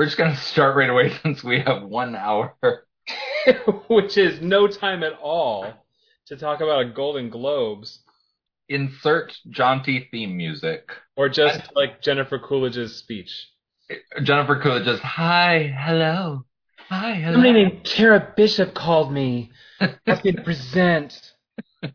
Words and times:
We're 0.00 0.06
just 0.06 0.16
gonna 0.16 0.34
start 0.34 0.76
right 0.76 0.88
away 0.88 1.12
since 1.22 1.44
we 1.44 1.60
have 1.60 1.82
one 1.82 2.16
hour. 2.16 2.56
which 3.88 4.16
is 4.16 4.40
no 4.40 4.66
time 4.66 5.02
at 5.02 5.12
all 5.20 5.74
to 6.28 6.38
talk 6.38 6.62
about 6.62 6.80
a 6.80 6.84
Golden 6.86 7.28
Globes 7.28 7.98
Insert 8.70 9.36
jaunty 9.50 10.08
theme 10.10 10.38
music. 10.38 10.90
or 11.16 11.28
just 11.28 11.60
like 11.76 12.00
Jennifer 12.00 12.38
Coolidge's 12.38 12.96
speech. 12.96 13.46
Jennifer 14.22 14.58
Coolidge's 14.58 15.00
hi, 15.00 15.70
hello, 15.78 16.46
hi, 16.88 17.12
hello. 17.16 17.34
Somebody 17.34 17.52
named 17.52 17.84
Tara 17.84 18.32
Bishop 18.34 18.72
called 18.72 19.12
me, 19.12 19.50
asked 20.06 20.24
me 20.24 20.32
to 20.32 20.40
present. 20.42 21.32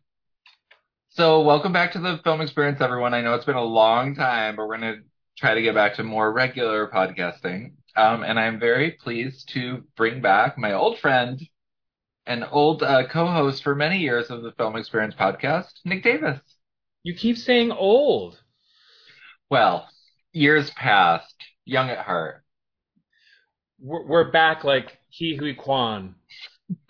So 1.10 1.42
welcome 1.42 1.72
back 1.72 1.94
to 1.94 2.00
the 2.00 2.20
film 2.24 2.42
experience, 2.42 2.82
everyone. 2.82 3.14
I 3.16 3.22
know 3.22 3.34
it's 3.36 3.46
been 3.46 3.56
a 3.56 3.64
long 3.64 4.16
time, 4.16 4.58
but 4.58 4.68
we're 4.68 4.76
gonna 4.76 4.98
try 5.38 5.56
to 5.56 5.62
get 5.62 5.74
back 5.74 5.96
to 5.96 6.04
more 6.04 6.32
regular 6.32 6.88
podcasting. 6.88 7.72
Um, 7.96 8.24
and 8.24 8.40
I'm 8.40 8.60
very 8.60 8.92
pleased 8.92 9.50
to 9.54 9.84
bring 9.96 10.22
back 10.22 10.58
my 10.58 10.74
old 10.74 11.00
friend 11.00 11.42
and 12.26 12.46
old 12.52 12.84
uh, 12.84 13.08
co-host 13.08 13.64
for 13.64 13.76
many 13.76 14.00
years 14.00 14.30
of 14.30 14.42
the 14.42 14.52
Film 14.54 14.76
Experience 14.76 15.16
podcast, 15.16 15.72
Nick 15.86 16.04
Davis. 16.04 16.40
You 17.04 17.16
keep 17.16 17.38
saying 17.38 17.72
old. 17.72 18.42
Well, 19.50 19.88
years 20.34 20.70
past, 20.72 21.36
young 21.66 21.90
at 21.90 22.00
heart. 22.00 22.44
We're, 23.80 24.06
we're 24.06 24.32
back 24.32 24.64
like 24.64 24.98
Ke 25.12 25.38
Huy 25.38 25.54
Quan. 25.54 26.16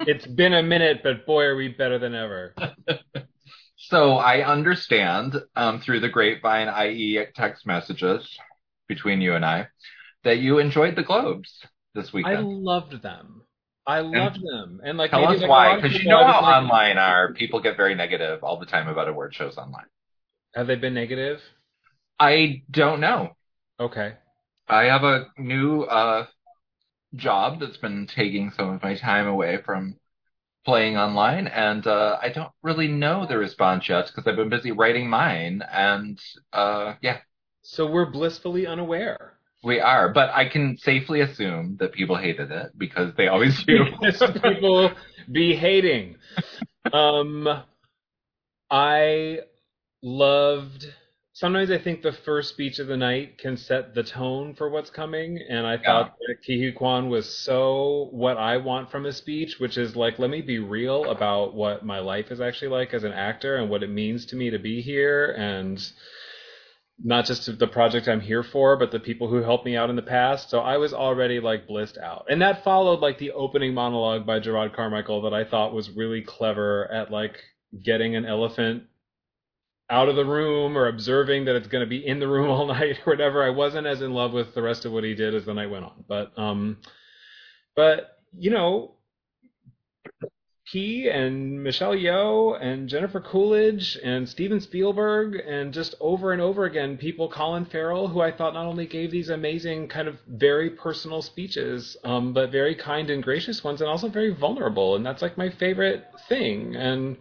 it's 0.00 0.26
been 0.26 0.54
a 0.54 0.62
minute, 0.62 1.00
but 1.02 1.26
boy, 1.26 1.42
are 1.44 1.56
we 1.56 1.68
better 1.68 1.98
than 1.98 2.14
ever. 2.14 2.54
So 3.88 4.12
I 4.14 4.42
understand 4.42 5.36
um, 5.56 5.78
through 5.78 6.00
the 6.00 6.08
grapevine, 6.08 6.68
i.e., 6.68 7.26
text 7.34 7.66
messages 7.66 8.26
between 8.88 9.20
you 9.20 9.34
and 9.34 9.44
I, 9.44 9.68
that 10.24 10.38
you 10.38 10.58
enjoyed 10.58 10.96
the 10.96 11.02
Globes 11.02 11.50
this 11.94 12.12
weekend. 12.12 12.36
I 12.38 12.40
loved 12.40 13.02
them. 13.02 13.42
I 13.86 14.00
loved 14.00 14.40
them, 14.42 14.80
and 14.82 14.96
like 14.96 15.10
Tell 15.10 15.28
us 15.28 15.40
like 15.40 15.50
why, 15.50 15.76
because 15.76 16.02
you 16.02 16.08
know 16.08 16.24
how 16.24 16.40
like- 16.40 16.62
online 16.62 16.96
are. 16.96 17.34
People 17.34 17.60
get 17.60 17.76
very 17.76 17.94
negative 17.94 18.42
all 18.42 18.58
the 18.58 18.66
time 18.66 18.88
about 18.88 19.08
award 19.08 19.34
shows 19.34 19.58
online. 19.58 19.84
Have 20.54 20.66
they 20.66 20.76
been 20.76 20.94
negative? 20.94 21.40
I 22.18 22.62
don't 22.70 23.00
know. 23.00 23.36
Okay. 23.78 24.14
I 24.68 24.84
have 24.84 25.04
a 25.04 25.26
new 25.36 25.82
uh, 25.82 26.26
job 27.14 27.60
that's 27.60 27.76
been 27.76 28.06
taking 28.06 28.50
some 28.52 28.70
of 28.70 28.82
my 28.82 28.96
time 28.96 29.26
away 29.26 29.58
from 29.62 29.96
playing 30.64 30.96
online, 30.96 31.46
and 31.46 31.86
uh, 31.86 32.18
I 32.22 32.30
don't 32.30 32.52
really 32.62 32.88
know 32.88 33.26
the 33.26 33.36
response 33.36 33.86
yet 33.88 34.06
because 34.06 34.26
I've 34.26 34.36
been 34.36 34.48
busy 34.48 34.72
writing 34.72 35.10
mine. 35.10 35.62
And 35.70 36.18
uh, 36.54 36.94
yeah, 37.02 37.18
So 37.62 37.86
we're 37.86 38.10
blissfully 38.10 38.66
unaware. 38.66 39.33
We 39.64 39.80
are. 39.80 40.10
But 40.10 40.30
I 40.30 40.48
can 40.48 40.76
safely 40.76 41.20
assume 41.22 41.78
that 41.80 41.92
people 41.92 42.16
hated 42.16 42.50
it 42.50 42.72
because 42.76 43.14
they 43.16 43.28
always 43.28 43.62
do. 43.64 43.86
People 44.42 44.92
be 45.32 45.56
hating. 45.56 46.16
Um, 46.92 47.48
I 48.70 49.38
loved. 50.02 50.86
Sometimes 51.32 51.70
I 51.70 51.78
think 51.78 52.02
the 52.02 52.12
first 52.12 52.50
speech 52.50 52.78
of 52.78 52.86
the 52.86 52.96
night 52.96 53.38
can 53.38 53.56
set 53.56 53.94
the 53.94 54.04
tone 54.04 54.54
for 54.54 54.68
what's 54.68 54.90
coming, 54.90 55.40
and 55.48 55.66
I 55.66 55.78
thought 55.78 56.14
that 56.28 56.36
Ke 56.42 56.58
Huy 56.60 56.70
Quan 56.70 57.08
was 57.08 57.38
so 57.38 58.08
what 58.12 58.36
I 58.36 58.58
want 58.58 58.90
from 58.90 59.06
a 59.06 59.12
speech, 59.12 59.58
which 59.58 59.76
is 59.76 59.96
like, 59.96 60.20
let 60.20 60.30
me 60.30 60.42
be 60.42 60.60
real 60.60 61.10
about 61.10 61.54
what 61.54 61.84
my 61.84 61.98
life 61.98 62.30
is 62.30 62.40
actually 62.40 62.68
like 62.68 62.94
as 62.94 63.02
an 63.02 63.12
actor 63.12 63.56
and 63.56 63.68
what 63.68 63.82
it 63.82 63.90
means 63.90 64.26
to 64.26 64.36
me 64.36 64.50
to 64.50 64.60
be 64.60 64.80
here, 64.80 65.32
and 65.36 65.84
not 67.02 67.26
just 67.26 67.58
the 67.58 67.66
project 67.66 68.08
I'm 68.08 68.20
here 68.20 68.42
for, 68.42 68.76
but 68.76 68.90
the 68.90 69.00
people 69.00 69.28
who 69.28 69.42
helped 69.42 69.64
me 69.64 69.76
out 69.76 69.90
in 69.90 69.96
the 69.96 70.02
past. 70.02 70.50
So 70.50 70.60
I 70.60 70.76
was 70.76 70.94
already 70.94 71.40
like 71.40 71.66
blissed 71.66 71.98
out. 71.98 72.26
And 72.30 72.40
that 72.42 72.64
followed 72.64 73.00
like 73.00 73.18
the 73.18 73.32
opening 73.32 73.74
monologue 73.74 74.26
by 74.26 74.40
Jerrod 74.40 74.74
Carmichael 74.74 75.22
that 75.22 75.34
I 75.34 75.44
thought 75.44 75.74
was 75.74 75.90
really 75.90 76.22
clever 76.22 76.90
at 76.92 77.10
like 77.10 77.38
getting 77.82 78.14
an 78.14 78.24
elephant 78.24 78.84
out 79.90 80.08
of 80.08 80.16
the 80.16 80.24
room 80.24 80.78
or 80.78 80.88
observing 80.88 81.44
that 81.46 81.56
it's 81.56 81.68
going 81.68 81.84
to 81.84 81.90
be 81.90 82.06
in 82.06 82.20
the 82.20 82.28
room 82.28 82.48
all 82.50 82.66
night 82.66 82.98
or 83.04 83.12
whatever. 83.12 83.42
I 83.42 83.50
wasn't 83.50 83.86
as 83.86 84.00
in 84.00 84.14
love 84.14 84.32
with 84.32 84.54
the 84.54 84.62
rest 84.62 84.84
of 84.84 84.92
what 84.92 85.04
he 85.04 85.14
did 85.14 85.34
as 85.34 85.44
the 85.44 85.54
night 85.54 85.70
went 85.70 85.84
on. 85.84 86.04
But 86.08 86.38
um 86.38 86.78
but 87.76 88.18
you 88.36 88.50
know, 88.50 88.93
he 90.66 91.08
and 91.10 91.62
Michelle 91.62 91.94
Yeoh 91.94 92.58
and 92.58 92.88
Jennifer 92.88 93.20
Coolidge 93.20 93.98
and 94.02 94.26
Steven 94.26 94.60
Spielberg 94.60 95.36
and 95.46 95.74
just 95.74 95.94
over 96.00 96.32
and 96.32 96.40
over 96.40 96.64
again 96.64 96.96
people 96.96 97.28
Colin 97.28 97.66
Farrell 97.66 98.08
who 98.08 98.22
I 98.22 98.32
thought 98.32 98.54
not 98.54 98.64
only 98.64 98.86
gave 98.86 99.10
these 99.10 99.28
amazing 99.28 99.88
kind 99.88 100.08
of 100.08 100.18
very 100.26 100.70
personal 100.70 101.20
speeches 101.20 101.98
um, 102.02 102.32
but 102.32 102.50
very 102.50 102.74
kind 102.74 103.10
and 103.10 103.22
gracious 103.22 103.62
ones 103.62 103.82
and 103.82 103.90
also 103.90 104.08
very 104.08 104.32
vulnerable 104.32 104.96
and 104.96 105.04
that's 105.04 105.20
like 105.20 105.36
my 105.36 105.50
favorite 105.50 106.06
thing. 106.30 106.74
And 106.74 107.18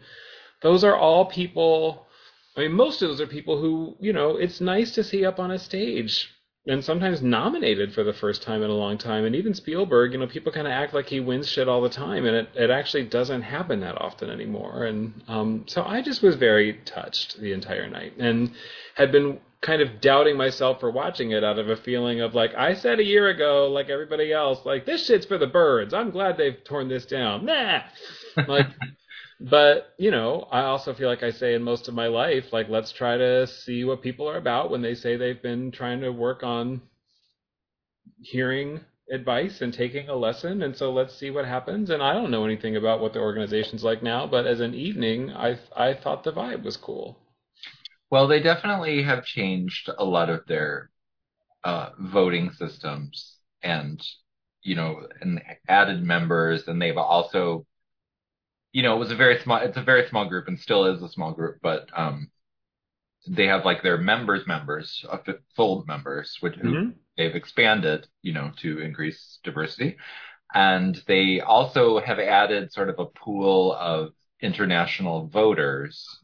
those 0.61 0.85
are 0.85 0.95
all 0.95 1.25
people 1.25 2.07
I 2.55 2.61
mean 2.61 2.71
most 2.71 3.01
of 3.01 3.09
those 3.09 3.19
are 3.19 3.27
people 3.27 3.59
who 3.59 3.97
you 3.99 4.13
know 4.13 4.37
it's 4.37 4.61
nice 4.61 4.91
to 4.95 5.03
see 5.03 5.25
up 5.25 5.37
on 5.39 5.51
a 5.51 5.59
stage 5.59 6.29
and 6.65 6.83
sometimes 6.83 7.21
nominated 7.21 7.93
for 7.93 8.03
the 8.03 8.13
first 8.13 8.41
time 8.41 8.63
in 8.63 8.69
a 8.69 8.73
long 8.75 8.97
time. 8.97 9.25
And 9.25 9.35
even 9.35 9.53
Spielberg, 9.53 10.13
you 10.13 10.19
know, 10.19 10.27
people 10.27 10.51
kind 10.51 10.67
of 10.67 10.71
act 10.71 10.93
like 10.93 11.07
he 11.07 11.19
wins 11.19 11.49
shit 11.49 11.67
all 11.67 11.81
the 11.81 11.89
time, 11.89 12.25
and 12.25 12.35
it, 12.35 12.49
it 12.55 12.69
actually 12.69 13.03
doesn't 13.03 13.41
happen 13.41 13.81
that 13.81 13.99
often 13.99 14.29
anymore. 14.29 14.85
And 14.85 15.21
um, 15.27 15.63
so 15.67 15.83
I 15.83 16.01
just 16.01 16.21
was 16.21 16.35
very 16.35 16.79
touched 16.85 17.39
the 17.39 17.51
entire 17.51 17.89
night, 17.89 18.13
and 18.17 18.51
had 18.95 19.11
been 19.11 19.39
kind 19.61 19.81
of 19.81 20.01
doubting 20.01 20.37
myself 20.37 20.79
for 20.79 20.91
watching 20.91 21.31
it 21.31 21.43
out 21.43 21.57
of 21.57 21.69
a 21.69 21.77
feeling 21.77 22.19
of 22.19 22.35
like 22.35 22.53
I 22.53 22.73
said 22.73 22.99
a 22.99 23.03
year 23.03 23.29
ago, 23.29 23.69
like 23.69 23.89
everybody 23.89 24.31
else, 24.31 24.65
like 24.65 24.85
this 24.85 25.05
shit's 25.05 25.25
for 25.25 25.37
the 25.37 25.47
birds. 25.47 25.93
I'm 25.93 26.11
glad 26.11 26.37
they've 26.37 26.63
torn 26.63 26.87
this 26.87 27.05
down. 27.05 27.45
Nah, 27.45 27.81
like. 28.47 28.67
But, 29.45 29.93
you 29.97 30.09
know, 30.09 30.47
I 30.51 30.61
also 30.61 30.93
feel 30.93 31.09
like 31.09 31.21
I 31.21 31.31
say 31.31 31.53
in 31.53 31.63
most 31.63 31.89
of 31.89 31.93
my 31.93 32.07
life, 32.07 32.53
like, 32.53 32.69
let's 32.69 32.93
try 32.93 33.17
to 33.17 33.45
see 33.45 33.83
what 33.83 34.01
people 34.01 34.29
are 34.29 34.37
about 34.37 34.71
when 34.71 34.81
they 34.81 34.95
say 34.95 35.17
they've 35.17 35.41
been 35.41 35.69
trying 35.69 35.99
to 35.99 36.11
work 36.11 36.43
on 36.43 36.81
hearing 38.21 38.79
advice 39.11 39.59
and 39.59 39.73
taking 39.73 40.07
a 40.07 40.15
lesson. 40.15 40.63
And 40.63 40.73
so 40.73 40.93
let's 40.93 41.13
see 41.13 41.29
what 41.29 41.43
happens. 41.43 41.89
And 41.89 42.01
I 42.01 42.13
don't 42.13 42.31
know 42.31 42.45
anything 42.45 42.77
about 42.77 43.01
what 43.01 43.11
the 43.11 43.19
organization's 43.19 43.83
like 43.83 44.01
now, 44.01 44.25
but 44.25 44.47
as 44.47 44.61
an 44.61 44.73
evening, 44.73 45.31
I, 45.31 45.59
I 45.75 45.93
thought 45.93 46.23
the 46.23 46.31
vibe 46.31 46.63
was 46.63 46.77
cool. 46.77 47.19
Well, 48.09 48.29
they 48.29 48.39
definitely 48.39 49.03
have 49.03 49.25
changed 49.25 49.89
a 49.97 50.05
lot 50.05 50.29
of 50.29 50.45
their 50.47 50.89
uh, 51.65 51.89
voting 51.99 52.51
systems 52.51 53.39
and, 53.61 54.01
you 54.61 54.75
know, 54.75 55.05
and 55.19 55.41
added 55.67 56.01
members. 56.01 56.65
And 56.69 56.81
they've 56.81 56.97
also, 56.97 57.65
you 58.73 58.83
know, 58.83 58.95
it 58.95 58.99
was 58.99 59.11
a 59.11 59.15
very 59.15 59.39
small, 59.41 59.59
it's 59.59 59.77
a 59.77 59.83
very 59.83 60.07
small 60.09 60.25
group 60.27 60.49
and 60.49 60.59
still 60.59 60.85
is 60.87 61.03
a 61.03 61.09
small 61.09 61.33
group, 61.33 61.59
but 61.63 61.89
um, 61.97 62.31
they 63.27 63.47
have 63.47 63.65
like 63.65 63.83
their 63.83 63.97
members' 63.97 64.45
members, 64.47 65.05
uh, 65.09 65.17
full 65.55 65.85
members, 65.87 66.37
which 66.41 66.55
Mhm. 66.55 66.95
they've 67.17 67.35
expanded, 67.35 68.07
you 68.21 68.33
know, 68.33 68.51
to 68.57 68.79
increase 68.79 69.39
diversity. 69.43 69.97
And 70.53 70.95
they 71.07 71.41
also 71.41 71.99
have 71.99 72.19
added 72.19 72.71
sort 72.73 72.89
of 72.89 72.99
a 72.99 73.05
pool 73.07 73.73
of 73.73 74.13
international 74.41 75.27
voters 75.27 76.19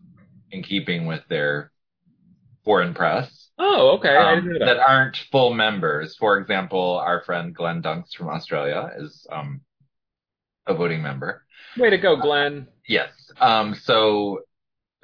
in 0.52 0.64
keeping 0.64 1.06
with 1.08 1.28
their 1.30 1.72
foreign 2.66 2.94
press 2.94 3.50
Oh, 3.58 3.98
okay. 3.98 4.16
I 4.16 4.36
um, 4.36 4.50
that 4.64 4.78
that. 4.78 4.88
aren't 4.88 5.18
full 5.32 5.54
members. 5.54 6.16
For 6.16 6.38
example, 6.40 6.98
our 7.00 7.22
friend 7.24 7.54
Glenn 7.56 7.82
Dunks 7.82 8.14
from 8.16 8.30
Australia 8.30 8.92
is 8.98 9.28
um, 9.32 9.62
a 10.68 10.74
voting 10.74 11.02
member. 11.02 11.46
Way 11.78 11.90
to 11.92 11.98
go, 11.98 12.16
Glenn. 12.16 12.68
Yes. 12.88 13.12
Um, 13.40 13.76
so, 13.76 14.42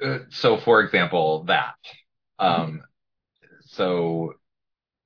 uh, 0.02 0.18
so 0.30 0.58
for 0.58 0.80
example, 0.80 1.44
that. 1.44 1.76
Um, 2.38 2.82
so, 3.66 4.34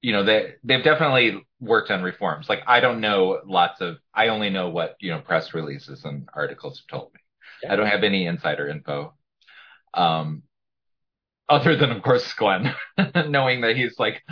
you 0.00 0.12
know, 0.12 0.24
they 0.24 0.54
they've 0.64 0.82
definitely 0.82 1.42
worked 1.60 1.90
on 1.90 2.02
reforms. 2.02 2.48
Like 2.48 2.62
I 2.66 2.80
don't 2.80 3.00
know 3.00 3.40
lots 3.46 3.80
of. 3.80 3.98
I 4.14 4.28
only 4.28 4.50
know 4.50 4.70
what 4.70 4.96
you 5.00 5.10
know 5.10 5.20
press 5.20 5.54
releases 5.54 6.04
and 6.04 6.28
articles 6.34 6.80
have 6.80 6.98
told 6.98 7.12
me. 7.14 7.20
Yeah. 7.62 7.72
I 7.72 7.76
don't 7.76 7.86
have 7.86 8.02
any 8.02 8.26
insider 8.26 8.68
info. 8.68 9.14
Um, 9.92 10.42
other 11.48 11.76
than 11.76 11.90
of 11.90 12.02
course 12.02 12.32
Glenn, 12.34 12.74
knowing 13.28 13.60
that 13.62 13.76
he's 13.76 13.98
like 13.98 14.22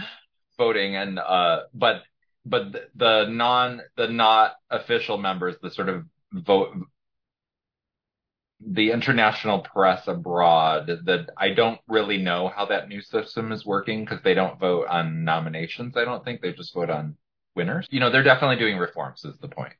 voting 0.56 0.96
and 0.96 1.18
uh, 1.18 1.62
but 1.74 2.02
but 2.46 2.72
the, 2.72 2.88
the 2.96 3.26
non 3.28 3.82
the 3.96 4.08
not 4.08 4.54
official 4.70 5.18
members, 5.18 5.56
the 5.62 5.70
sort 5.70 5.88
of 5.88 6.04
vote 6.32 6.74
the 8.60 8.90
international 8.90 9.60
press 9.60 10.08
abroad 10.08 10.86
that 11.04 11.30
I 11.36 11.50
don't 11.50 11.80
really 11.86 12.18
know 12.18 12.48
how 12.48 12.66
that 12.66 12.88
new 12.88 13.00
system 13.00 13.52
is 13.52 13.64
working 13.64 14.04
because 14.04 14.22
they 14.22 14.34
don't 14.34 14.58
vote 14.58 14.88
on 14.88 15.24
nominations. 15.24 15.96
I 15.96 16.04
don't 16.04 16.24
think 16.24 16.40
they 16.40 16.52
just 16.52 16.74
vote 16.74 16.90
on 16.90 17.16
winners. 17.54 17.86
You 17.90 18.00
know, 18.00 18.10
they're 18.10 18.24
definitely 18.24 18.56
doing 18.56 18.76
reforms 18.76 19.24
is 19.24 19.38
the 19.38 19.48
point. 19.48 19.74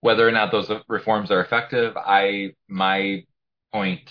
Whether 0.00 0.26
or 0.26 0.32
not 0.32 0.52
those 0.52 0.70
reforms 0.88 1.30
are 1.30 1.40
effective, 1.40 1.96
I 1.96 2.54
my 2.68 3.24
point 3.72 4.10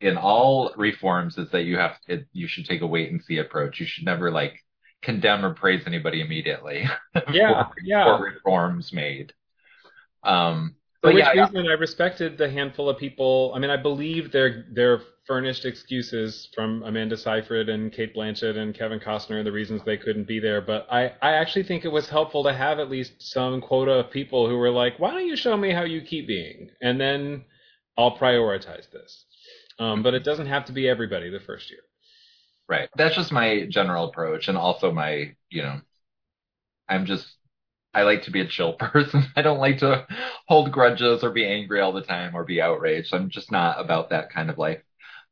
in 0.00 0.16
all 0.16 0.72
reforms 0.76 1.38
is 1.38 1.50
that 1.50 1.62
you 1.62 1.76
have 1.76 1.96
it, 2.06 2.26
you 2.32 2.46
should 2.46 2.66
take 2.66 2.82
a 2.82 2.86
wait 2.86 3.10
and 3.10 3.22
see 3.22 3.38
approach. 3.38 3.80
You 3.80 3.86
should 3.86 4.04
never 4.04 4.30
like 4.30 4.64
condemn 5.02 5.44
or 5.44 5.54
praise 5.54 5.84
anybody 5.86 6.20
immediately. 6.20 6.84
Yeah, 7.32 7.64
for, 7.64 7.74
yeah. 7.82 8.04
For 8.04 8.24
reforms 8.24 8.92
made. 8.92 9.32
Um, 10.22 10.76
For 11.00 11.10
but 11.10 11.14
which 11.14 11.24
yeah, 11.24 11.32
yeah. 11.32 11.42
reason 11.42 11.68
I 11.68 11.74
respected 11.74 12.38
the 12.38 12.50
handful 12.50 12.88
of 12.88 12.98
people. 12.98 13.52
I 13.54 13.60
mean, 13.60 13.70
I 13.70 13.76
believe 13.76 14.32
their 14.32 14.64
their 14.72 15.00
furnished 15.28 15.64
excuses 15.64 16.48
from 16.54 16.82
Amanda 16.82 17.16
Seyfried 17.16 17.68
and 17.68 17.92
Cate 17.92 18.16
Blanchett 18.16 18.56
and 18.56 18.74
Kevin 18.74 18.98
Costner, 18.98 19.36
and 19.36 19.46
the 19.46 19.52
reasons 19.52 19.82
they 19.84 19.96
couldn't 19.96 20.26
be 20.26 20.40
there. 20.40 20.60
But 20.60 20.88
I, 20.90 21.12
I 21.22 21.34
actually 21.34 21.64
think 21.64 21.84
it 21.84 21.92
was 21.92 22.08
helpful 22.08 22.42
to 22.44 22.52
have 22.52 22.80
at 22.80 22.90
least 22.90 23.12
some 23.18 23.60
quota 23.60 23.92
of 23.92 24.10
people 24.10 24.48
who 24.48 24.56
were 24.56 24.70
like, 24.70 24.98
why 24.98 25.12
don't 25.12 25.26
you 25.26 25.36
show 25.36 25.56
me 25.56 25.70
how 25.72 25.84
you 25.84 26.00
keep 26.00 26.26
being? 26.26 26.70
And 26.80 27.00
then 27.00 27.44
I'll 27.96 28.16
prioritize 28.16 28.90
this. 28.90 29.26
Um, 29.78 30.02
but 30.02 30.14
it 30.14 30.24
doesn't 30.24 30.46
have 30.46 30.64
to 30.64 30.72
be 30.72 30.88
everybody 30.88 31.30
the 31.30 31.38
first 31.38 31.70
year. 31.70 31.80
Right. 32.68 32.88
That's 32.96 33.14
just 33.14 33.30
my 33.30 33.66
general 33.70 34.08
approach, 34.08 34.48
and 34.48 34.58
also 34.58 34.90
my, 34.90 35.34
you 35.48 35.62
know, 35.62 35.80
I'm 36.88 37.06
just 37.06 37.26
I 37.94 38.02
like 38.02 38.24
to 38.24 38.30
be 38.30 38.40
a 38.40 38.46
chill 38.46 38.72
person. 38.78 39.24
I 39.36 39.42
don't 39.42 39.58
like 39.58 39.78
to 39.78 40.06
hold 40.46 40.72
grudges 40.72 41.24
or 41.24 41.30
be 41.30 41.46
angry 41.46 41.80
all 41.80 41.92
the 41.92 42.02
time 42.02 42.34
or 42.34 42.44
be 42.44 42.60
outraged. 42.60 43.14
I'm 43.14 43.30
just 43.30 43.50
not 43.50 43.80
about 43.80 44.10
that 44.10 44.30
kind 44.30 44.50
of 44.50 44.58
life. 44.58 44.82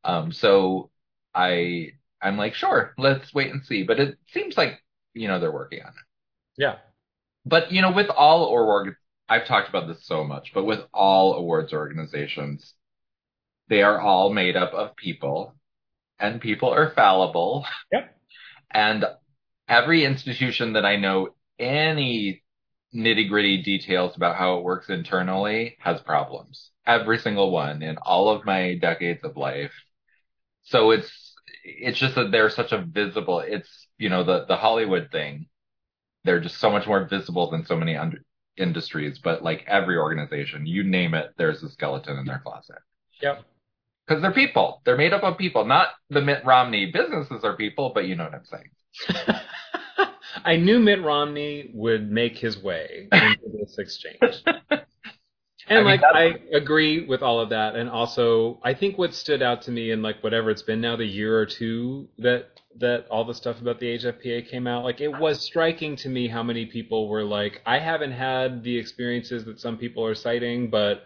Um, 0.04 0.32
so 0.32 0.90
I 1.34 1.92
I'm 2.20 2.36
like, 2.36 2.54
sure, 2.54 2.94
let's 2.98 3.32
wait 3.34 3.52
and 3.52 3.64
see. 3.64 3.82
But 3.82 4.00
it 4.00 4.18
seems 4.32 4.56
like 4.56 4.82
you 5.14 5.28
know 5.28 5.38
they're 5.38 5.52
working 5.52 5.82
on 5.82 5.88
it. 5.88 6.04
Yeah. 6.56 6.76
But 7.44 7.72
you 7.72 7.82
know, 7.82 7.92
with 7.92 8.08
all 8.10 8.44
or 8.44 8.96
I've 9.28 9.46
talked 9.46 9.68
about 9.68 9.88
this 9.88 10.06
so 10.06 10.24
much, 10.24 10.52
but 10.54 10.64
with 10.64 10.80
all 10.92 11.34
awards 11.34 11.72
organizations, 11.72 12.74
they 13.68 13.82
are 13.82 14.00
all 14.00 14.32
made 14.32 14.56
up 14.56 14.72
of 14.72 14.96
people, 14.96 15.54
and 16.18 16.40
people 16.40 16.72
are 16.72 16.92
fallible. 16.94 17.66
Yep. 17.92 18.16
And 18.70 19.04
every 19.68 20.04
institution 20.04 20.74
that 20.74 20.84
I 20.84 20.96
know 20.96 21.34
any 21.58 22.42
nitty 22.94 23.28
gritty 23.28 23.62
details 23.62 24.16
about 24.16 24.36
how 24.36 24.58
it 24.58 24.64
works 24.64 24.88
internally 24.88 25.76
has 25.80 26.00
problems. 26.00 26.70
Every 26.86 27.18
single 27.18 27.50
one 27.50 27.82
in 27.82 27.96
all 27.98 28.28
of 28.28 28.44
my 28.44 28.76
decades 28.76 29.24
of 29.24 29.36
life. 29.36 29.72
So 30.62 30.90
it's 30.90 31.34
it's 31.64 31.98
just 31.98 32.14
that 32.14 32.30
they're 32.30 32.50
such 32.50 32.72
a 32.72 32.82
visible. 32.82 33.40
It's 33.40 33.88
you 33.98 34.08
know 34.08 34.24
the 34.24 34.44
the 34.46 34.56
Hollywood 34.56 35.10
thing. 35.10 35.46
They're 36.24 36.40
just 36.40 36.58
so 36.58 36.70
much 36.70 36.86
more 36.86 37.06
visible 37.06 37.50
than 37.50 37.66
so 37.66 37.76
many 37.76 37.96
under, 37.96 38.18
industries. 38.56 39.18
But 39.18 39.42
like 39.42 39.64
every 39.66 39.96
organization, 39.96 40.66
you 40.66 40.82
name 40.82 41.14
it, 41.14 41.32
there's 41.36 41.62
a 41.62 41.70
skeleton 41.70 42.18
in 42.18 42.26
their 42.26 42.40
closet. 42.40 42.78
Yep. 43.22 43.44
Because 44.06 44.22
they're 44.22 44.32
people. 44.32 44.82
They're 44.84 44.96
made 44.96 45.12
up 45.12 45.24
of 45.24 45.38
people. 45.38 45.64
Not 45.64 45.88
the 46.10 46.20
Mitt 46.20 46.44
Romney 46.44 46.92
businesses 46.92 47.42
are 47.42 47.56
people, 47.56 47.90
but 47.94 48.06
you 48.06 48.14
know 48.14 48.24
what 48.24 48.34
I'm 48.34 48.44
saying. 48.44 48.70
I 50.44 50.56
knew 50.56 50.78
Mitt 50.78 51.02
Romney 51.02 51.70
would 51.74 52.10
make 52.10 52.38
his 52.38 52.62
way 52.62 53.08
into 53.12 53.58
this 53.58 53.78
exchange. 53.78 54.42
And 55.68 55.80
I 55.80 55.82
mean, 55.82 56.00
like 56.00 56.02
I 56.04 56.56
agree 56.56 57.06
with 57.06 57.22
all 57.22 57.40
of 57.40 57.48
that, 57.48 57.74
and 57.74 57.90
also 57.90 58.60
I 58.62 58.72
think 58.72 58.98
what 58.98 59.12
stood 59.12 59.42
out 59.42 59.62
to 59.62 59.72
me 59.72 59.90
in 59.90 60.00
like 60.00 60.22
whatever 60.22 60.50
it's 60.50 60.62
been 60.62 60.80
now, 60.80 60.94
the 60.94 61.04
year 61.04 61.36
or 61.36 61.44
two 61.44 62.08
that 62.18 62.60
that 62.78 63.06
all 63.10 63.24
the 63.24 63.34
stuff 63.34 63.60
about 63.60 63.80
the 63.80 63.98
HFPA 63.98 64.48
came 64.48 64.66
out, 64.68 64.84
like 64.84 65.00
it 65.00 65.08
was 65.18 65.40
striking 65.40 65.96
to 65.96 66.08
me 66.08 66.28
how 66.28 66.42
many 66.42 66.66
people 66.66 67.08
were 67.08 67.24
like, 67.24 67.62
I 67.66 67.78
haven't 67.78 68.12
had 68.12 68.62
the 68.62 68.76
experiences 68.76 69.44
that 69.46 69.58
some 69.58 69.76
people 69.76 70.04
are 70.04 70.14
citing, 70.14 70.70
but 70.70 71.02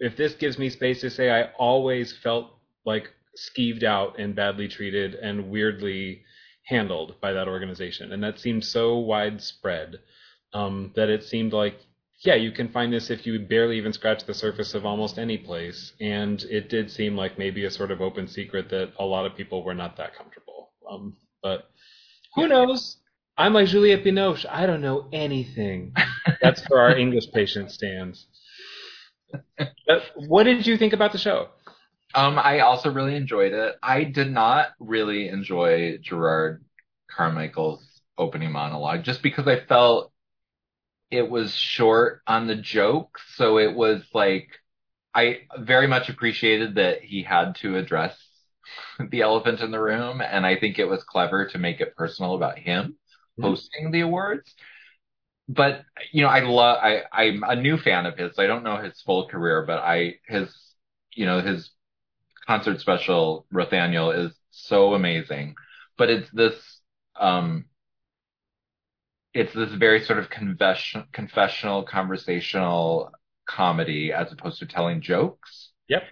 if 0.00 0.16
this 0.16 0.34
gives 0.34 0.58
me 0.58 0.70
space 0.70 1.00
to 1.02 1.10
say, 1.10 1.30
I 1.30 1.50
always 1.58 2.12
felt 2.22 2.58
like 2.84 3.10
skeeved 3.36 3.84
out 3.84 4.18
and 4.18 4.34
badly 4.34 4.68
treated 4.68 5.14
and 5.14 5.50
weirdly 5.50 6.22
handled 6.66 7.14
by 7.20 7.32
that 7.32 7.48
organization, 7.48 8.12
and 8.12 8.22
that 8.22 8.38
seemed 8.38 8.64
so 8.64 8.98
widespread 8.98 10.00
um, 10.52 10.92
that 10.94 11.08
it 11.08 11.24
seemed 11.24 11.52
like 11.52 11.80
yeah, 12.24 12.34
you 12.34 12.50
can 12.50 12.68
find 12.68 12.92
this 12.92 13.10
if 13.10 13.26
you 13.26 13.38
barely 13.38 13.76
even 13.76 13.92
scratch 13.92 14.24
the 14.24 14.34
surface 14.34 14.74
of 14.74 14.86
almost 14.86 15.18
any 15.18 15.36
place. 15.36 15.92
And 16.00 16.42
it 16.44 16.68
did 16.68 16.90
seem 16.90 17.16
like 17.16 17.38
maybe 17.38 17.64
a 17.64 17.70
sort 17.70 17.90
of 17.90 18.00
open 18.00 18.26
secret 18.26 18.70
that 18.70 18.92
a 18.98 19.04
lot 19.04 19.26
of 19.26 19.36
people 19.36 19.62
were 19.62 19.74
not 19.74 19.96
that 19.98 20.16
comfortable. 20.16 20.70
Um, 20.90 21.16
but 21.42 21.70
who 22.34 22.48
knows? 22.48 22.98
I'm 23.36 23.52
like 23.52 23.68
Juliette 23.68 24.04
Binoche. 24.04 24.46
I 24.48 24.64
don't 24.64 24.80
know 24.80 25.08
anything. 25.12 25.92
That's 26.40 26.66
for 26.66 26.80
our 26.80 26.96
English 26.98 27.30
patient 27.32 27.70
stands. 27.70 28.26
But 29.58 30.02
what 30.14 30.44
did 30.44 30.66
you 30.66 30.78
think 30.78 30.94
about 30.94 31.12
the 31.12 31.18
show? 31.18 31.48
Um, 32.16 32.38
I 32.38 32.60
also 32.60 32.90
really 32.92 33.16
enjoyed 33.16 33.52
it. 33.52 33.76
I 33.82 34.04
did 34.04 34.32
not 34.32 34.68
really 34.80 35.28
enjoy 35.28 35.98
Jerrod 35.98 36.60
Carmichael's 37.10 38.02
opening 38.18 38.52
monologue 38.52 39.04
just 39.04 39.22
because 39.22 39.46
I 39.48 39.60
felt 39.66 40.12
it 41.10 41.30
was 41.30 41.54
short 41.54 42.22
on 42.26 42.46
the 42.46 42.56
joke. 42.56 43.18
So 43.36 43.58
it 43.58 43.74
was 43.74 44.02
like, 44.14 44.48
I 45.14 45.40
very 45.58 45.88
much 45.88 46.08
appreciated 46.10 46.76
that 46.76 47.02
he 47.02 47.22
had 47.22 47.56
to 47.56 47.76
address 47.76 48.16
the 49.10 49.22
elephant 49.22 49.60
in 49.60 49.70
the 49.72 49.80
room. 49.80 50.20
And 50.22 50.46
I 50.46 50.56
think 50.58 50.78
it 50.78 50.86
was 50.88 51.04
clever 51.04 51.48
to 51.48 51.58
make 51.58 51.80
it 51.80 51.96
personal 51.96 52.34
about 52.36 52.58
him 52.58 52.98
Mhm. 53.38 53.42
hosting 53.42 53.90
the 53.92 54.00
awards. 54.02 54.54
But, 55.48 55.84
you 56.12 56.22
know, 56.22 56.28
I 56.28 56.40
love, 56.40 56.78
I, 56.82 57.02
I'm 57.12 57.44
a 57.44 57.54
new 57.56 57.78
fan 57.78 58.06
of 58.06 58.18
his. 58.18 58.34
So 58.34 58.42
I 58.42 58.46
don't 58.46 58.64
know 58.64 58.78
his 58.78 59.00
full 59.02 59.28
career, 59.28 59.64
but 59.64 59.78
I, 59.78 60.16
his, 60.26 60.52
you 61.12 61.24
know, 61.26 61.40
his 61.40 61.70
concert 62.46 62.80
special, 62.80 63.46
Rothaniel, 63.52 64.26
is 64.26 64.32
so 64.50 64.94
amazing. 64.94 65.54
But 65.98 66.10
it's 66.10 66.30
this, 66.30 66.54
um, 67.18 67.66
it's 69.34 69.52
this 69.52 69.72
very 69.72 70.02
sort 70.04 70.18
of 70.18 70.30
confession, 70.30 71.04
confessional, 71.12 71.82
conversational 71.82 73.12
comedy 73.46 74.12
as 74.12 74.32
opposed 74.32 74.58
to 74.58 74.66
telling 74.66 75.00
jokes. 75.00 75.72
Yep. 75.88 76.02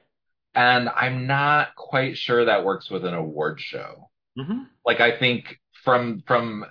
And 0.55 0.89
I'm 0.89 1.27
not 1.27 1.75
quite 1.75 2.17
sure 2.17 2.45
that 2.45 2.65
works 2.65 2.91
with 2.91 3.05
an 3.05 3.15
award 3.15 3.61
show. 3.61 4.11
Mm-hmm. 4.39 4.65
Like 4.85 5.01
I 5.01 5.19
think 5.19 5.59
from 5.85 6.23
from 6.27 6.65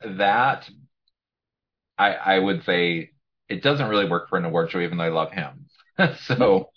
that, 0.00 0.68
I 1.98 2.12
I 2.14 2.38
would 2.38 2.64
say 2.64 3.10
it 3.48 3.62
doesn't 3.62 3.88
really 3.88 4.08
work 4.08 4.28
for 4.28 4.38
an 4.38 4.44
award 4.44 4.70
show, 4.70 4.80
even 4.80 4.98
though 4.98 5.04
I 5.04 5.08
love 5.08 5.32
him. 5.32 5.66
so 6.26 6.70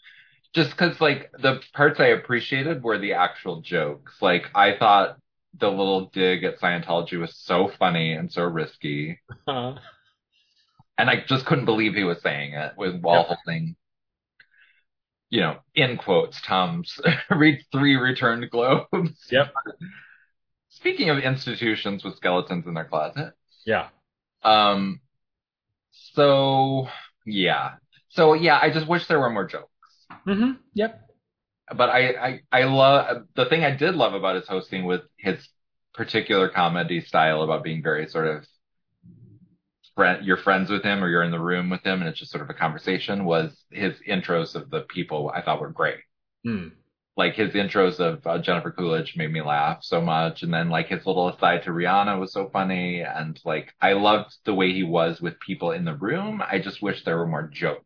just 0.53 0.71
because 0.71 0.99
like 0.99 1.31
the 1.33 1.61
parts 1.73 1.99
I 1.99 2.07
appreciated 2.07 2.83
were 2.83 2.97
the 2.97 3.13
actual 3.13 3.61
jokes. 3.61 4.13
Like 4.21 4.45
I 4.55 4.77
thought 4.77 5.17
the 5.57 5.69
little 5.69 6.09
dig 6.13 6.43
at 6.43 6.59
Scientology 6.59 7.19
was 7.19 7.35
so 7.37 7.71
funny 7.79 8.13
and 8.13 8.31
so 8.31 8.43
risky. 8.43 9.19
Uh, 9.47 9.75
And 10.97 11.09
I 11.09 11.23
just 11.27 11.45
couldn't 11.45 11.65
believe 11.65 11.94
he 11.95 12.03
was 12.03 12.21
saying 12.21 12.53
it 12.53 12.73
with 12.77 13.01
while 13.01 13.25
Yep. 13.29 13.37
holding, 13.45 13.75
you 15.29 15.41
know, 15.41 15.57
in 15.75 15.97
quotes, 15.97 16.41
Tom's 16.41 16.99
read 17.29 17.59
three 17.71 17.95
returned 17.95 18.49
globes. 18.49 19.27
Yep. 19.31 19.53
Speaking 20.69 21.09
of 21.09 21.18
institutions 21.19 22.03
with 22.03 22.15
skeletons 22.18 22.65
in 22.68 22.73
their 22.73 22.85
closet, 22.85 23.33
yeah. 23.65 23.89
um, 24.44 25.01
so 25.91 26.87
yeah, 27.25 27.75
so 28.09 28.33
yeah, 28.33 28.59
I 28.61 28.69
just 28.71 28.87
wish 28.87 29.07
there 29.07 29.19
were 29.19 29.29
more 29.29 29.45
jokes. 29.47 29.69
Mm-hmm. 30.30 30.52
Yep. 30.76 31.02
But 31.76 31.90
I, 31.90 32.07
I, 32.09 32.40
I 32.52 32.64
love 32.64 33.26
the 33.36 33.45
thing 33.45 33.64
I 33.64 33.76
did 33.76 33.95
love 33.95 34.14
about 34.14 34.36
his 34.36 34.48
hosting 34.48 34.86
with 34.86 35.02
his 35.18 35.48
particular 35.94 36.50
comedy 36.50 37.02
style 37.02 37.42
about 37.42 37.64
being 37.64 37.83
very 37.83 38.07
sort 38.07 38.28
of 38.28 38.45
friend, 39.95 40.26
you're 40.26 40.38
friends 40.38 40.69
with 40.69 40.83
him 40.83 41.04
or 41.04 41.09
you're 41.09 41.24
in 41.24 41.31
the 41.31 41.40
room 41.40 41.69
with 41.69 41.83
him 41.83 42.00
and 42.00 42.07
it's 42.07 42.19
just 42.19 42.31
sort 42.31 42.44
of 42.44 42.50
a 42.50 42.54
conversation 42.54 43.26
was 43.26 43.66
his 43.69 43.95
intros 44.07 44.56
of 44.56 44.69
the 44.69 44.81
people 44.81 45.30
I 45.36 45.42
thought 45.42 45.59
were 45.59 45.71
great. 45.71 46.00
Hmm. 46.45 46.69
Like 47.18 47.33
his 47.33 47.54
intros 47.54 48.00
of 48.00 48.26
uh, 48.26 48.38
Jennifer 48.40 48.71
Coolidge 48.71 49.18
made 49.18 49.33
me 49.33 49.42
laugh 49.42 49.80
so 49.81 50.00
much. 50.00 50.42
And 50.42 50.54
then 50.54 50.69
like 50.69 50.88
his 50.88 51.06
little 51.06 51.28
aside 51.28 51.64
to 51.64 51.71
Rihanna 51.71 52.18
was 52.18 52.31
so 52.31 52.50
funny. 52.50 53.02
And 53.02 53.38
like, 53.44 53.74
I 53.81 53.92
loved 53.92 54.33
the 54.45 54.54
way 54.54 54.71
he 54.71 54.83
was 54.83 55.19
with 55.19 55.38
people 55.42 55.71
in 55.71 55.83
the 55.83 55.95
room. 55.95 56.42
I 56.50 56.59
just 56.59 56.81
wish 56.81 57.04
there 57.04 57.18
were 57.18 57.28
more 57.28 57.50
jokes. 57.52 57.83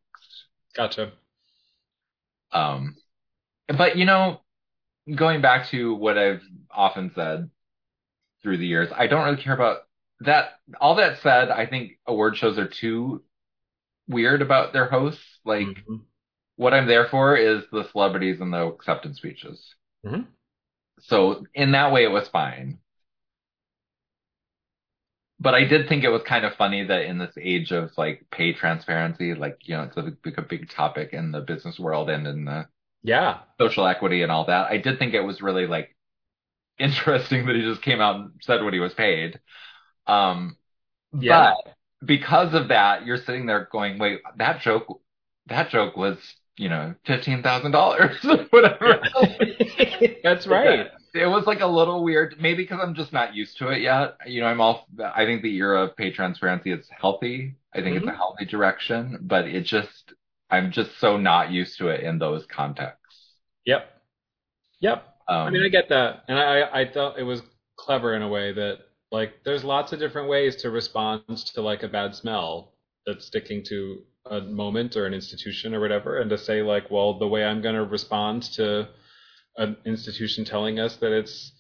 Gotcha. 0.76 1.14
Um, 2.54 2.96
but 3.68 3.98
you 3.98 4.06
know, 4.06 4.42
going 5.14 5.42
back 5.42 5.70
to 5.70 5.94
what 5.96 6.18
I've 6.18 6.42
often 6.72 7.12
said 7.16 7.50
through 8.42 8.58
the 8.58 8.68
years, 8.68 8.90
I 8.96 9.08
don't 9.08 9.26
really 9.26 9.42
care 9.42 9.54
about 9.54 9.80
that. 10.22 10.60
All 10.80 10.96
that 10.96 11.22
said, 11.22 11.50
I 11.50 11.66
think 11.66 12.00
award 12.06 12.38
shows 12.38 12.58
are 12.58 12.68
too 12.68 13.24
weird 14.08 14.42
about 14.42 14.74
their 14.74 14.88
hosts. 14.90 15.40
Like, 15.46 15.68
Mhm. 15.68 16.02
what 16.56 16.74
I'm 16.74 16.88
there 16.88 17.08
for 17.08 17.36
is 17.36 17.64
the 17.72 17.84
celebrities 17.92 18.40
and 18.42 18.54
the 18.54 18.68
acceptance 18.68 19.18
speeches. 19.18 19.76
Mhm. 20.06 20.28
So 21.00 21.46
in 21.54 21.72
that 21.72 21.92
way, 21.92 22.04
it 22.04 22.12
was 22.12 22.28
fine. 22.30 22.80
But 25.44 25.56
I 25.56 25.66
did 25.66 25.90
think 25.90 26.06
it 26.06 26.10
was 26.10 26.24
kind 26.24 26.46
of 26.46 26.56
funny 26.56 26.86
that 26.86 27.04
in 27.04 27.20
this 27.20 27.36
age 27.42 27.72
of 27.74 27.92
like 27.98 28.26
pay 28.32 28.54
transparency, 28.54 29.36
like, 29.36 29.60
you 29.64 29.76
know, 29.78 29.84
it's 29.84 29.98
a 29.98 30.04
big, 30.24 30.40
a 30.40 30.44
big 30.44 30.70
topic 30.72 31.14
in 31.14 31.32
the 31.34 31.42
business 31.42 31.80
world 31.80 32.10
and 32.10 32.28
in 32.28 32.46
the 32.46 32.68
Yeah. 33.04 33.42
social 33.60 33.88
equity 33.88 34.24
and 34.24 34.32
all 34.32 34.46
that. 34.46 34.72
I 34.72 34.78
did 34.78 35.00
think 35.00 35.14
it 35.14 35.22
was 35.22 35.42
really 35.42 35.68
like 35.68 35.96
interesting 36.80 37.46
that 37.48 37.56
he 37.56 37.64
just 37.64 37.82
came 37.84 38.02
out 38.02 38.18
and 38.18 38.32
said 38.42 38.64
what 38.64 38.74
he 38.74 38.80
was 38.82 38.94
paid. 38.94 39.40
Um, 40.08 40.58
Yeah. 41.14 41.48
but 41.48 41.58
because 42.06 42.54
of 42.54 42.70
that, 42.70 43.06
you're 43.06 43.18
sitting 43.18 43.48
there 43.48 43.70
going, 43.72 44.00
wait, 44.00 44.22
that 44.38 44.62
joke, 44.62 45.02
that 45.48 45.70
joke 45.70 45.98
was, 45.98 46.18
you 46.58 46.70
know, 46.70 46.96
$15,000, 47.06 48.18
whatever. 48.52 49.10
That's 50.24 50.48
right. 50.48 50.88
It 51.14 51.28
was 51.28 51.46
like 51.46 51.62
a 51.62 51.68
little 51.68 52.04
weird, 52.04 52.36
maybe 52.40 52.64
because 52.64 52.80
I'm 52.82 52.96
just 52.96 53.14
not 53.14 53.36
used 53.36 53.58
to 53.60 53.70
it 53.70 53.82
yet. 53.82 54.18
You 54.26 54.42
know, 54.42 54.48
I'm 54.48 54.62
all, 54.62 54.88
I 55.00 55.26
think 55.26 55.42
the 55.44 55.56
era 55.58 55.84
of 55.84 55.96
pay 55.96 56.12
transparency 56.12 56.72
is 56.72 56.90
healthy. 56.90 57.56
I 57.74 57.82
think 57.82 57.98
it's 57.98 58.08
a 58.08 58.12
Mhm. 58.12 58.16
healthy 58.16 58.46
direction, 58.46 59.20
but 59.22 59.48
it 59.48 59.62
just, 59.62 60.14
I'm 60.50 60.72
just 60.72 60.98
so 61.00 61.18
not 61.18 61.52
used 61.52 61.78
to 61.80 61.90
it 61.90 62.02
in 62.02 62.18
those 62.20 62.46
contexts. 62.48 63.36
Yep. 63.66 64.02
Yep. 64.80 65.04
Um, 65.28 65.48
I 65.48 65.50
mean, 65.52 65.64
I 65.66 65.70
get 65.70 65.90
that, 65.90 66.24
and 66.28 66.38
I 66.40 66.82
I 66.82 66.92
thought 66.92 67.18
it 67.20 67.24
was 67.24 67.42
clever 67.78 68.14
in 68.16 68.22
a 68.22 68.28
way 68.28 68.52
that 68.54 68.80
like 69.12 69.44
there's 69.44 69.64
lots 69.64 69.94
of 69.94 70.00
different 70.00 70.30
ways 70.30 70.56
to 70.58 70.70
respond 70.70 71.24
to 71.54 71.62
like 71.62 71.84
a 71.84 71.88
bad 71.88 72.16
smell 72.16 72.74
that's 73.06 73.26
sticking 73.26 73.64
to 73.66 74.04
a 74.26 74.42
moment 74.42 74.96
or 74.96 75.06
an 75.06 75.14
institution 75.14 75.74
or 75.74 75.80
whatever, 75.80 76.20
and 76.20 76.30
to 76.30 76.38
say 76.38 76.62
like, 76.62 76.90
well, 76.92 77.18
the 77.20 77.28
way 77.28 77.44
I'm 77.46 77.62
going 77.62 77.76
to 77.76 77.86
respond 77.86 78.44
to 78.54 78.90
an 79.58 79.78
institution 79.86 80.46
telling 80.46 80.80
us 80.80 80.96
that 80.98 81.12
it's 81.12 81.52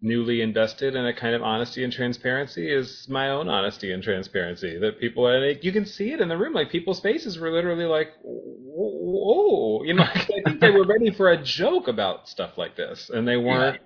newly 0.00 0.40
invested 0.40 0.96
in 0.96 1.06
a 1.06 1.14
kind 1.14 1.34
of 1.34 1.42
honesty 1.42 1.84
and 1.84 1.92
transparency 1.92 2.68
is 2.68 3.06
my 3.08 3.30
own 3.30 3.48
honesty 3.48 3.92
and 3.92 4.02
transparency 4.02 4.76
that 4.78 4.98
people 4.98 5.28
it, 5.28 5.62
you 5.62 5.70
can 5.70 5.86
see 5.86 6.12
it 6.12 6.20
in 6.20 6.28
the 6.28 6.36
room. 6.36 6.52
Like 6.52 6.70
people's 6.70 7.00
faces 7.00 7.38
were 7.38 7.52
literally 7.52 7.84
like 7.84 8.08
whoa 8.22 9.82
you 9.84 9.94
know 9.94 10.02
i 10.14 10.26
think 10.44 10.60
they 10.60 10.70
were 10.70 10.86
ready 10.86 11.10
for 11.10 11.30
a 11.30 11.42
joke 11.42 11.88
about 11.88 12.28
stuff 12.28 12.56
like 12.56 12.76
this 12.76 13.10
and 13.10 13.28
they 13.28 13.36
weren't 13.36 13.80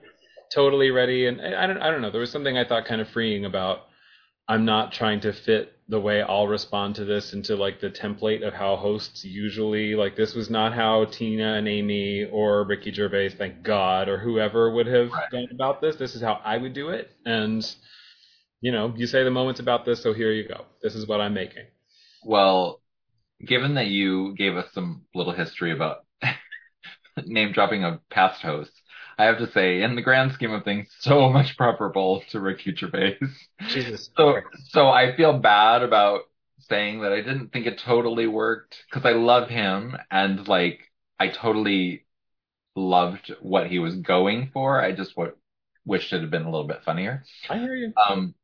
totally 0.55 0.91
ready 0.91 1.27
and 1.27 1.41
I 1.41 1.67
don't 1.67 1.79
I 1.79 1.91
don't 1.91 2.03
know 2.03 2.11
there 2.11 2.21
was 2.21 2.31
something 2.31 2.57
I 2.57 2.67
thought 2.67 2.87
kind 2.87 3.01
of 3.01 3.09
freeing 3.09 3.45
about 3.45 3.81
I'm 4.49 4.65
not 4.65 4.93
trying 4.93 5.21
to 5.21 5.33
fit 5.33 5.76
the 5.89 6.01
way 6.01 6.21
I'll 6.23 6.49
respond 6.49 6.97
to 6.97 7.05
this 7.05 7.33
into 7.33 7.55
like 7.57 7.81
the 7.81 7.91
template 7.91 8.47
of 8.47 8.55
how 8.55 8.77
hosts 8.77 9.25
usually 9.25 9.95
like 9.95 10.17
this 10.17 10.35
was 10.35 10.51
not 10.51 10.73
how 10.75 11.05
Tina 11.05 11.55
and 11.55 11.69
Amy 11.69 12.25
or 12.25 12.65
Ricky 12.65 12.93
Gervais 12.93 13.31
thank 13.31 13.63
God 13.63 14.09
or 14.09 14.19
whoever 14.19 14.71
would 14.71 14.87
have 14.89 15.11
Right. 15.13 15.31
gone 15.31 15.49
about 15.53 15.81
this. 15.81 15.97
This 15.97 16.15
is 16.17 16.23
how 16.23 16.41
I 16.45 16.57
would 16.59 16.73
do 16.73 16.89
it. 16.91 17.11
And 17.25 17.65
you 18.61 18.73
know 18.73 18.93
you 18.97 19.07
say 19.07 19.23
the 19.25 19.31
moments 19.31 19.61
about 19.61 19.85
this 19.85 20.03
so 20.03 20.13
here 20.13 20.33
you 20.33 20.49
go. 20.49 20.65
This 20.83 20.95
is 20.95 21.07
what 21.07 21.21
I'm 21.21 21.35
making. 21.35 21.65
Well, 22.25 22.81
given 23.47 23.75
that 23.75 23.87
you 23.89 24.35
gave 24.35 24.57
us 24.57 24.73
some 24.73 25.03
little 25.15 25.33
history 25.33 25.73
about 25.73 25.99
name 27.25 27.53
dropping 27.53 27.85
of 27.85 28.01
past 28.11 28.43
hosts, 28.43 28.81
I 29.19 29.25
have 29.25 29.39
to 29.39 29.51
say, 29.51 29.83
in 29.83 29.95
the 29.97 30.03
grand 30.03 30.33
scheme 30.33 30.53
of 30.53 30.65
things, 30.65 30.89
so 31.01 31.29
much 31.33 31.57
preferable 31.57 32.23
to 32.31 32.41
Ricky 32.41 32.75
Gervais. 32.75 33.19
Jesus 33.67 34.11
So, 34.17 34.41
so 34.69 34.89
I 34.89 35.17
feel 35.17 35.39
bad 35.39 35.83
about 35.83 36.23
saying 36.61 37.01
that 37.03 37.13
I 37.13 37.17
didn't 37.17 37.51
think 37.53 37.67
it 37.67 37.79
totally 37.79 38.27
worked 38.27 38.83
because 38.91 39.07
I 39.07 39.13
love 39.13 39.49
him 39.49 39.97
and 40.11 40.47
like 40.49 40.81
I 41.19 41.29
totally 41.29 42.07
loved 42.77 43.35
what 43.41 43.69
he 43.69 43.79
was 43.79 43.97
going 43.97 44.51
for. 44.53 44.81
I 44.83 44.93
just 44.93 45.15
w- 45.17 45.37
wished 45.87 46.13
it 46.13 46.21
had 46.23 46.31
been 46.31 46.43
a 46.45 46.51
little 46.51 46.67
bit 46.67 46.85
funnier. 46.85 47.25
I 47.49 47.59
hear 47.59 47.75
you 47.75 47.93
Um, 48.11 48.35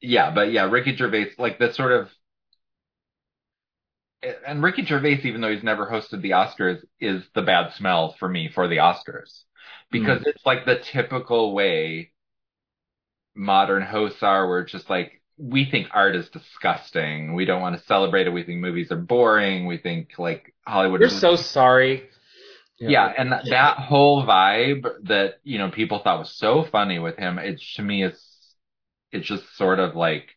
yeah, 0.00 0.30
but 0.34 0.52
yeah, 0.52 0.68
Ricky 0.70 0.94
Gervais, 0.96 1.32
like 1.38 1.58
this 1.58 1.76
sort 1.76 1.92
of, 1.92 2.10
and 4.46 4.62
Ricky 4.62 4.84
Gervais, 4.84 5.20
even 5.24 5.40
though 5.40 5.52
he's 5.52 5.62
never 5.62 5.86
hosted 5.86 6.20
the 6.20 6.30
Oscars, 6.30 6.84
is 7.00 7.22
the 7.34 7.42
bad 7.42 7.72
smell 7.74 8.14
for 8.18 8.28
me 8.28 8.50
for 8.52 8.66
the 8.68 8.76
Oscars 8.78 9.44
because 9.90 10.22
hmm. 10.22 10.28
it's 10.28 10.44
like 10.46 10.64
the 10.64 10.78
typical 10.78 11.54
way 11.54 12.12
modern 13.34 13.82
hosts 13.82 14.22
are. 14.22 14.48
Where 14.48 14.60
it's 14.60 14.72
just 14.72 14.90
like 14.90 15.22
we 15.38 15.64
think 15.64 15.88
art 15.92 16.16
is 16.16 16.28
disgusting. 16.28 17.34
We 17.34 17.44
don't 17.44 17.60
want 17.60 17.78
to 17.78 17.86
celebrate 17.86 18.26
it. 18.26 18.30
We 18.30 18.42
think 18.42 18.60
movies 18.60 18.90
are 18.90 18.96
boring. 18.96 19.66
We 19.66 19.78
think 19.78 20.10
like 20.18 20.54
Hollywood 20.66 21.00
we're 21.00 21.06
is 21.06 21.20
so 21.20 21.36
sorry 21.36 22.08
yeah, 22.78 23.12
and 23.16 23.32
that, 23.32 23.44
that 23.48 23.78
whole 23.78 24.24
vibe 24.24 24.86
that 25.04 25.34
you 25.44 25.58
know 25.58 25.70
people 25.70 26.00
thought 26.02 26.18
was 26.18 26.34
so 26.34 26.64
funny 26.64 26.98
with 26.98 27.16
him, 27.16 27.38
it's 27.38 27.74
to 27.74 27.82
me 27.82 28.04
it's 28.04 28.54
it's 29.12 29.26
just 29.26 29.56
sort 29.56 29.78
of 29.78 29.96
like 29.96 30.28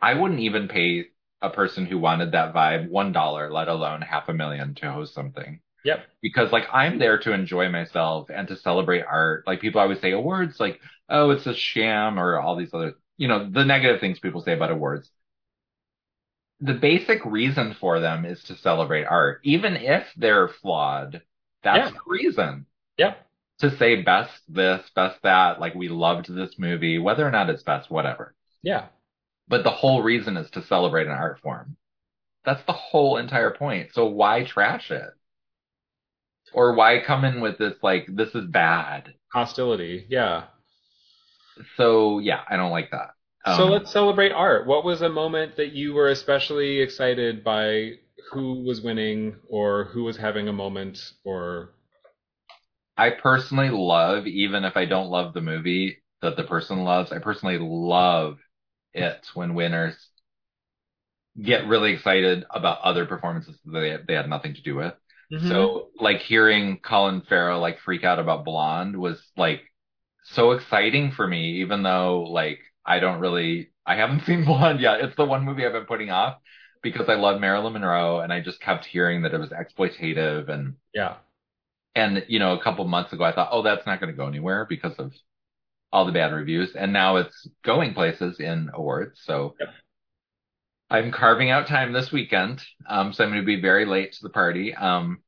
I 0.00 0.14
wouldn't 0.14 0.40
even 0.40 0.68
pay 0.68 1.06
a 1.40 1.50
person 1.50 1.86
who 1.86 1.98
wanted 1.98 2.32
that 2.32 2.54
vibe 2.54 2.88
one 2.90 3.12
dollar, 3.12 3.50
let 3.50 3.68
alone 3.68 4.02
half 4.02 4.28
a 4.28 4.34
million 4.34 4.74
to 4.76 4.92
host 4.92 5.14
something. 5.14 5.60
Yep. 5.84 6.06
Because 6.22 6.52
like 6.52 6.64
I'm 6.72 6.98
there 6.98 7.18
to 7.18 7.32
enjoy 7.32 7.68
myself 7.68 8.30
and 8.30 8.48
to 8.48 8.56
celebrate 8.56 9.02
art. 9.02 9.46
Like 9.46 9.60
people 9.60 9.80
always 9.80 10.00
say 10.00 10.12
awards 10.12 10.58
like, 10.60 10.80
oh, 11.08 11.30
it's 11.30 11.46
a 11.46 11.54
sham 11.54 12.18
or 12.18 12.38
all 12.40 12.56
these 12.56 12.72
other 12.74 12.94
you 13.16 13.28
know, 13.28 13.48
the 13.48 13.64
negative 13.64 14.00
things 14.00 14.18
people 14.18 14.42
say 14.42 14.54
about 14.54 14.72
awards. 14.72 15.08
The 16.58 16.74
basic 16.74 17.24
reason 17.24 17.74
for 17.74 18.00
them 18.00 18.24
is 18.24 18.42
to 18.44 18.56
celebrate 18.56 19.04
art, 19.04 19.40
even 19.44 19.76
if 19.76 20.12
they're 20.16 20.48
flawed. 20.48 21.22
That's 21.62 21.86
Yeah. 21.86 21.90
the 21.92 22.00
reason 22.06 22.66
yep 22.98 23.26
to 23.58 23.70
say 23.76 24.02
best 24.02 24.42
this, 24.48 24.88
best 24.90 25.22
that, 25.22 25.60
like 25.60 25.74
we 25.74 25.88
loved 25.88 26.28
this 26.34 26.58
movie, 26.58 26.98
whether 26.98 27.26
or 27.26 27.30
not 27.32 27.50
it's 27.50 27.62
best, 27.64 27.90
whatever. 27.90 28.34
yeah 28.62 28.86
But 29.48 29.64
the 29.64 29.70
whole 29.70 30.02
reason 30.02 30.36
is 30.36 30.50
to 30.50 30.60
celebrate 30.62 31.06
an 31.06 31.12
art 31.12 31.40
form. 31.40 31.78
That's 32.44 32.64
the 32.64 32.72
whole 32.72 33.16
entire 33.18 33.52
point. 33.52 33.92
So 33.94 34.06
why 34.06 34.44
trash 34.44 34.90
it? 34.90 35.12
Or 36.54 36.74
why 36.74 37.00
come 37.04 37.24
in 37.24 37.40
with 37.42 37.58
this 37.58 37.74
like 37.82 38.06
this 38.08 38.34
is 38.34 38.46
bad? 38.46 39.14
hostility 39.32 40.06
yeah 40.08 40.46
So 41.76 42.18
yeah, 42.18 42.42
I 42.48 42.56
don't 42.56 42.70
like 42.70 42.90
that. 42.90 43.10
so 43.46 43.66
Um, 43.66 43.68
let's 43.68 43.90
celebrate 43.90 44.32
art. 44.32 44.66
What 44.66 44.84
was 44.84 45.00
a 45.02 45.08
moment 45.08 45.56
that 45.56 45.72
you 45.72 45.94
were 45.94 46.08
especially 46.08 46.80
excited 46.80 47.42
by 47.44 47.92
who 48.32 48.62
was 48.64 48.80
winning 48.82 49.36
or 49.48 49.84
who 49.84 50.04
was 50.04 50.16
having 50.16 50.48
a 50.48 50.52
moment 50.52 51.12
or 51.24 51.70
I 52.96 53.10
personally 53.10 53.70
love, 53.70 54.26
even 54.26 54.64
if 54.64 54.76
I 54.76 54.84
don't 54.84 55.08
love 55.10 55.32
the 55.34 55.40
movie 55.40 56.02
that 56.22 56.36
the 56.36 56.44
person 56.44 56.82
loves, 56.84 57.12
I 57.12 57.18
personally 57.18 57.58
love 57.58 58.38
it 58.94 59.26
when 59.34 59.54
winners 59.54 59.96
get 61.40 61.66
really 61.66 61.92
excited 61.92 62.44
about 62.50 62.80
other 62.82 63.06
performances 63.06 63.58
that 63.64 63.80
they, 63.80 63.96
they 64.06 64.14
had 64.14 64.28
nothing 64.28 64.54
to 64.54 64.62
do 64.62 64.76
with. 64.76 64.94
Mm-hmm. 65.32 65.48
So 65.48 65.88
like 65.98 66.20
hearing 66.20 66.78
Colin 66.80 67.22
Farrell 67.28 67.60
like 67.60 67.80
freak 67.80 68.04
out 68.04 68.18
about 68.18 68.44
Blonde 68.44 68.96
was 68.96 69.20
like 69.36 69.62
so 70.24 70.52
exciting 70.52 71.12
for 71.12 71.26
me, 71.26 71.60
even 71.62 71.82
though 71.82 72.22
like 72.22 72.60
I 72.84 73.00
don't 73.00 73.20
really, 73.20 73.70
I 73.86 73.96
haven't 73.96 74.22
seen 74.26 74.44
Blonde 74.44 74.80
yet. 74.80 75.00
It's 75.00 75.16
the 75.16 75.24
one 75.24 75.44
movie 75.44 75.64
I've 75.66 75.72
been 75.72 75.86
putting 75.86 76.10
off 76.10 76.38
because 76.82 77.08
I 77.08 77.14
love 77.14 77.40
Marilyn 77.40 77.72
Monroe 77.72 78.20
and 78.20 78.32
I 78.32 78.40
just 78.40 78.60
kept 78.60 78.84
hearing 78.84 79.22
that 79.22 79.34
it 79.34 79.40
was 79.40 79.50
exploitative 79.50 80.48
and 80.48 80.76
yeah 80.94 81.16
and 81.94 82.24
you 82.28 82.38
know, 82.38 82.58
a 82.58 82.62
couple 82.62 82.84
months 82.86 83.12
ago, 83.12 83.24
I 83.24 83.32
thought, 83.32 83.50
oh, 83.52 83.62
that's 83.62 83.86
not 83.86 84.00
going 84.00 84.12
to 84.12 84.16
go 84.16 84.26
anywhere 84.26 84.66
because 84.68 84.94
of 84.98 85.12
all 85.92 86.04
the 86.04 86.12
bad 86.12 86.32
reviews, 86.32 86.74
and 86.74 86.92
now 86.92 87.16
it's 87.16 87.48
going 87.64 87.94
places 87.94 88.40
in 88.40 88.70
awards. 88.74 89.20
So 89.24 89.54
Yep. 89.60 89.68
I'm 90.94 91.10
carving 91.12 91.50
out 91.50 91.66
time 91.66 91.92
this 91.92 92.12
weekend, 92.12 92.62
um, 92.86 93.12
so 93.12 93.24
I'm 93.24 93.30
going 93.30 93.42
to 93.42 93.46
be 93.46 93.60
very 93.60 93.84
late 93.86 94.12
to 94.14 94.22
the 94.22 94.30
party. 94.30 94.74
Um, 94.74 95.22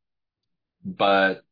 but 0.85 1.45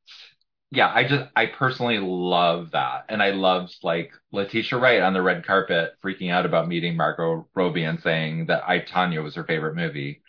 yeah, 0.72 0.92
I 0.94 1.04
just 1.08 1.30
I 1.36 1.46
personally 1.46 1.98
love 2.00 2.72
that, 2.72 3.06
and 3.10 3.22
I 3.22 3.30
loved 3.32 3.76
like 3.82 4.12
Letitia 4.32 4.78
Wright 4.78 5.02
on 5.02 5.14
the 5.14 5.22
red 5.22 5.46
carpet 5.46 5.94
freaking 6.04 6.32
out 6.32 6.46
about 6.46 6.68
meeting 6.68 6.96
Margot 6.96 7.48
Robbie 7.54 7.84
and 7.84 8.00
saying 8.02 8.46
that 8.46 8.64
I 8.68 8.80
Tonya 8.80 9.22
was 9.22 9.36
her 9.36 9.44
favorite 9.44 9.76
movie. 9.76 10.22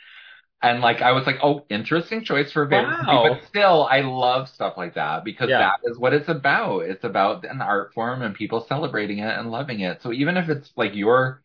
And 0.64 0.82
like 0.82 1.02
I 1.02 1.12
was 1.14 1.26
like, 1.28 1.38
oh, 1.44 1.66
interesting 1.70 2.24
choice 2.24 2.52
for 2.52 2.64
a 2.64 2.70
favorite 2.70 2.98
Wow. 2.98 3.08
movie, 3.08 3.22
but 3.22 3.44
still, 3.48 3.88
I 3.92 4.02
love 4.02 4.50
stuff 4.50 4.76
like 4.78 4.96
that 4.96 5.24
because 5.26 5.52
Yeah. 5.52 5.60
that 5.60 5.78
is 5.86 5.98
what 6.00 6.14
it's 6.14 6.30
about. 6.30 6.82
It's 6.86 7.04
about 7.06 7.46
an 7.46 7.62
art 7.62 7.94
form 7.94 8.22
and 8.24 8.36
people 8.36 8.66
celebrating 8.68 9.20
it 9.20 9.38
and 9.38 9.52
loving 9.52 9.82
it. 9.82 10.02
So 10.02 10.14
even 10.14 10.38
if 10.38 10.50
it's 10.50 10.72
like 10.78 10.96
your 10.96 11.44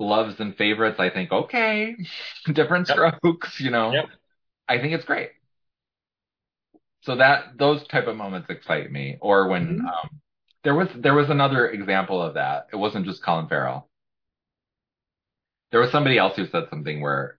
loves 0.00 0.40
and 0.40 0.56
favorites, 0.56 0.98
I 0.98 1.10
think 1.10 1.30
okay, 1.30 1.96
different 2.52 2.88
Yep. 2.88 2.96
strokes, 2.96 3.60
you 3.60 3.70
know. 3.70 3.92
Yep. 3.92 4.06
I 4.68 4.78
think 4.78 4.94
it's 4.94 5.04
great. 5.04 5.30
So 7.02 7.16
that 7.16 7.56
those 7.58 7.86
type 7.88 8.06
of 8.06 8.16
moments 8.16 8.48
excite 8.50 8.90
me. 8.90 9.18
Or 9.20 9.48
when 9.48 9.80
Mhm. 9.80 9.84
um, 9.86 10.20
there 10.64 10.74
was 10.74 10.88
there 10.96 11.14
was 11.14 11.30
another 11.30 11.68
example 11.68 12.20
of 12.20 12.34
that. 12.34 12.68
It 12.72 12.76
wasn't 12.76 13.06
just 13.06 13.22
Colin 13.22 13.48
Farrell. 13.48 13.88
There 15.70 15.80
was 15.80 15.90
somebody 15.92 16.18
else 16.18 16.36
who 16.36 16.46
said 16.46 16.68
something 16.68 17.00
where 17.00 17.38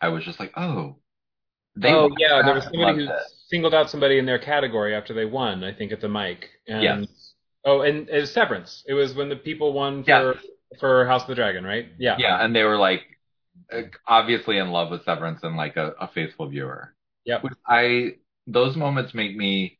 I 0.00 0.08
was 0.08 0.24
just 0.24 0.40
like, 0.40 0.52
oh, 0.56 0.96
they 1.76 1.90
oh 1.90 2.10
yeah, 2.18 2.42
there 2.42 2.54
was 2.54 2.64
somebody 2.64 2.94
who 3.06 3.12
it. 3.12 3.22
singled 3.48 3.74
out 3.74 3.90
somebody 3.90 4.18
in 4.18 4.26
their 4.26 4.38
category 4.38 4.94
after 4.94 5.14
they 5.14 5.24
won. 5.24 5.64
I 5.64 5.72
think 5.72 5.92
at 5.92 6.00
the 6.00 6.08
mic. 6.08 6.50
And, 6.66 6.82
Yes. 7.02 7.34
Oh, 7.64 7.80
and 7.80 8.08
it 8.10 8.20
was 8.20 8.30
Severance. 8.32 8.84
It 8.86 8.92
was 8.94 9.14
when 9.14 9.28
the 9.30 9.36
people 9.36 9.72
won 9.72 10.04
for 10.04 10.10
Yeah. 10.10 10.40
For 10.80 11.06
House 11.06 11.22
of 11.22 11.28
the 11.28 11.34
Dragon, 11.34 11.64
right? 11.64 11.86
Yeah. 11.98 12.16
Yeah, 12.18 12.44
and 12.44 12.54
they 12.54 12.64
were 12.64 12.78
like 12.78 13.02
obviously 14.06 14.58
in 14.58 14.70
love 14.70 14.90
with 14.90 15.04
Severance 15.04 15.42
and 15.42 15.56
like 15.56 15.76
a, 15.76 15.94
a 16.00 16.08
faithful 16.08 16.48
viewer. 16.48 16.94
Yeah. 17.24 17.40
I 17.66 18.16
those 18.46 18.76
moments 18.76 19.14
make 19.14 19.36
me 19.36 19.78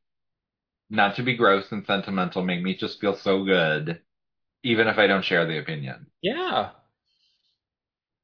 not 0.91 1.17
to 1.17 1.23
be 1.23 1.37
gross 1.37 1.71
and 1.73 1.85
sentimental, 1.87 2.43
make 2.43 2.63
me 2.63 2.77
just 2.77 3.01
feel 3.01 3.17
so 3.17 3.45
good. 3.45 4.01
even 4.65 4.89
if 4.89 4.99
I 4.99 5.07
don't 5.07 5.25
share 5.25 5.47
the 5.47 5.59
opinion. 5.59 6.07
Yeah. 6.23 6.71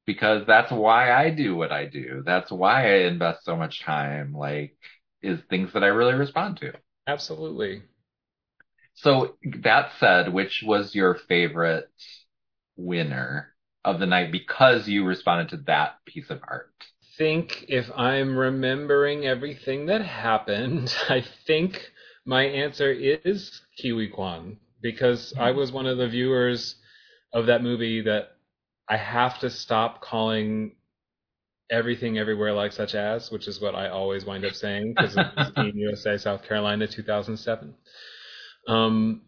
Because 0.05 0.45
that's 0.47 0.71
why 0.71 1.11
I 1.13 1.29
do 1.29 1.55
what 1.55 1.71
I 1.71 1.85
do. 1.85 2.23
That's 2.25 2.51
why 2.51 2.91
I 2.91 2.95
invest 3.07 3.45
so 3.45 3.55
much 3.55 3.81
time, 3.83 4.33
like, 4.33 4.75
is 5.21 5.39
things 5.49 5.71
that 5.73 5.83
I 5.83 5.87
really 5.87 6.15
respond 6.15 6.57
to. 6.57 6.73
Absolutely. 7.07 7.83
So 8.95 9.37
that 9.61 9.91
said, 9.99 10.31
which 10.33 10.63
was 10.65 10.95
your 10.95 11.15
favorite 11.15 11.89
winner 12.85 13.53
of 13.83 13.99
the 13.99 14.05
night 14.05 14.31
because 14.31 14.87
you 14.87 15.05
responded 15.05 15.49
to 15.49 15.57
that 15.67 15.95
piece 16.05 16.29
of 16.29 16.41
art? 16.47 16.71
Think 17.17 17.65
if 17.67 17.89
I'm 17.95 18.37
remembering 18.37 19.25
everything 19.25 19.87
that 19.87 20.01
happened, 20.01 20.93
I 21.09 21.23
think 21.45 21.91
my 22.25 22.43
answer 22.43 22.91
is 22.91 23.61
Huy 23.81 24.07
Quan 24.07 24.57
because 24.81 25.33
I 25.37 25.51
was 25.51 25.71
one 25.71 25.85
of 25.85 25.97
the 25.97 26.07
viewers 26.07 26.75
of 27.33 27.47
that 27.47 27.63
movie 27.63 28.01
that 28.01 28.31
I 28.89 28.97
have 28.97 29.39
to 29.39 29.49
stop 29.49 30.01
calling 30.01 30.73
everything 31.71 32.17
everywhere 32.17 32.53
like 32.53 32.73
such 32.73 32.95
as, 32.95 33.31
which 33.31 33.47
is 33.47 33.61
what 33.61 33.75
I 33.75 33.89
always 33.89 34.25
wind 34.25 34.43
up 34.45 34.53
saying 34.53 34.93
because 34.95 35.15
it's 35.17 35.51
in 35.57 35.77
USA 35.77 36.17
South 36.17 36.43
Carolina 36.43 36.87
2007. 36.87 37.73
Um, 38.67 39.21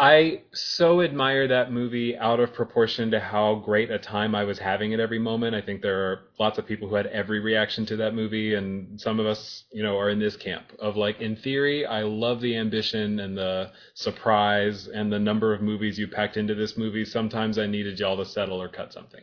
I 0.00 0.42
so 0.52 1.02
admire 1.02 1.48
that 1.48 1.72
movie 1.72 2.16
out 2.16 2.38
of 2.38 2.54
proportion 2.54 3.10
to 3.10 3.18
how 3.18 3.56
great 3.56 3.90
a 3.90 3.98
time 3.98 4.32
I 4.32 4.44
was 4.44 4.56
having 4.56 4.94
at 4.94 5.00
every 5.00 5.18
moment. 5.18 5.56
I 5.56 5.60
think 5.60 5.82
there 5.82 6.12
are 6.12 6.20
lots 6.38 6.56
of 6.56 6.66
people 6.66 6.88
who 6.88 6.94
had 6.94 7.08
every 7.08 7.40
reaction 7.40 7.84
to 7.86 7.96
that 7.96 8.14
movie, 8.14 8.54
and 8.54 9.00
some 9.00 9.18
of 9.18 9.26
us, 9.26 9.64
you 9.72 9.82
know, 9.82 9.98
are 9.98 10.10
in 10.10 10.20
this 10.20 10.36
camp 10.36 10.66
of 10.78 10.96
like, 10.96 11.20
in 11.20 11.34
theory, 11.34 11.84
I 11.84 12.02
love 12.02 12.40
the 12.40 12.56
ambition 12.56 13.18
and 13.18 13.36
the 13.36 13.72
surprise 13.94 14.86
and 14.86 15.12
the 15.12 15.18
number 15.18 15.52
of 15.52 15.62
movies 15.62 15.98
you 15.98 16.06
packed 16.06 16.36
into 16.36 16.54
this 16.54 16.76
movie. 16.76 17.04
Sometimes 17.04 17.58
I 17.58 17.66
needed 17.66 17.98
y'all 17.98 18.18
to 18.18 18.24
settle 18.24 18.62
or 18.62 18.68
cut 18.68 18.92
something. 18.92 19.22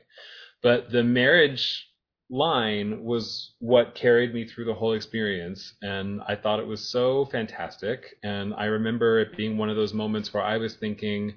But 0.62 0.92
the 0.92 1.04
marriage 1.04 1.88
line 2.30 3.04
was 3.04 3.54
what 3.60 3.94
carried 3.94 4.34
me 4.34 4.46
through 4.48 4.66
the 4.66 4.74
whole 4.74 4.94
experience 4.94 5.74
and 5.84 6.22
I 6.28 6.36
thought 6.36 6.60
it 6.60 6.66
was 6.66 6.90
so 6.90 7.26
fantastic. 7.26 8.18
And 8.24 8.54
I 8.56 8.66
remember 8.66 9.20
it 9.20 9.38
being 9.38 9.58
one 9.58 9.70
of 9.70 9.76
those 9.76 9.94
moments 9.94 10.34
where 10.34 10.44
I 10.44 10.58
was 10.58 10.76
thinking 10.76 11.36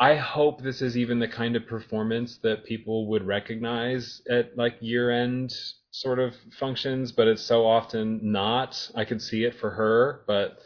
I 0.00 0.16
hope 0.16 0.62
this 0.62 0.80
is 0.80 0.96
even 0.96 1.18
the 1.18 1.28
kind 1.28 1.54
of 1.56 1.66
performance 1.66 2.38
that 2.38 2.64
people 2.64 3.08
would 3.08 3.24
recognize 3.26 4.22
at 4.30 4.56
like 4.56 4.76
year 4.80 5.10
end 5.10 5.54
sort 5.92 6.18
of 6.18 6.34
functions 6.58 7.12
but 7.12 7.28
it's 7.28 7.42
so 7.42 7.66
often 7.66 8.20
not. 8.22 8.90
I 8.96 9.04
could 9.04 9.22
see 9.22 9.44
it 9.44 9.54
for 9.54 9.70
her 9.70 10.22
but 10.26 10.58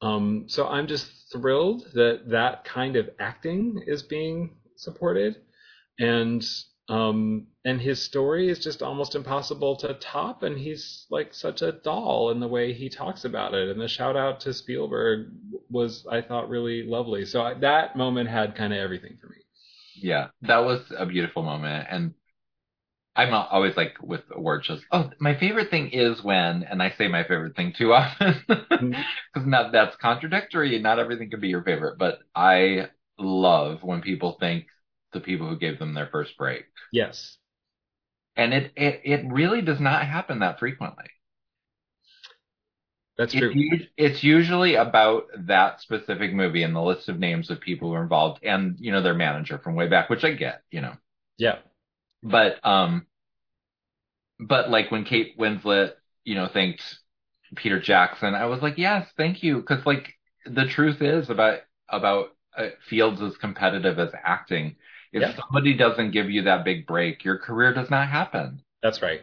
um 0.00 0.44
so 0.46 0.68
I'm 0.68 0.86
just 0.86 1.10
thrilled 1.32 1.86
that 1.94 2.28
that 2.28 2.64
kind 2.64 2.96
of 2.96 3.10
acting 3.18 3.82
is 3.86 4.02
being 4.02 4.56
supported. 4.76 5.36
And 5.98 6.44
um, 6.88 7.46
and 7.64 7.80
his 7.80 8.02
story 8.02 8.48
is 8.48 8.58
just 8.58 8.82
almost 8.82 9.14
impossible 9.14 9.76
to 9.76 9.94
top. 9.94 10.42
And 10.42 10.58
he's 10.58 11.06
like 11.10 11.32
such 11.32 11.62
a 11.62 11.72
doll 11.72 12.30
in 12.30 12.40
the 12.40 12.48
way 12.48 12.72
he 12.72 12.88
talks 12.88 13.24
about 13.24 13.54
it. 13.54 13.68
And 13.68 13.80
the 13.80 13.88
shout 13.88 14.16
out 14.16 14.40
to 14.40 14.52
Spielberg 14.52 15.28
was, 15.70 16.06
I 16.10 16.22
thought, 16.22 16.48
really 16.48 16.82
lovely. 16.82 17.24
So 17.24 17.42
I, 17.42 17.54
that 17.54 17.96
moment 17.96 18.28
had 18.28 18.56
kind 18.56 18.72
of 18.72 18.80
everything 18.80 19.16
for 19.20 19.28
me. 19.28 19.36
Yeah, 19.94 20.28
that 20.42 20.64
was 20.64 20.80
a 20.96 21.06
beautiful 21.06 21.42
moment. 21.42 21.86
And 21.88 22.14
I'm 23.14 23.30
not 23.30 23.50
always 23.50 23.76
like 23.76 23.94
with 24.02 24.22
awards 24.34 24.66
just, 24.66 24.82
oh, 24.90 25.10
my 25.20 25.38
favorite 25.38 25.70
thing 25.70 25.90
is 25.90 26.22
when, 26.24 26.64
and 26.64 26.82
I 26.82 26.90
say 26.98 27.08
my 27.08 27.22
favorite 27.22 27.54
thing 27.54 27.74
too 27.76 27.92
often 27.92 28.42
because 28.48 28.66
mm-hmm. 28.80 29.50
not 29.50 29.70
that's 29.70 29.96
contradictory. 29.96 30.78
Not 30.80 30.98
everything 30.98 31.30
can 31.30 31.40
be 31.40 31.48
your 31.48 31.62
favorite, 31.62 31.98
but 31.98 32.18
I 32.34 32.88
love 33.18 33.82
when 33.82 34.00
people 34.00 34.36
think 34.40 34.66
the 35.12 35.20
people 35.20 35.48
who 35.48 35.58
gave 35.58 35.78
them 35.78 35.94
their 35.94 36.08
first 36.10 36.36
break. 36.36 36.64
Yes. 36.92 37.36
And 38.36 38.54
it, 38.54 38.72
it, 38.76 39.02
it 39.04 39.24
really 39.30 39.60
does 39.60 39.80
not 39.80 40.06
happen 40.06 40.38
that 40.38 40.58
frequently. 40.58 41.04
That's 43.18 43.34
true. 43.34 43.52
It, 43.54 43.90
it's 43.98 44.24
usually 44.24 44.74
about 44.74 45.24
that 45.46 45.82
specific 45.82 46.32
movie 46.32 46.62
and 46.62 46.74
the 46.74 46.80
list 46.80 47.10
of 47.10 47.18
names 47.18 47.50
of 47.50 47.60
people 47.60 47.88
who 47.88 47.94
are 47.94 48.02
involved 48.02 48.42
and, 48.42 48.76
you 48.78 48.90
know, 48.90 49.02
their 49.02 49.14
manager 49.14 49.58
from 49.58 49.74
way 49.74 49.86
back, 49.86 50.08
which 50.08 50.24
I 50.24 50.32
get, 50.32 50.62
you 50.70 50.80
know. 50.80 50.94
Yeah. 51.36 51.58
But, 52.22 52.64
um, 52.66 53.06
but 54.40 54.70
like 54.70 54.90
when 54.90 55.04
Kate 55.04 55.38
Winslet, 55.38 55.92
you 56.24 56.34
know, 56.34 56.48
thanked 56.48 56.82
Peter 57.54 57.78
Jackson, 57.78 58.34
I 58.34 58.46
was 58.46 58.62
like, 58.62 58.78
yes, 58.78 59.06
thank 59.18 59.42
you. 59.42 59.62
Cause 59.62 59.84
like 59.84 60.14
the 60.46 60.64
truth 60.64 61.02
is 61.02 61.28
about, 61.28 61.58
about 61.90 62.30
uh, 62.56 62.68
fields 62.88 63.20
as 63.20 63.36
competitive 63.36 63.98
as 63.98 64.10
acting 64.24 64.76
if 65.12 65.22
yeah. 65.22 65.36
somebody 65.36 65.74
doesn't 65.74 66.10
give 66.12 66.30
you 66.30 66.42
that 66.42 66.64
big 66.64 66.86
break, 66.86 67.24
your 67.24 67.38
career 67.38 67.74
does 67.74 67.90
not 67.90 68.08
happen. 68.08 68.62
That's 68.82 69.02
right. 69.02 69.20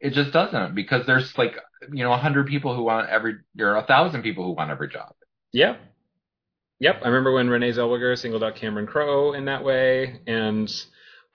It 0.00 0.12
just 0.12 0.32
doesn't 0.32 0.74
because 0.74 1.06
there's 1.06 1.36
like, 1.36 1.56
you 1.92 2.04
know, 2.04 2.12
a 2.12 2.18
hundred 2.18 2.46
people 2.46 2.74
who 2.74 2.82
want 2.82 3.08
every, 3.08 3.36
or 3.60 3.76
a 3.76 3.82
thousand 3.82 4.22
people 4.22 4.44
who 4.44 4.52
want 4.52 4.70
every 4.70 4.88
job. 4.88 5.14
Yeah. 5.52 5.76
Yep. 6.80 7.00
I 7.02 7.08
remember 7.08 7.32
when 7.32 7.48
Renee 7.48 7.72
Zellweger 7.72 8.18
singled 8.18 8.44
out 8.44 8.56
Cameron 8.56 8.86
Crowe 8.86 9.32
in 9.32 9.46
that 9.46 9.64
way. 9.64 10.20
And 10.26 10.70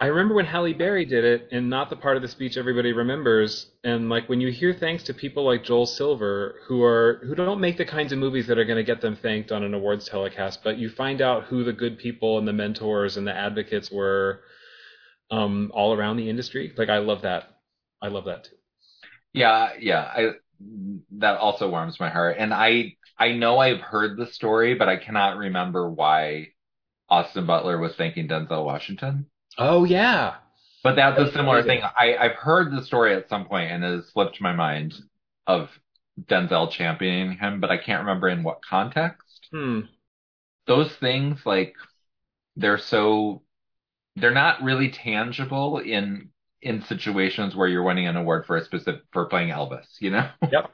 I 0.01 0.07
remember 0.07 0.33
when 0.33 0.47
Halle 0.47 0.73
Berry 0.73 1.05
did 1.05 1.23
it, 1.23 1.49
and 1.51 1.69
not 1.69 1.91
the 1.91 1.95
part 1.95 2.15
of 2.15 2.23
the 2.23 2.27
speech 2.27 2.57
everybody 2.57 2.91
remembers. 2.91 3.67
And 3.83 4.09
like 4.09 4.27
when 4.27 4.41
you 4.41 4.51
hear 4.51 4.73
thanks 4.73 5.03
to 5.03 5.13
people 5.13 5.45
like 5.45 5.63
Joel 5.63 5.85
Silver, 5.85 6.55
who 6.65 6.81
are 6.81 7.21
who 7.23 7.35
don't 7.35 7.61
make 7.61 7.77
the 7.77 7.85
kinds 7.85 8.11
of 8.11 8.17
movies 8.17 8.47
that 8.47 8.57
are 8.57 8.65
going 8.65 8.77
to 8.77 8.83
get 8.83 8.99
them 8.99 9.15
thanked 9.15 9.51
on 9.51 9.63
an 9.63 9.75
awards 9.75 10.07
telecast, 10.07 10.61
but 10.63 10.79
you 10.79 10.89
find 10.89 11.21
out 11.21 11.43
who 11.43 11.63
the 11.63 11.71
good 11.71 11.99
people 11.99 12.39
and 12.39 12.47
the 12.47 12.53
mentors 12.53 13.15
and 13.15 13.27
the 13.27 13.35
advocates 13.35 13.91
were 13.91 14.41
um, 15.29 15.71
all 15.71 15.93
around 15.93 16.17
the 16.17 16.31
industry. 16.31 16.73
Like 16.75 16.89
I 16.89 16.97
love 16.97 17.21
that. 17.21 17.59
I 18.01 18.07
love 18.07 18.25
that 18.25 18.45
too. 18.45 18.55
Yeah, 19.33 19.73
yeah. 19.79 20.01
I 20.01 20.31
that 21.19 21.37
also 21.37 21.69
warms 21.69 21.99
my 21.99 22.09
heart, 22.09 22.37
and 22.39 22.55
I 22.55 22.95
I 23.19 23.33
know 23.33 23.59
I've 23.59 23.81
heard 23.81 24.17
the 24.17 24.25
story, 24.25 24.73
but 24.73 24.89
I 24.89 24.97
cannot 24.97 25.37
remember 25.37 25.91
why 25.91 26.47
Austin 27.07 27.45
Butler 27.45 27.77
was 27.77 27.95
thanking 27.95 28.27
Denzel 28.27 28.65
Washington. 28.65 29.27
Oh 29.57 29.83
yeah. 29.83 30.35
But 30.83 30.95
that's, 30.95 31.19
a 31.19 31.31
similar 31.31 31.59
amazing. 31.59 31.81
thing. 31.81 31.89
I, 31.99 32.17
I've 32.17 32.35
heard 32.35 32.71
the 32.71 32.83
story 32.83 33.15
at 33.15 33.29
some 33.29 33.45
point 33.45 33.71
and 33.71 33.83
it 33.83 33.95
has 33.95 34.07
slipped 34.09 34.41
my 34.41 34.53
mind 34.53 34.95
of 35.45 35.69
Denzel 36.19 36.71
championing 36.71 37.37
him, 37.37 37.59
but 37.59 37.69
I 37.69 37.77
can't 37.77 38.01
remember 38.01 38.29
in 38.29 38.41
what 38.41 38.65
context. 38.67 39.47
Hmm. 39.51 39.81
Those 40.65 40.91
things, 40.95 41.39
like, 41.45 41.75
they're 42.55 42.79
so, 42.79 43.43
they're 44.15 44.33
not 44.33 44.63
really 44.63 44.89
tangible 44.89 45.77
in, 45.77 46.29
in 46.61 46.83
situations 46.83 47.55
where 47.55 47.67
you're 47.67 47.83
winning 47.83 48.07
an 48.07 48.15
award 48.17 48.45
for 48.45 48.57
a 48.57 48.65
specific, 48.65 49.01
for 49.11 49.25
playing 49.25 49.49
Elvis, 49.49 49.85
you 49.99 50.09
know? 50.09 50.29
Yep. 50.51 50.71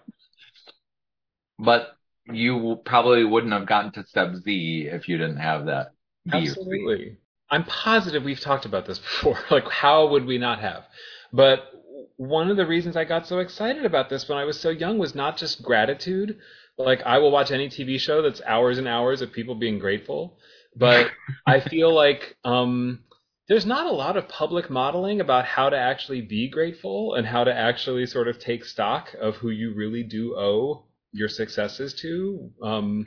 but 1.60 1.98
you 2.26 2.80
probably 2.86 3.24
wouldn't 3.24 3.54
have 3.54 3.68
gotten 3.68 3.92
to 3.94 4.06
step 4.06 4.36
Z 4.36 4.90
if 4.92 5.10
you 5.10 5.18
didn't 5.18 5.38
have 5.38 5.66
that. 5.66 5.92
Absolutely. 6.32 7.18
I'm 7.50 7.64
positive 7.64 8.24
we've 8.24 8.40
talked 8.40 8.66
about 8.66 8.86
this 8.86 9.00
before. 9.00 9.40
like, 9.52 9.70
how 9.70 10.08
would 10.08 10.26
we 10.26 10.38
not 10.38 10.60
have? 10.60 10.84
But 11.32 11.72
one 12.18 12.50
of 12.50 12.58
the 12.58 12.66
reasons 12.66 12.98
I 12.98 13.06
got 13.06 13.28
so 13.28 13.40
excited 13.40 13.86
about 13.86 14.10
this 14.10 14.28
when 14.28 14.38
I 14.38 14.44
was 14.44 14.60
so 14.60 14.70
young 14.70 14.98
was 14.98 15.16
not 15.16 15.38
just 15.38 15.62
gratitude. 15.62 16.38
Like, 16.78 17.02
I 17.04 17.20
will 17.20 17.32
watch 17.32 17.52
any 17.52 17.70
TV 17.70 18.00
show 18.00 18.22
that's 18.22 18.42
hours 18.46 18.78
and 18.78 18.88
hours 18.88 19.22
of 19.22 19.32
people 19.32 19.56
being 19.56 19.80
grateful. 19.80 20.38
But 20.76 21.12
I 21.48 21.60
feel 21.60 21.94
like 21.94 22.36
um, 22.44 23.04
there's 23.48 23.66
not 23.66 23.86
a 23.86 23.92
lot 23.92 24.18
of 24.18 24.28
public 24.28 24.70
modeling 24.70 25.22
about 25.22 25.46
how 25.46 25.70
to 25.70 25.78
actually 25.78 26.22
be 26.22 26.50
grateful 26.50 27.14
and 27.16 27.26
how 27.26 27.44
to 27.44 27.54
actually 27.54 28.06
sort 28.06 28.28
of 28.28 28.40
take 28.40 28.66
stock 28.66 29.14
of 29.20 29.36
who 29.36 29.50
you 29.50 29.74
really 29.74 30.04
do 30.04 30.36
owe 30.36 30.87
your 31.18 31.30
successes 31.30 31.94
to. 31.96 32.52
Um, 32.62 33.06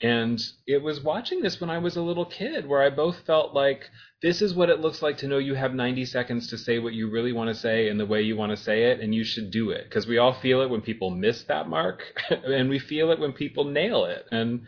and 0.00 0.42
it 0.66 0.82
was 0.82 1.02
watching 1.02 1.40
this 1.40 1.60
when 1.60 1.70
I 1.70 1.78
was 1.78 1.96
a 1.96 2.02
little 2.02 2.26
kid 2.26 2.66
where 2.66 2.82
I 2.82 2.90
both 2.90 3.24
felt 3.26 3.54
like 3.54 3.88
this 4.20 4.42
is 4.42 4.54
what 4.54 4.68
it 4.68 4.80
looks 4.80 5.00
like 5.00 5.18
to 5.18 5.28
know 5.28 5.38
you 5.38 5.54
have 5.54 5.74
90 5.74 6.04
seconds 6.06 6.48
to 6.48 6.58
say 6.58 6.78
what 6.78 6.92
you 6.92 7.10
really 7.10 7.32
want 7.32 7.48
to 7.48 7.54
say 7.54 7.88
in 7.88 7.98
the 7.98 8.06
way 8.06 8.22
you 8.22 8.36
want 8.36 8.50
to 8.50 8.56
say 8.56 8.90
it, 8.90 9.00
and 9.00 9.14
you 9.14 9.24
should 9.24 9.50
do 9.50 9.70
it. 9.70 9.84
Because 9.84 10.06
we 10.06 10.18
all 10.18 10.34
feel 10.34 10.60
it 10.62 10.70
when 10.70 10.80
people 10.80 11.10
miss 11.10 11.44
that 11.44 11.68
mark, 11.68 12.02
and 12.30 12.68
we 12.68 12.78
feel 12.78 13.10
it 13.10 13.20
when 13.20 13.32
people 13.32 13.64
nail 13.64 14.04
it. 14.04 14.26
And 14.30 14.62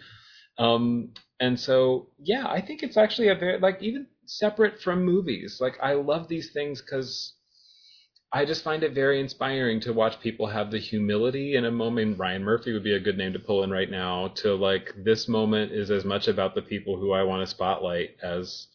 um, 0.58 1.12
and 1.40 1.58
so 1.58 2.10
yeah, 2.18 2.46
I 2.46 2.60
think 2.60 2.82
it's 2.82 2.96
actually 2.96 3.28
a 3.28 3.34
very 3.34 3.58
like 3.58 3.82
even 3.82 4.06
separate 4.26 4.80
from 4.80 5.04
movies. 5.04 5.58
Like 5.60 5.78
I 5.82 5.94
love 5.94 6.28
these 6.28 6.52
things 6.52 6.80
because 6.80 7.34
I 8.34 8.44
just 8.44 8.64
find 8.64 8.82
it 8.82 8.94
very 8.94 9.20
inspiring 9.20 9.78
to 9.82 9.92
watch 9.92 10.18
people 10.20 10.48
have 10.48 10.72
the 10.72 10.78
humility 10.80 11.54
in 11.54 11.66
a 11.66 11.70
moment. 11.70 12.18
Ryan 12.18 12.42
Murphy 12.42 12.72
would 12.72 12.82
be 12.82 12.94
a 12.94 13.00
good 13.00 13.16
name 13.16 13.32
to 13.32 13.38
pull 13.38 13.62
in 13.62 13.70
right 13.70 13.88
now 13.88 14.28
to 14.42 14.54
like 14.56 14.92
this 15.04 15.28
moment 15.28 15.70
is 15.70 15.88
as 15.88 16.04
much 16.04 16.26
about 16.26 16.56
the 16.56 16.62
people 16.62 16.96
who 16.98 17.12
I 17.12 17.22
want 17.22 17.42
to 17.42 17.46
spotlight 17.46 18.16
as 18.22 18.66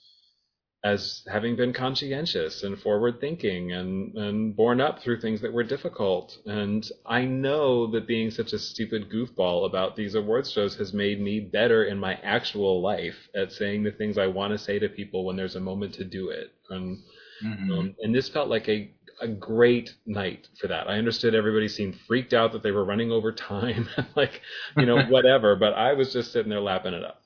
as 0.85 1.23
having 1.29 1.57
been 1.57 1.73
conscientious 1.73 2.63
and 2.63 2.79
forward 2.79 3.19
thinking 3.19 3.73
and, 3.73 4.15
and 4.15 4.55
borne 4.55 4.79
up 4.79 5.01
through 5.01 5.19
things 5.19 5.41
that 5.41 5.51
were 5.51 5.63
difficult. 5.63 6.37
And 6.45 6.89
I 7.05 7.25
know 7.25 7.87
that 7.87 8.07
being 8.07 8.31
such 8.31 8.53
a 8.53 8.59
stupid 8.59 9.09
goofball 9.09 9.65
about 9.65 9.97
these 9.97 10.15
awards 10.15 10.53
shows 10.53 10.75
has 10.77 10.93
made 10.93 11.19
me 11.19 11.41
better 11.41 11.83
in 11.83 11.99
my 11.99 12.13
actual 12.23 12.81
life 12.81 13.27
at 13.35 13.51
saying 13.51 13.83
the 13.83 13.91
things 13.91 14.17
I 14.17 14.27
want 14.27 14.53
to 14.53 14.57
say 14.57 14.79
to 14.79 14.87
people 14.87 15.25
when 15.25 15.35
there's 15.35 15.57
a 15.57 15.59
moment 15.59 15.95
to 15.95 16.05
do 16.05 16.29
it. 16.29 16.53
And, 16.69 16.99
Mhm. 17.43 17.77
um, 17.77 17.95
and 17.99 18.15
this 18.15 18.29
felt 18.29 18.47
like 18.47 18.69
a, 18.69 18.89
a 19.21 19.27
great 19.27 19.93
night 20.05 20.47
for 20.59 20.67
that. 20.67 20.89
I 20.89 20.97
understood 20.97 21.35
everybody 21.35 21.67
seemed 21.67 21.99
freaked 22.07 22.33
out 22.33 22.51
that 22.53 22.63
they 22.63 22.71
were 22.71 22.85
running 22.85 23.11
over 23.11 23.31
time, 23.31 23.87
like, 24.15 24.41
you 24.77 24.85
know, 24.85 25.01
whatever, 25.09 25.55
but 25.55 25.73
I 25.73 25.93
was 25.93 26.13
just 26.13 26.31
sitting 26.31 26.49
there 26.49 26.61
lapping 26.61 26.93
it 26.93 27.03
up. 27.03 27.21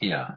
Yeah. 0.00 0.32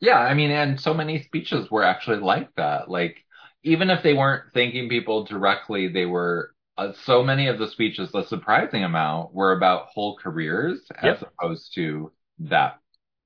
Yeah, 0.00 0.18
I 0.18 0.34
mean, 0.34 0.50
and 0.50 0.80
so 0.80 0.92
many 0.94 1.22
speeches 1.22 1.70
were 1.70 1.82
actually 1.82 2.18
like 2.18 2.54
that. 2.56 2.90
Like, 2.90 3.24
even 3.62 3.90
if 3.90 4.02
they 4.02 4.14
weren't 4.14 4.52
thanking 4.54 4.88
people 4.88 5.24
directly, 5.24 5.88
they 5.88 6.06
were, 6.06 6.52
uh, 6.76 6.92
so 7.04 7.22
many 7.22 7.48
of 7.48 7.58
the 7.58 7.68
speeches, 7.68 8.12
the 8.12 8.22
surprising 8.24 8.84
amount, 8.84 9.34
were 9.34 9.52
about 9.52 9.86
whole 9.86 10.16
careers 10.16 10.80
as 10.98 11.20
Yep. 11.20 11.22
opposed 11.22 11.74
to 11.74 12.12
that 12.40 12.78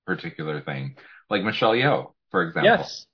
particular 0.07 0.61
thing. 0.61 0.97
Like 1.29 1.43
Michelle 1.43 1.73
Yeoh, 1.73 2.13
for 2.31 2.43
example. 2.43 2.71
Yes. 2.71 3.07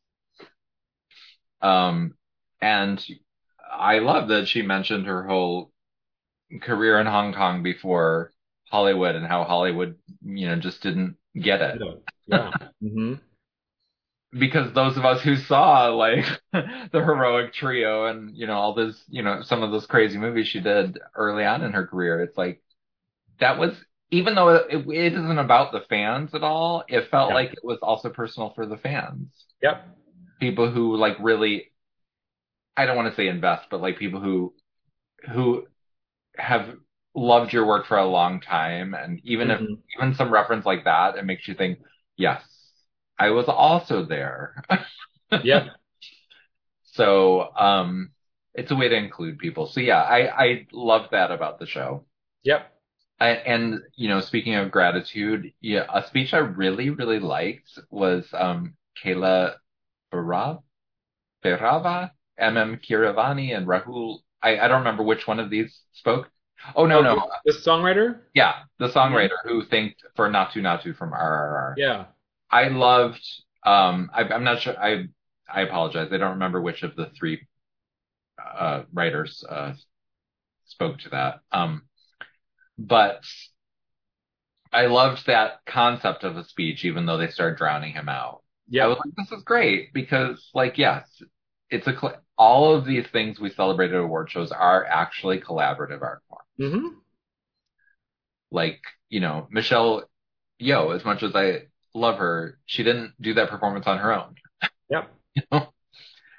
Um, 1.62 2.14
and 2.60 3.04
I 3.70 3.98
love 4.00 4.28
that 4.28 4.48
she 4.48 4.62
mentioned 4.62 5.06
her 5.06 5.26
whole 5.26 5.72
career 6.62 7.00
in 7.00 7.06
Hong 7.06 7.34
Kong 7.34 7.62
before 7.62 8.32
Hollywood 8.70 9.16
and 9.16 9.26
how 9.26 9.44
Hollywood, 9.44 9.98
you 10.22 10.48
know, 10.48 10.56
just 10.56 10.82
didn't 10.82 11.16
get 11.40 11.62
it. 11.62 11.82
Yeah. 12.26 12.52
hmm 12.82 13.14
because 14.32 14.72
those 14.74 14.96
of 14.96 15.04
us 15.04 15.22
who 15.22 15.36
saw 15.36 15.88
like 15.88 16.24
the 16.52 16.88
heroic 16.92 17.52
trio 17.52 18.06
and 18.06 18.36
you 18.36 18.46
know 18.46 18.54
all 18.54 18.74
this 18.74 19.02
you 19.08 19.22
know 19.22 19.40
some 19.42 19.62
of 19.62 19.70
those 19.70 19.86
crazy 19.86 20.18
movies 20.18 20.48
she 20.48 20.60
did 20.60 20.98
early 21.14 21.44
on 21.44 21.62
in 21.62 21.72
her 21.72 21.86
career 21.86 22.20
it's 22.20 22.36
like 22.36 22.62
that 23.40 23.58
was 23.58 23.72
even 24.12 24.34
though 24.36 24.50
it, 24.50 24.86
it 24.88 25.12
isn't 25.14 25.38
about 25.38 25.72
the 25.72 25.82
fans 25.88 26.34
at 26.34 26.44
all 26.44 26.84
it 26.88 27.10
felt 27.10 27.32
Yeah. 27.32 27.34
like 27.34 27.52
it 27.52 27.64
was 27.64 27.78
also 27.82 28.10
personal 28.10 28.52
for 28.54 28.66
the 28.66 28.78
fans 28.78 29.28
Yep. 29.62 29.96
people 30.40 30.70
who 30.70 30.96
like 30.96 31.16
really 31.20 31.70
i 32.76 32.86
don't 32.86 32.96
want 32.96 33.08
to 33.08 33.14
say 33.16 33.28
invest 33.28 33.66
but 33.70 33.80
like 33.80 33.98
people 33.98 34.20
who 34.20 34.52
who 35.32 35.66
have 36.36 36.74
loved 37.14 37.52
your 37.52 37.66
work 37.66 37.86
for 37.86 37.98
a 37.98 38.06
long 38.06 38.40
time 38.40 38.94
and 38.94 39.20
even 39.24 39.50
if 39.50 39.60
Mhm. 39.60 39.82
even 39.96 40.14
some 40.14 40.32
reference 40.32 40.66
like 40.66 40.84
that 40.84 41.16
it 41.16 41.24
makes 41.24 41.48
you 41.48 41.54
think 41.54 41.80
yes 42.16 42.42
i 43.18 43.30
was 43.30 43.46
also 43.48 44.04
there 44.04 44.62
yeah. 45.44 45.68
So 46.84 47.54
um, 47.56 48.12
it's 48.54 48.70
a 48.70 48.76
way 48.76 48.88
to 48.88 48.96
include 48.96 49.38
people. 49.38 49.66
So 49.66 49.80
yeah, 49.80 50.02
I 50.02 50.44
I 50.44 50.66
love 50.72 51.10
that 51.10 51.30
about 51.30 51.58
the 51.58 51.66
show. 51.66 52.06
Yep. 52.44 52.72
I, 53.18 53.28
and 53.30 53.80
you 53.96 54.08
know, 54.08 54.20
speaking 54.20 54.54
of 54.54 54.70
gratitude, 54.70 55.52
yeah, 55.60 55.86
a 55.92 56.06
speech 56.06 56.34
I 56.34 56.38
really 56.38 56.90
really 56.90 57.18
liked 57.18 57.78
was 57.90 58.26
um, 58.32 58.76
Kayla 59.02 59.56
Barav, 60.12 60.62
Berava, 61.44 62.12
MM 62.40 62.80
Keeravani, 62.84 63.56
and 63.56 63.66
Rahul. 63.66 64.18
I 64.42 64.58
I 64.58 64.68
don't 64.68 64.78
remember 64.80 65.02
which 65.02 65.26
one 65.26 65.40
of 65.40 65.50
these 65.50 65.80
spoke. 65.92 66.30
Oh 66.74 66.86
no 66.86 67.02
no, 67.02 67.30
The 67.44 67.52
songwriter? 67.52 68.20
yeah, 68.34 68.54
the 68.78 68.88
songwriter 68.88 69.36
who 69.44 69.64
thanked 69.64 70.02
for 70.16 70.28
Naatu 70.28 70.56
Naatu 70.56 70.96
from 70.96 71.12
RRR. 71.12 71.74
Yeah. 71.76 72.06
I 72.50 72.68
loved. 72.68 73.22
Um, 73.64 74.10
I, 74.14 74.22
I'm 74.22 74.44
not 74.44 74.60
sure. 74.62 74.78
I 74.78 75.06
I 75.52 75.62
apologize. 75.62 76.08
I 76.12 76.16
don't 76.18 76.32
remember 76.32 76.60
which 76.60 76.82
of 76.82 76.96
the 76.96 77.10
three 77.18 77.46
uh, 78.38 78.84
writers 78.92 79.44
uh, 79.48 79.74
spoke 80.66 80.98
to 81.00 81.08
that. 81.10 81.40
Um, 81.52 81.82
but 82.78 83.22
I 84.72 84.86
loved 84.86 85.26
that 85.26 85.60
concept 85.66 86.24
of 86.24 86.36
a 86.36 86.44
speech, 86.44 86.84
even 86.84 87.06
though 87.06 87.16
they 87.16 87.28
started 87.28 87.56
drowning 87.58 87.92
him 87.92 88.08
out. 88.08 88.42
I 88.68 88.68
Yeah. 88.68 88.86
was 88.86 88.98
like, 88.98 89.14
this 89.16 89.32
is 89.32 89.44
great 89.44 89.92
because, 89.92 90.50
like, 90.54 90.76
yes, 90.78 91.22
it's 91.70 91.86
a 91.86 92.20
all 92.38 92.74
of 92.74 92.84
these 92.84 93.06
things 93.12 93.40
we 93.40 93.50
celebrate 93.50 93.90
at 93.92 93.96
award 94.00 94.30
shows 94.30 94.52
are 94.52 94.84
actually 94.84 95.40
collaborative 95.40 96.02
art 96.02 96.22
forms. 96.28 96.72
hmm 96.74 96.88
Like, 98.50 98.80
you 99.08 99.20
know, 99.20 99.48
Michelle 99.50 100.08
Yeoh, 100.60 100.94
as 100.94 101.04
much 101.04 101.22
as 101.22 101.34
I 101.34 101.66
love 101.94 102.18
her, 102.18 102.58
she 102.66 102.82
didn't 102.82 103.14
do 103.20 103.34
that 103.34 103.50
performance 103.50 103.86
on 103.86 103.98
her 103.98 104.12
own. 104.12 104.34
Yep. 104.88 105.10
You 105.34 105.42
know? 105.52 105.72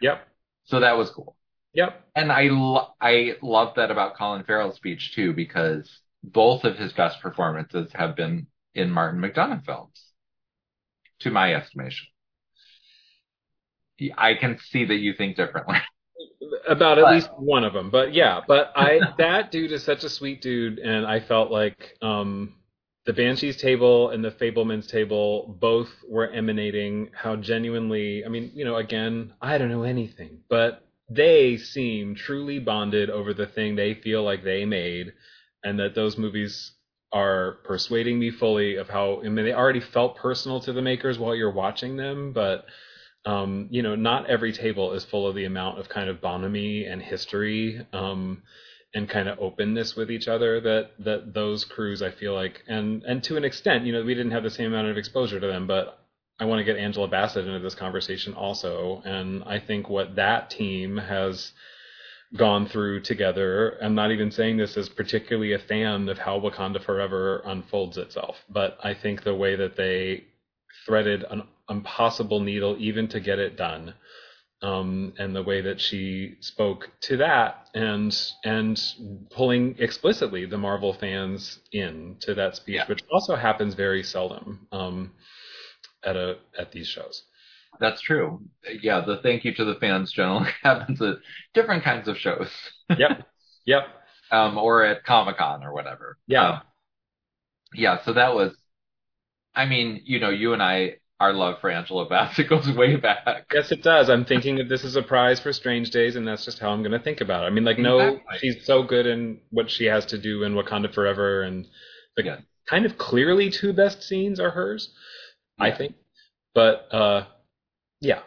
Yep. 0.01 0.27
So 0.65 0.79
that 0.79 0.97
was 0.97 1.09
cool. 1.09 1.35
Yep. 1.73 2.01
And 2.15 2.31
I 2.31 2.43
lo- 2.43 2.93
I 3.01 3.35
love 3.41 3.75
that 3.75 3.91
about 3.91 4.15
Colin 4.15 4.43
Farrell's 4.43 4.75
speech 4.75 5.13
too, 5.13 5.33
because 5.33 6.01
both 6.23 6.63
of 6.63 6.77
his 6.77 6.93
best 6.93 7.21
performances 7.21 7.91
have 7.93 8.15
been 8.15 8.47
in 8.73 8.89
Martin 8.89 9.21
McDonagh 9.21 9.65
films, 9.65 10.13
to 11.19 11.31
my 11.31 11.53
estimation. 11.53 12.07
I 14.17 14.36
can 14.36 14.57
see 14.60 14.86
that 14.86 14.95
you 14.97 15.13
think 15.13 15.36
differently. 15.38 15.77
About 16.67 16.97
at 16.97 17.03
But- 17.05 17.13
least 17.15 17.29
one 17.38 17.63
of 17.63 17.73
them, 17.73 17.89
but 17.89 18.13
yeah, 18.13 18.41
but 18.47 18.71
I 18.75 18.99
that 19.17 19.51
dude 19.51 19.71
is 19.71 19.83
such 19.83 20.03
a 20.03 20.10
sweet 20.10 20.41
dude, 20.41 20.79
and 20.79 21.05
I 21.05 21.19
felt 21.19 21.51
like 21.51 21.95
um, 22.01 22.55
the 23.05 23.13
Banshees 23.13 23.57
table 23.57 24.10
and 24.10 24.23
the 24.23 24.31
Fabelmans 24.31 24.88
table 24.88 25.55
both 25.60 25.89
were 26.07 26.29
emanating 26.29 27.10
how 27.13 27.36
genuinely. 27.38 28.25
I 28.25 28.29
mean, 28.29 28.51
you 28.53 28.65
know, 28.65 28.75
again, 28.77 29.33
I 29.41 29.57
don't 29.57 29.69
know 29.69 29.83
anything, 29.83 30.39
but 30.49 30.86
they 31.10 31.57
seem 31.57 32.15
truly 32.15 32.60
bonded 32.60 33.10
over 33.10 33.33
the 33.33 33.47
thing 33.47 33.75
they 33.75 33.93
feel 33.93 34.23
like 34.23 34.43
they 34.43 34.65
made, 34.65 35.13
and 35.63 35.79
that 35.79 35.95
those 35.95 36.17
movies 36.17 36.71
are 37.13 37.53
persuading 37.63 38.19
me 38.19 38.31
fully 38.31 38.75
of 38.75 38.89
how. 38.89 39.21
I 39.21 39.29
mean, 39.29 39.45
they 39.45 39.53
already 39.53 39.79
felt 39.81 40.17
personal 40.17 40.60
to 40.62 40.73
the 40.73 40.81
makers 40.81 41.17
while 41.17 41.36
you're 41.36 41.51
watching 41.51 41.95
them, 41.97 42.31
but 42.33 42.65
um, 43.27 43.67
you 43.69 43.83
know, 43.83 43.95
not 43.95 44.29
every 44.29 44.53
table 44.53 44.93
is 44.93 45.03
full 45.03 45.27
of 45.27 45.35
the 45.35 45.43
amount 45.43 45.79
of 45.79 45.89
kind 45.89 46.09
of 46.09 46.21
bonhomie 46.21 46.85
and 46.85 47.01
history 47.01 47.85
um, 47.91 48.41
and 48.93 49.09
kind 49.09 49.27
of 49.27 49.37
openness 49.39 49.97
with 49.97 50.09
each 50.09 50.29
other 50.29 50.61
that 50.61 50.91
that 50.99 51.33
those 51.33 51.65
crews 51.65 52.01
I 52.01 52.09
feel 52.11 52.33
like 52.33 52.63
and 52.69 53.03
and 53.03 53.21
to 53.25 53.35
an 53.35 53.43
extent, 53.43 53.85
you 53.85 53.91
know, 53.91 54.01
we 54.01 54.15
didn't 54.15 54.31
have 54.31 54.43
the 54.43 54.49
same 54.49 54.67
amount 54.67 54.87
of 54.87 54.97
exposure 54.97 55.41
to 55.41 55.47
them, 55.47 55.67
but 55.67 55.99
I 56.39 56.45
want 56.45 56.59
to 56.59 56.63
get 56.63 56.77
Angela 56.77 57.09
Bassett 57.09 57.45
into 57.45 57.59
this 57.59 57.75
conversation 57.75 58.33
also, 58.33 59.01
and 59.03 59.43
I 59.43 59.59
think 59.59 59.89
what 59.89 60.15
that 60.15 60.49
team 60.49 60.95
has 60.95 61.51
gone 62.37 62.67
through 62.67 63.01
together. 63.01 63.77
I'm 63.81 63.95
not 63.95 64.11
even 64.11 64.31
saying 64.31 64.55
this 64.55 64.77
as 64.77 64.87
particularly 64.87 65.51
a 65.51 65.59
fan 65.59 66.07
of 66.07 66.17
how 66.17 66.39
Wakanda 66.39 66.81
Forever 66.81 67.41
unfolds 67.43 67.97
itself, 67.97 68.37
but 68.49 68.77
I 68.81 68.93
think 68.93 69.23
the 69.23 69.35
way 69.35 69.57
that 69.57 69.75
they 69.75 70.25
threaded 70.85 71.25
an 71.29 71.43
impossible 71.69 72.39
needle 72.39 72.75
even 72.80 73.08
to 73.10 73.19
get 73.19 73.39
it 73.39 73.58
done 73.58 73.93
um, 74.62 75.13
and 75.19 75.36
the 75.36 75.43
way 75.43 75.62
that 75.62 75.80
she 75.80 76.36
spoke 76.39 76.89
to 77.01 77.17
that 77.17 77.67
and 77.75 78.17
and 78.43 78.82
pulling 79.30 79.75
explicitly 79.77 80.45
the 80.45 80.58
Marvel 80.58 80.93
fans 80.93 81.60
in 81.71 82.15
to 82.21 82.34
that 82.34 82.56
speech, 82.56 82.75
Yeah. 82.77 82.88
which 82.88 83.03
also 83.12 83.36
happens 83.36 83.75
very 83.75 84.01
seldom 84.01 84.67
um, 84.71 85.12
at 86.03 86.15
a 86.15 86.38
at 86.58 86.71
these 86.71 86.88
shows. 86.88 87.23
That's 87.80 88.01
true. 88.01 88.41
Yeah, 88.82 89.01
the 89.01 89.17
thank 89.21 89.45
you 89.45 89.53
to 89.53 89.63
the 89.65 89.75
fans 89.75 90.12
generally 90.12 90.49
happens 90.63 90.99
at 91.01 91.17
different 91.53 91.84
kinds 91.84 92.08
of 92.08 92.17
shows, 92.17 92.49
Yep, 92.97 93.27
yep, 93.65 93.84
um, 94.32 94.58
or 94.58 94.84
at 94.84 95.03
Comic 95.03 95.38
Con 95.38 95.63
or 95.63 95.71
whatever. 95.73 96.17
Yeah. 96.25 96.49
Um, 96.49 96.62
yeah. 97.75 98.03
So 98.03 98.13
that 98.13 98.34
was. 98.34 98.53
I 99.53 99.65
mean, 99.65 100.01
you 100.06 100.19
know, 100.19 100.30
you 100.30 100.53
and 100.53 100.62
I, 100.63 100.95
our 101.19 101.34
love 101.34 101.60
for 101.62 101.69
Angela 101.69 102.08
Bassett 102.08 102.47
goes 102.49 102.69
way 102.71 102.95
back. 102.95 103.45
yes, 103.53 103.71
it 103.71 103.82
does. 103.84 104.10
I'm 104.10 104.25
thinking 104.25 104.58
that 104.58 104.69
this 104.69 104.84
is 104.84 104.95
a 104.95 105.01
prize 105.01 105.39
for 105.39 105.51
Strange 105.51 105.89
Days, 105.91 106.15
and 106.15 106.27
that's 106.27 106.45
just 106.45 106.60
how 106.60 106.69
I'm 106.69 106.82
going 106.84 106.91
to 106.91 106.99
think 106.99 107.21
about 107.21 107.43
it. 107.43 107.47
I 107.47 107.49
mean, 107.49 107.65
like, 107.65 107.80
no, 107.80 108.19
she's 108.39 108.65
so 108.65 108.84
good 108.84 109.08
in 109.08 109.39
what 109.49 109.69
she 109.71 109.86
has 109.86 110.06
to 110.08 110.17
do 110.17 110.43
in 110.43 110.53
Wakanda 110.53 110.93
Forever, 110.93 111.41
and 111.43 111.65
the 112.15 112.23
Yes. 112.23 112.41
kind 112.67 112.86
of 112.86 112.97
clearly 112.97 113.49
two 113.49 113.73
best 113.73 114.03
scenes 114.03 114.39
are 114.39 114.51
hers, 114.51 114.89
I 115.60 115.71
think. 115.71 115.95
But 116.53 116.88
uh, 116.93 117.25
yeah, 118.01 118.19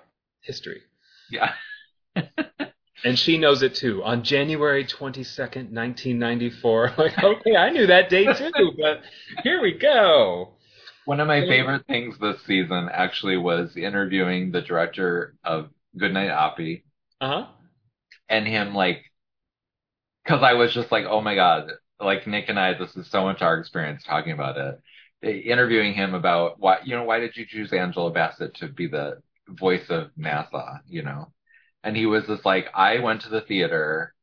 history. 0.43 0.83
Yeah. 1.31 1.53
And 3.03 3.19
she 3.19 3.39
knows 3.39 3.63
it 3.63 3.75
too. 3.77 4.05
On 4.05 4.23
January 4.23 4.85
22nd, 4.85 5.73
1994. 5.73 6.93
Like, 6.99 7.25
okay, 7.25 7.57
I 7.57 7.71
knew 7.71 7.87
that 7.87 8.11
date 8.11 8.37
too, 8.37 8.73
but 8.79 9.01
here 9.43 9.63
we 9.63 9.73
go. 9.73 10.51
One 11.11 11.19
of 11.19 11.27
my 11.27 11.41
favorite 11.41 11.87
things 11.89 12.17
this 12.21 12.41
season 12.45 12.89
actually 12.93 13.37
was 13.37 13.77
interviewing 13.77 14.53
the 14.53 14.63
director 14.63 15.35
of 15.43 15.71
Goodnight 15.99 16.31
Oppy 16.31 16.85
Uh 17.21 17.29
huh. 17.29 17.47
and 18.29 18.47
him 18.47 18.77
like, 18.77 19.03
cause 20.25 20.41
I 20.45 20.53
was 20.55 20.73
just 20.73 20.93
like, 20.93 21.07
oh 21.07 21.21
my 21.21 21.35
God, 21.35 21.73
like 21.99 22.29
Nick 22.29 22.49
and 22.49 22.61
I, 22.61 22.75
this 22.75 22.97
is 22.97 23.11
so 23.11 23.25
much 23.25 23.43
our 23.43 23.59
experience 23.59 24.05
talking 24.05 24.33
about 24.33 24.57
it. 24.57 25.47
Interviewing 25.47 25.95
him 25.95 26.15
about 26.15 26.61
why, 26.61 26.79
you 26.85 26.95
know, 26.95 27.03
why 27.03 27.19
did 27.19 27.37
you 27.37 27.45
choose 27.45 27.73
Angela 27.73 28.13
Bassett 28.13 28.55
to 28.59 28.69
be 28.69 28.87
the 28.87 29.21
voice 29.49 29.91
of 29.91 30.11
NASA, 30.17 30.79
you 30.87 31.03
know. 31.03 31.33
And 31.83 31.97
he 31.97 32.07
was 32.07 32.27
just 32.29 32.45
like, 32.47 32.67
I 32.73 33.01
went 33.01 33.23
to 33.23 33.31
the 33.31 33.41
theater 33.41 34.15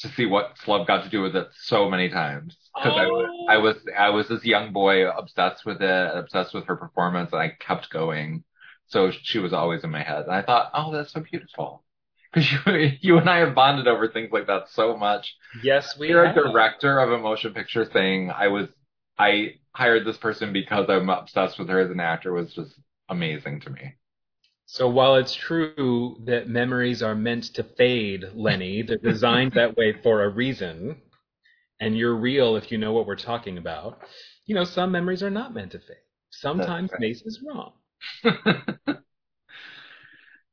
to 0.00 0.08
see 0.08 0.26
what 0.26 0.56
's 0.56 0.66
Love 0.68 0.86
got 0.86 1.04
to 1.04 1.08
do 1.10 1.22
with 1.22 1.36
it 1.36 1.48
so 1.52 1.88
many 1.88 2.08
times 2.08 2.56
because 2.74 2.98
I, 2.98 3.06
was, 3.06 3.46
I 3.48 3.56
oh. 3.56 3.60
was 3.60 3.76
I 3.98 4.08
was 4.10 4.28
this 4.28 4.44
young 4.44 4.72
boy 4.72 5.08
obsessed 5.08 5.64
with 5.64 5.82
it, 5.82 6.10
obsessed 6.16 6.54
with 6.54 6.66
her 6.66 6.76
performance, 6.76 7.32
and 7.32 7.40
I 7.40 7.50
kept 7.50 7.90
going. 7.90 8.44
So 8.86 9.10
she 9.10 9.38
was 9.38 9.52
always 9.52 9.84
in 9.84 9.90
my 9.90 10.02
head, 10.02 10.24
and 10.24 10.34
I 10.34 10.42
thought, 10.42 10.70
oh, 10.74 10.92
that's 10.92 11.12
so 11.12 11.20
beautiful. 11.20 11.84
Because 12.32 12.50
you, 12.50 12.92
you 13.00 13.18
and 13.18 13.28
I 13.28 13.38
have 13.38 13.54
bonded 13.54 13.88
over 13.88 14.08
things 14.08 14.30
like 14.32 14.46
that 14.46 14.68
so 14.70 14.96
much. 14.96 15.34
Yes, 15.62 15.98
we 15.98 16.08
You're 16.08 16.26
have. 16.26 16.36
a 16.36 16.42
director 16.42 16.98
of 16.98 17.12
a 17.12 17.18
motion 17.18 17.54
picture 17.54 17.88
saying 17.92 18.30
I 18.30 18.48
was 18.48 18.68
I 19.18 19.56
hired 19.72 20.06
this 20.06 20.16
person 20.16 20.52
because 20.52 20.86
I'm 20.88 21.08
obsessed 21.10 21.58
with 21.58 21.68
her 21.68 21.80
as 21.80 21.90
an 21.90 22.00
actor 22.00 22.32
was 22.32 22.54
just 22.54 22.74
amazing 23.08 23.60
to 23.60 23.70
me. 23.70 23.94
So 24.72 24.88
while 24.88 25.16
it's 25.16 25.34
true 25.34 26.16
that 26.26 26.48
memories 26.48 27.02
are 27.02 27.16
meant 27.16 27.42
to 27.54 27.64
fade, 27.64 28.24
Lenny, 28.34 28.82
they're 28.82 28.98
designed 29.02 29.54
that 29.54 29.76
way 29.76 29.94
for 30.00 30.22
a 30.22 30.28
reason, 30.28 31.02
and 31.80 31.98
you're 31.98 32.14
real 32.14 32.54
if 32.54 32.70
you 32.70 32.78
know 32.78 32.92
what 32.92 33.04
we're 33.04 33.16
talking 33.16 33.58
about. 33.58 33.98
You 34.46 34.54
know, 34.54 34.62
some 34.62 34.92
memories 34.92 35.24
are 35.24 35.30
not 35.30 35.52
meant 35.52 35.72
to 35.72 35.80
fade. 35.80 35.96
Sometimes 36.30 36.92
right. 36.92 37.00
Mace 37.00 37.22
is 37.22 37.42
wrong. 37.44 37.72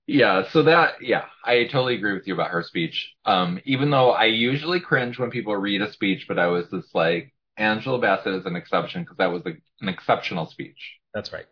yeah, 0.07 0.49
so 0.49 0.63
that 0.63 0.95
yeah, 0.99 1.25
I 1.45 1.65
totally 1.65 1.93
agree 1.93 2.13
with 2.13 2.25
you 2.25 2.33
about 2.33 2.49
her 2.49 2.63
speech. 2.63 3.13
Um, 3.23 3.59
even 3.65 3.91
though 3.91 4.09
I 4.09 4.25
usually 4.25 4.79
cringe 4.79 5.19
when 5.19 5.29
people 5.29 5.55
read 5.55 5.83
a 5.83 5.93
speech, 5.93 6.25
but 6.27 6.39
I 6.39 6.47
was 6.47 6.65
just 6.73 6.95
like 6.95 7.35
Angela 7.55 7.99
Bassett 7.99 8.33
is 8.33 8.47
an 8.47 8.55
exception 8.55 9.03
because 9.03 9.17
that 9.17 9.31
was 9.31 9.43
a, 9.45 9.51
an 9.81 9.89
exceptional 9.89 10.47
speech. 10.47 10.95
That's 11.13 11.31
right. 11.31 11.45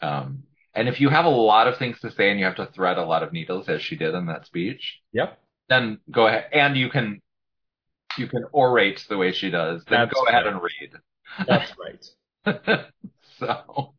Um, 0.00 0.44
and 0.78 0.88
if 0.88 1.00
you 1.00 1.08
have 1.08 1.24
a 1.24 1.28
lot 1.28 1.66
of 1.66 1.76
things 1.76 1.98
to 2.00 2.10
say 2.12 2.30
and 2.30 2.38
you 2.38 2.44
have 2.44 2.54
to 2.56 2.66
thread 2.66 2.98
a 2.98 3.04
lot 3.04 3.24
of 3.24 3.32
needles 3.32 3.68
as 3.68 3.82
she 3.82 3.96
did 3.96 4.14
in 4.14 4.26
that 4.26 4.46
speech, 4.46 5.00
Yep. 5.12 5.38
then 5.68 5.98
go 6.10 6.28
ahead 6.28 6.46
and 6.52 6.76
you 6.76 6.88
can 6.88 7.20
you 8.16 8.28
can 8.28 8.44
orate 8.54 9.04
the 9.08 9.16
way 9.18 9.32
she 9.32 9.50
does. 9.50 9.84
Then 9.88 10.00
That's 10.00 10.14
go 10.14 10.26
ahead 10.26 10.44
right. 10.44 10.52
and 10.54 10.62
read. 10.62 10.92
That's 11.46 11.72
right. 11.78 12.04
so 13.38 13.94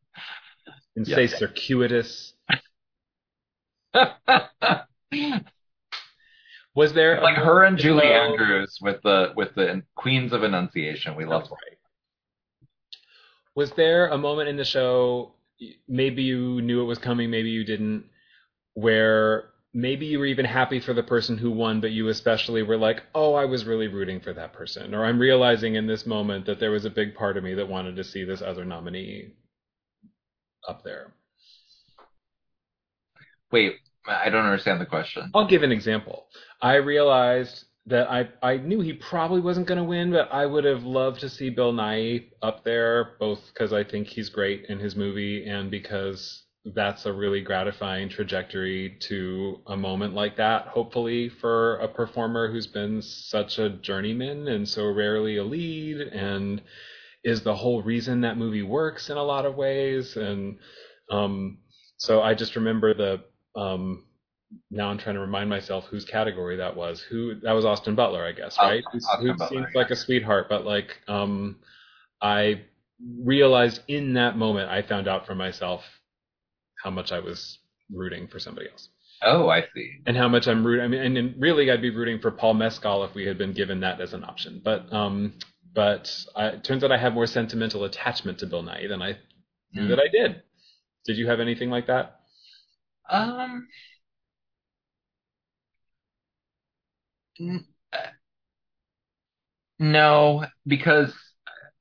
And 0.96 1.06
Yeah. 1.08 1.15
say 1.15 1.28
circuitous. 1.28 2.34
Was 6.76 6.94
there 6.94 7.20
like 7.22 7.36
her 7.36 7.63
and 7.65 7.78
Julie 7.78 8.13
Andrews 8.13 8.78
with 8.82 9.02
the 9.04 9.34
with 9.36 9.54
the 9.56 9.84
Queens 9.96 10.32
of 10.32 10.44
Enunciation. 10.44 11.15
We 11.15 11.26
love 11.26 11.44
right. 11.52 11.78
Was 13.56 13.72
there 13.72 14.08
a 14.08 14.18
moment 14.18 14.48
in 14.48 14.56
the 14.56 14.63
show, 14.63 15.34
maybe 15.88 16.24
you 16.24 16.62
knew 16.62 16.82
it 16.82 16.86
was 16.86 17.00
coming, 17.00 17.30
maybe 17.30 17.50
you 17.50 17.63
didn't, 17.63 18.06
where 18.74 19.50
maybe 19.74 20.06
you 20.06 20.19
were 20.19 20.26
even 20.26 20.45
happy 20.45 20.80
for 20.80 20.93
the 20.93 21.04
person 21.04 21.38
who 21.38 21.52
won, 21.52 21.82
but 21.82 21.91
you 21.91 22.08
especially 22.08 22.63
were 22.63 22.78
like, 22.78 23.04
oh, 23.13 23.36
I 23.36 23.45
was 23.45 23.65
really 23.65 23.88
rooting 23.88 24.19
for 24.19 24.34
that 24.34 24.54
person. 24.54 24.95
Or 24.95 25.06
I'm 25.06 25.19
realizing 25.19 25.76
in 25.76 25.88
this 25.88 26.06
moment 26.06 26.45
that 26.45 26.60
there 26.60 26.72
was 26.72 26.86
a 26.86 26.89
big 26.89 27.15
part 27.15 27.38
of 27.38 27.43
me 27.43 27.54
that 27.56 27.67
wanted 27.67 27.95
to 27.98 28.04
see 28.04 28.24
this 28.24 28.41
other 28.41 28.65
nominee 28.65 29.34
up 30.67 30.84
there. 30.84 31.13
Wait, 33.52 33.76
I 34.08 34.30
don't 34.30 34.45
understand 34.45 34.80
the 34.82 34.86
question. 34.86 35.32
I'll 35.34 35.48
give 35.48 35.63
an 35.63 35.72
example. 35.72 36.28
I 36.62 36.76
realized 36.76 37.65
that 37.89 38.10
I, 38.10 38.30
I 38.41 38.58
knew 38.58 38.82
he 38.82 38.93
probably 38.93 39.41
wasn't 39.41 39.67
going 39.67 39.80
to 39.80 39.84
win, 39.84 40.12
but 40.12 40.32
I 40.32 40.45
would 40.45 40.63
have 40.63 40.84
loved 40.84 41.19
to 41.21 41.30
see 41.30 41.49
Bill 41.49 41.73
Nighy 41.73 42.30
up 42.41 42.63
there, 42.63 43.15
both 43.19 43.39
because 43.54 43.73
I 43.73 43.84
think 43.84 44.08
he's 44.08 44.30
great 44.30 44.65
in 44.69 44.80
his 44.80 44.95
movie 44.95 45.47
and 45.47 45.71
because 45.71 46.43
that's 46.75 47.06
a 47.06 47.13
really 47.13 47.41
gratifying 47.41 48.10
trajectory 48.10 48.97
to 49.02 49.62
a 49.67 49.75
moment 49.78 50.13
like 50.13 50.38
that, 50.38 50.67
hopefully, 50.67 51.30
for 51.30 51.78
a 51.78 51.88
performer 51.88 52.52
who's 52.52 52.67
been 52.67 53.02
such 53.02 53.58
a 53.58 53.69
journeyman 53.69 54.47
and 54.47 54.67
so 54.67 54.91
rarely 54.91 55.38
a 55.38 55.43
lead 55.43 55.99
and 55.99 56.62
is 57.23 57.41
the 57.41 57.56
whole 57.56 57.82
reason 57.82 58.21
that 58.21 58.38
movie 58.38 58.63
works 58.63 59.10
in 59.10 59.17
a 59.17 59.23
lot 59.23 59.45
of 59.45 59.56
ways. 59.56 60.15
And 60.15 60.60
um, 61.10 61.58
so 61.97 62.21
I 62.21 62.34
just 62.34 62.56
remember 62.56 62.93
the. 62.93 63.23
Um, 63.60 64.06
now 64.72 64.90
I'm 64.90 64.98
trying 64.98 65.16
to 65.16 65.22
remind 65.22 65.50
myself 65.50 65.86
whose 65.86 66.06
category 66.06 66.58
that 66.58 66.76
was. 66.76 67.02
Who 67.02 67.36
that 67.42 67.52
was 67.52 67.66
Austin 67.66 67.96
Butler, 67.96 68.24
I 68.26 68.32
guess, 68.32 68.58
right? 68.58 68.84
Austin 68.86 69.02
who 69.22 69.34
Butler, 69.34 69.48
seems 69.48 69.68
yeah. 69.74 69.82
like 69.82 69.92
a 69.92 69.96
sweetheart, 69.96 70.48
but 70.50 70.66
like 70.66 70.98
um, 71.08 71.58
I 72.22 72.62
realized 73.24 73.82
in 73.88 74.14
that 74.14 74.38
moment 74.38 74.70
I 74.70 74.82
found 74.82 75.08
out 75.08 75.26
for 75.26 75.36
myself 75.36 75.84
how 76.84 76.90
much 76.90 77.12
I 77.12 77.20
was 77.20 77.60
rooting 77.94 78.28
for 78.28 78.40
somebody 78.40 78.70
else. 78.70 78.90
Oh, 79.22 79.50
I 79.50 79.66
see. 79.76 79.92
And 80.06 80.16
how 80.16 80.30
much 80.30 80.48
I'm 80.48 80.66
rooting. 80.66 80.86
I 80.86 80.88
mean, 80.88 81.18
and, 81.18 81.42
really, 81.42 81.70
I'd 81.70 81.82
be 81.82 81.90
rooting 81.90 82.20
for 82.20 82.32
Paul 82.32 82.54
Mescal 82.54 83.04
if 83.04 83.14
we 83.14 83.26
had 83.26 83.38
been 83.38 83.52
given 83.54 83.82
that 83.82 84.00
as 84.00 84.14
an 84.14 84.24
option. 84.24 84.62
But, 84.64 84.92
um, 84.94 85.34
but 85.76 86.10
I, 86.38 86.48
it 86.48 86.64
turns 86.64 86.84
out 86.86 86.92
I 86.94 86.98
have 86.98 87.14
more 87.14 87.28
sentimental 87.28 87.84
attachment 87.84 88.40
to 88.40 88.46
Bill 88.48 88.64
Nighy 88.64 88.88
than 88.88 89.02
I 89.02 89.18
knew 89.74 89.84
Hmm. 89.84 89.90
that 89.90 90.00
I 90.00 90.08
did. 90.08 90.42
Did 91.06 91.18
you 91.18 91.28
have 91.28 91.42
anything 91.42 91.70
like 91.70 91.88
that? 91.88 92.22
Um. 93.10 93.20
n- 93.20 93.34
uh, 93.34 93.60
No, 99.80 100.45
because 100.67 101.13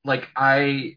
like 0.05 0.27
I, 0.35 0.95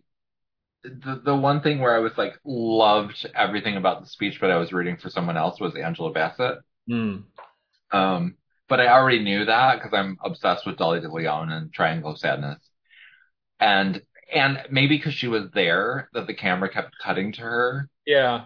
the 0.85 1.20
the 1.25 1.37
one 1.37 1.62
thing 1.62 1.81
where 1.81 1.94
I 1.96 2.01
was 2.01 2.12
like 2.18 2.35
loved 2.44 3.27
everything 3.35 3.77
about 3.77 4.03
the 4.03 4.09
speech, 4.09 4.38
but 4.40 4.51
I 4.51 4.57
was 4.59 4.72
rooting 4.72 4.96
for 4.96 5.11
someone 5.11 5.37
else 5.37 5.61
was 5.61 5.77
Angela 5.77 6.12
Bassett. 6.12 6.59
Hmm. 6.88 7.18
Um, 7.92 8.37
but 8.68 8.81
I 8.81 8.88
already 8.88 9.22
knew 9.22 9.44
that 9.44 9.77
because 9.77 9.92
I'm 9.94 10.18
obsessed 10.25 10.66
with 10.66 10.79
Dolly 10.79 11.01
De 11.01 11.12
Leon 11.12 11.53
and 11.53 11.72
Triangle 11.72 12.12
of 12.12 12.18
Sadness, 12.18 12.61
and 13.61 14.03
and 14.33 14.62
maybe 14.70 14.96
because 14.96 15.14
she 15.14 15.29
was 15.29 15.51
there 15.55 16.09
that 16.14 16.27
the 16.27 16.35
camera 16.35 16.70
kept 16.72 16.94
cutting 17.03 17.33
to 17.33 17.42
her, 17.42 17.88
Yeah. 18.07 18.44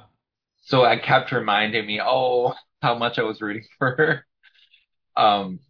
so 0.62 0.84
I 0.84 0.96
kept 0.98 1.30
reminding 1.32 1.86
me, 1.86 2.00
oh, 2.02 2.54
how 2.82 2.96
much 2.98 3.18
I 3.18 3.22
was 3.22 3.40
rooting 3.40 3.64
for 3.78 3.96
her. 3.96 4.26
Um, 5.16 5.60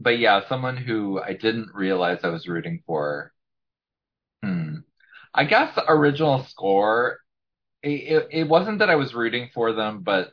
but 0.00 0.18
yeah, 0.18 0.48
someone 0.48 0.76
who 0.78 1.20
I 1.22 1.34
didn't 1.34 1.70
realize 1.74 2.20
I 2.24 2.28
was 2.30 2.48
rooting 2.48 2.82
for. 2.86 3.32
Hmm. 4.42 4.76
I 5.34 5.44
guess 5.44 5.78
original 5.88 6.44
score. 6.44 7.18
It, 7.82 7.90
it, 7.90 8.28
it 8.32 8.48
wasn't 8.48 8.80
that 8.80 8.90
I 8.90 8.96
was 8.96 9.14
rooting 9.14 9.50
for 9.54 9.72
them, 9.74 10.02
but 10.02 10.32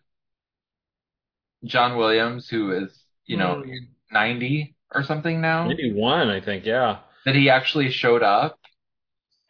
John 1.66 1.98
Williams, 1.98 2.50
who 2.50 2.72
is 2.72 3.04
you 3.26 3.38
know 3.38 3.64
Hmm. 3.64 3.72
90 4.12 4.76
or 4.92 5.04
something 5.04 5.42
now, 5.42 5.68
Maybe 5.68 5.92
one, 5.94 6.30
I 6.30 6.42
think. 6.42 6.66
Yeah. 6.66 7.00
that 7.26 7.36
he 7.36 7.50
actually 7.50 7.92
showed 7.92 8.24
up, 8.24 8.60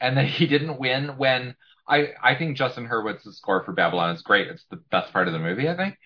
and 0.02 0.18
that 0.18 0.28
he 0.28 0.48
didn't 0.48 0.80
win 0.80 1.18
when. 1.18 1.56
I, 1.90 2.10
I 2.24 2.36
think 2.36 2.58
Justin 2.58 2.86
Hurwitz's 2.86 3.38
score 3.38 3.64
for 3.64 3.74
Babylon 3.74 4.16
is 4.16 4.22
great. 4.22 4.48
It's 4.50 4.66
the 4.72 4.78
best 4.92 5.14
part 5.14 5.28
of 5.28 5.34
the 5.34 5.40
movie, 5.40 5.70
I 5.70 5.76
think. 5.78 5.98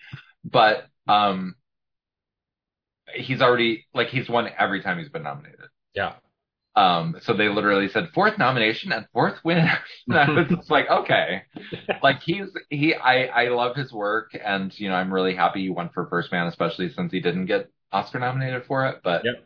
But 0.44 0.86
um, 1.08 1.56
he's 3.14 3.42
already 3.42 3.86
like 3.94 4.08
he's 4.08 4.28
won 4.28 4.48
every 4.58 4.82
time 4.82 4.98
he's 4.98 5.08
been 5.08 5.22
nominated. 5.24 5.60
Yeah. 5.94 6.14
Um, 6.74 7.16
so 7.20 7.34
they 7.34 7.50
literally 7.50 7.88
said 7.88 8.08
fourth 8.14 8.38
nomination 8.38 8.92
and 8.92 9.06
fourth 9.12 9.36
win. 9.44 9.58
and 10.08 10.18
I 10.18 10.30
was 10.30 10.48
just 10.48 10.70
like, 10.70 10.88
okay, 10.88 11.42
like 12.02 12.20
he's 12.22 12.48
he. 12.70 12.94
I 12.94 13.26
I 13.26 13.48
love 13.48 13.76
his 13.76 13.92
work, 13.92 14.30
and 14.42 14.72
you 14.78 14.88
know 14.88 14.94
I'm 14.94 15.12
really 15.12 15.34
happy 15.34 15.62
he 15.62 15.70
won 15.70 15.90
for 15.92 16.06
First 16.08 16.32
Man, 16.32 16.46
especially 16.46 16.90
since 16.90 17.12
he 17.12 17.20
didn't 17.20 17.46
get 17.46 17.70
Oscar 17.92 18.20
nominated 18.20 18.64
for 18.66 18.86
it. 18.86 19.00
But 19.04 19.24
Yep. 19.24 19.44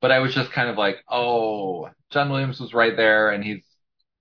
but 0.00 0.10
I 0.10 0.20
was 0.20 0.34
just 0.34 0.52
kind 0.52 0.68
of 0.68 0.76
like, 0.76 0.96
oh, 1.08 1.88
John 2.10 2.30
Williams 2.30 2.60
was 2.60 2.74
right 2.74 2.96
there, 2.96 3.30
and 3.30 3.44
he's 3.44 3.62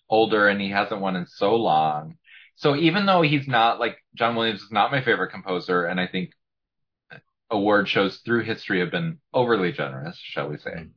older, 0.10 0.48
and 0.48 0.60
he 0.62 0.70
hasn't 0.70 1.02
won 1.02 1.16
in 1.16 1.26
so 1.28 1.56
long. 1.56 2.18
So 2.56 2.76
even 2.76 3.06
though 3.06 3.22
he's 3.22 3.48
not 3.48 3.80
like 3.80 3.98
John 4.16 4.36
Williams 4.36 4.62
is 4.62 4.72
not 4.72 4.92
my 4.92 5.02
favorite 5.04 5.32
composer, 5.32 5.86
and 5.86 6.00
I 6.00 6.08
think 6.08 6.32
award 7.52 7.88
shows 7.90 8.18
through 8.20 8.44
history 8.44 8.80
have 8.80 8.92
been 8.92 9.20
overly 9.34 9.72
generous, 9.72 10.18
shall 10.18 10.50
we 10.50 10.58
say. 10.58 10.88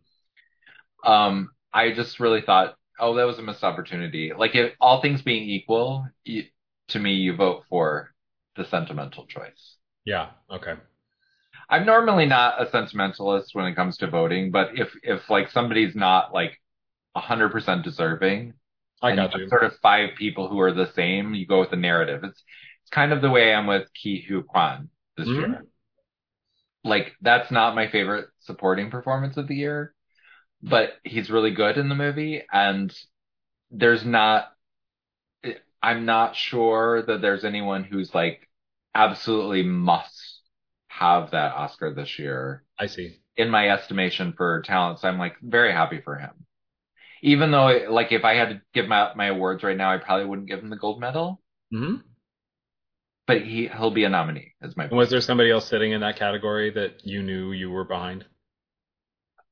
Um, 1.05 1.51
I 1.73 1.93
just 1.93 2.21
really 2.21 2.43
thought, 2.43 2.77
oh, 2.99 3.15
that 3.17 3.25
was 3.25 3.39
a 3.39 3.43
missed 3.43 3.65
opportunity. 3.65 4.33
Like, 4.37 4.55
if 4.55 4.75
all 4.81 5.01
things 5.01 5.23
being 5.23 5.49
equal, 5.49 6.07
you, 6.25 6.45
to 6.89 6.99
me, 6.99 7.15
you 7.15 7.35
vote 7.37 7.65
for 7.69 8.13
the 8.57 8.65
sentimental 8.65 9.27
choice. 9.27 9.77
Yeah. 10.05 10.31
Okay. 10.51 10.75
I'm 11.69 11.87
normally 11.87 12.27
not 12.27 12.61
a 12.61 12.67
sentimentalist 12.71 13.55
when 13.55 13.67
it 13.67 13.75
comes 13.75 13.97
to 13.99 14.07
voting, 14.07 14.51
but 14.51 14.79
if 14.79 14.95
if 15.03 15.29
like 15.31 15.51
somebody's 15.51 15.95
not 15.95 16.33
like 16.33 16.61
100% 17.15 17.85
deserving, 17.85 18.55
I 19.03 19.13
got 19.13 19.35
you. 19.35 19.49
sort 19.51 19.65
of 19.65 19.75
five 19.83 20.11
people 20.19 20.49
who 20.49 20.61
are 20.61 20.73
the 20.73 20.93
same, 20.95 21.35
you 21.35 21.47
go 21.47 21.61
with 21.61 21.71
the 21.71 21.77
narrative. 21.77 22.25
It's 22.25 22.43
it's 22.83 22.91
kind 22.91 23.13
of 23.13 23.23
the 23.23 23.31
way 23.31 23.55
I'm 23.55 23.67
with 23.67 23.89
Ke 23.91 24.25
Huy 24.27 24.43
Quan 24.43 24.91
this 25.17 25.29
Mhm. 25.29 25.37
year. 25.37 25.67
Like 26.85 27.13
that's 27.21 27.51
not 27.51 27.75
my 27.75 27.89
favorite 27.89 28.29
supporting 28.41 28.91
performance 28.91 29.37
of 29.37 29.49
the 29.49 29.57
year, 29.57 29.95
but 30.63 30.95
he's 31.05 31.31
really 31.31 31.53
good 31.53 31.79
in 31.79 31.89
the 31.89 31.97
movie, 31.97 32.45
and 32.53 32.95
there's 33.71 34.05
not. 34.05 34.53
I'm 35.83 36.05
not 36.05 36.37
sure 36.37 37.03
that 37.03 37.21
there's 37.21 37.45
anyone 37.45 37.85
who's 37.85 38.15
like 38.15 38.49
absolutely 38.95 39.63
must 39.63 40.41
have 40.89 41.31
that 41.33 41.53
Oscar 41.55 41.93
this 41.93 42.19
year. 42.19 42.65
I 42.79 42.87
see. 42.87 43.21
In 43.37 43.51
my 43.51 43.71
estimation 43.71 44.35
for 44.35 44.63
talents, 44.63 45.03
so 45.03 45.09
I'm 45.09 45.19
like 45.19 45.37
very 45.41 45.73
happy 45.73 46.01
for 46.03 46.17
him. 46.19 46.47
Even 47.23 47.51
though, 47.51 47.87
like, 47.91 48.13
if 48.13 48.25
I 48.25 48.35
had 48.35 48.51
to 48.51 48.63
give 48.75 48.89
my 48.89 49.15
my 49.15 49.27
awards 49.29 49.63
right 49.65 49.77
now, 49.77 49.93
I 49.93 49.99
probably 49.99 50.27
wouldn't 50.27 50.49
give 50.49 50.61
him 50.61 50.71
the 50.71 50.77
gold 50.77 51.01
medal. 51.01 51.41
hmm 51.73 52.12
But 53.27 53.43
he 53.43 53.69
he'll 53.69 53.91
be 53.91 54.05
a 54.05 54.09
nominee. 54.09 54.55
Is 54.63 54.77
my 54.77 54.87
was 54.89 55.11
there 55.11 55.21
somebody 55.21 55.51
else 55.51 55.69
sitting 55.69 55.93
in 55.93 56.01
that 56.01 56.17
category 56.17 56.71
that 56.71 57.05
you 57.07 57.23
knew 57.23 57.53
you 57.53 57.71
were 57.71 57.85
behind? 57.85 58.25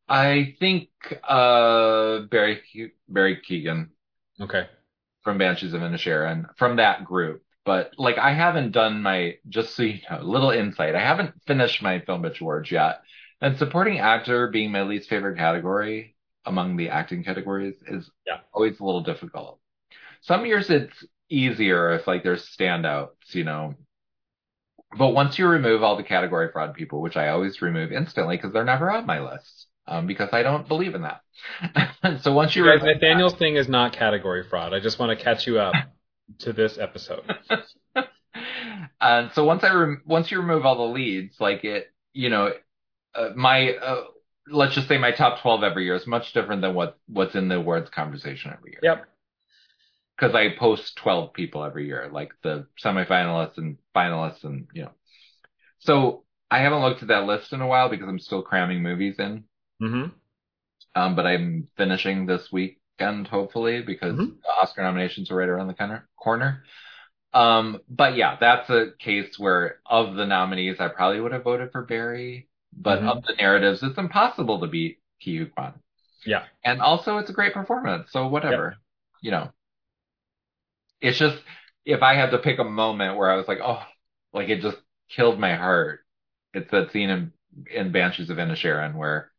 I 0.09 0.56
think 0.59 0.88
uh 1.22 2.20
Barry 2.30 2.62
Barry 3.09 3.37
Keoghan 3.48 3.90
Okay. 4.40 4.66
from 5.22 5.38
Banshees 5.38 5.74
of 5.74 5.83
Inisherin 5.83 6.46
from 6.56 6.76
that 6.76 7.04
group. 7.04 7.42
But 7.64 7.92
like 7.98 8.18
I 8.18 8.33
haven't 8.33 8.72
done 8.72 9.02
my 9.02 9.37
just 9.48 9.74
so 9.76 9.83
you 9.85 10.00
know, 10.11 10.20
little 10.22 10.50
insight. 10.50 10.94
I 10.94 11.00
haven't 11.00 11.35
finished 11.46 11.83
my 11.83 12.00
Film 12.00 12.22
Bitch 12.22 12.40
Awards 12.40 12.70
yet. 12.70 13.02
And 13.40 13.56
supporting 13.56 13.98
actor 13.98 14.48
being 14.48 14.70
my 14.72 14.83
least 14.83 15.09
favorite 15.09 15.38
category 15.38 16.16
among 16.44 16.76
the 16.76 16.88
acting 16.90 17.22
categories 17.24 17.76
is 17.87 18.11
Yeah. 18.26 18.40
always 18.52 18.80
a 18.80 18.85
little 18.85 19.02
difficult. 19.02 19.61
Some 20.22 20.46
years 20.46 20.70
it's 20.70 21.04
easier 21.30 21.92
if 21.92 22.06
like 22.06 22.22
there's 22.22 22.44
standouts, 22.44 23.32
you 23.32 23.44
know. 23.44 23.74
But 24.98 25.08
once 25.08 25.38
you 25.38 25.46
remove 25.46 25.82
all 25.82 25.96
the 25.96 26.02
category 26.02 26.50
fraud 26.52 26.74
people, 26.74 27.00
which 27.00 27.16
I 27.16 27.28
always 27.28 27.62
remove 27.62 27.92
instantly 27.92 28.36
because 28.36 28.52
they're 28.52 28.64
never 28.64 28.90
on 28.90 29.06
my 29.06 29.20
list, 29.20 29.66
um, 29.86 30.06
because 30.06 30.30
I 30.32 30.42
don't 30.42 30.66
believe 30.66 30.94
in 30.94 31.02
that. 31.02 32.22
so 32.22 32.32
once 32.32 32.56
you 32.56 32.64
guys, 32.64 32.82
remove 32.82 32.96
Nathaniel's 32.96 33.34
thing 33.34 33.56
is 33.56 33.68
not 33.68 33.92
category 33.92 34.44
fraud. 34.48 34.74
I 34.74 34.80
just 34.80 34.98
want 34.98 35.16
to 35.16 35.24
catch 35.24 35.46
you 35.46 35.60
up 35.60 35.74
to 36.40 36.52
this 36.52 36.76
episode. 36.76 37.22
and 39.00 39.30
so 39.32 39.44
once 39.44 39.62
I 39.62 39.72
rem- 39.72 40.02
once 40.06 40.30
you 40.30 40.40
remove 40.40 40.66
all 40.66 40.76
the 40.76 40.94
leads, 40.94 41.40
like 41.40 41.64
it, 41.64 41.92
you 42.12 42.28
know, 42.28 42.52
uh, 43.14 43.30
my 43.36 43.70
uh, 43.74 44.04
let's 44.48 44.74
just 44.74 44.88
say 44.88 44.98
my 44.98 45.12
top 45.12 45.40
twelve 45.40 45.62
every 45.62 45.84
year 45.84 45.94
is 45.94 46.06
much 46.06 46.32
different 46.32 46.62
than 46.62 46.74
what 46.74 46.98
what's 47.06 47.34
in 47.34 47.48
the 47.48 47.56
awards 47.56 47.90
conversation 47.90 48.52
every 48.52 48.72
year. 48.72 48.80
Yep. 48.82 49.06
Because 50.20 50.35
I 50.35 50.50
post 50.50 50.96
twelve 50.96 51.33
people 51.33 51.64
every 51.64 51.87
year, 51.87 52.11
like 52.12 52.33
the 52.42 52.66
semifinalists 52.85 53.56
and 53.56 53.78
finalists, 53.96 54.44
and 54.44 54.66
you 54.74 54.83
know. 54.83 54.90
So 55.78 56.24
I 56.50 56.59
haven't 56.59 56.83
looked 56.83 57.00
at 57.00 57.09
that 57.09 57.24
list 57.24 57.54
in 57.54 57.62
a 57.62 57.66
while 57.66 57.88
because 57.88 58.06
I'm 58.06 58.18
still 58.18 58.42
cramming 58.42 58.83
movies 58.83 59.16
in. 59.18 59.44
Mm-hmm. 59.83 60.11
Um, 60.94 61.16
but 61.16 61.26
I'm 61.26 61.68
finishing 61.76 62.26
this 62.26 62.52
weekend 62.52 63.28
hopefully 63.28 63.80
because 63.80 64.18
Mhm. 64.18 64.42
the 64.42 64.48
Oscar 64.61 64.83
nominations 64.83 65.30
are 65.30 65.37
right 65.37 65.48
around 65.48 65.68
the 65.68 66.02
corner. 66.16 66.64
Um, 67.33 67.80
but 67.88 68.16
yeah, 68.16 68.37
that's 68.38 68.68
a 68.68 68.92
case 68.98 69.38
where 69.38 69.80
of 69.87 70.16
the 70.16 70.26
nominees, 70.26 70.80
I 70.80 70.88
probably 70.88 71.20
would 71.20 71.33
have 71.33 71.44
voted 71.44 71.70
for 71.72 71.87
Barry, 71.87 72.48
but 72.76 73.00
Mhm. 73.00 73.09
of 73.09 73.24
the 73.24 73.35
narratives, 73.35 73.83
it's 73.83 73.96
impossible 73.96 74.61
to 74.61 74.66
beat 74.66 75.00
Ki 75.20 75.46
Kwan. 75.46 75.80
Yeah. 76.26 76.44
And 76.64 76.83
also, 76.83 77.18
it's 77.18 77.30
a 77.30 77.33
great 77.33 77.54
performance, 77.54 78.11
so 78.11 78.26
whatever, 78.26 78.76
you 79.22 79.30
know. 79.30 79.50
It's 81.00 81.18
just 81.18 81.38
if 81.84 82.02
I 82.02 82.14
had 82.14 82.30
to 82.30 82.38
pick 82.38 82.58
a 82.58 82.64
moment 82.64 83.16
where 83.16 83.30
I 83.30 83.36
was 83.36 83.48
like, 83.48 83.60
oh, 83.62 83.82
like 84.32 84.48
it 84.48 84.60
just 84.62 84.78
killed 85.10 85.38
my 85.38 85.54
heart. 85.54 86.00
It's 86.54 86.70
that 86.70 86.92
scene 86.92 87.10
in 87.10 87.32
in 87.72 87.92
Banshees 87.92 88.30
of 88.30 88.38
Inisherin 88.38 88.94
where 88.96 89.30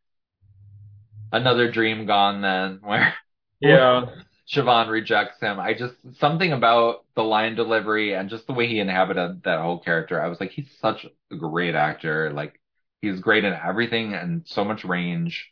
another 1.32 1.69
dream 1.71 2.06
gone. 2.06 2.41
Then 2.41 2.80
where 2.84 3.13
Yeah. 3.60 4.06
Siobhan 4.47 4.89
rejects 4.89 5.39
him. 5.39 5.60
I 5.60 5.74
just 5.74 5.95
something 6.19 6.52
about 6.52 7.06
the 7.15 7.24
line 7.24 7.56
delivery 7.56 8.13
and 8.13 8.30
just 8.30 8.47
the 8.47 8.54
way 8.54 8.67
he 8.67 8.80
inhabited 8.80 9.43
that 9.43 9.60
whole 9.62 9.80
character. 9.80 10.21
I 10.21 10.28
was 10.28 10.39
like, 10.39 10.52
he's 10.52 10.69
such 10.82 11.06
a 11.32 11.36
great 11.36 11.76
actor. 11.76 12.32
Like 12.34 12.60
he's 13.02 13.19
great 13.21 13.45
in 13.45 13.54
everything 13.54 14.13
and 14.13 14.45
so 14.47 14.65
much 14.65 14.84
range. 14.84 15.52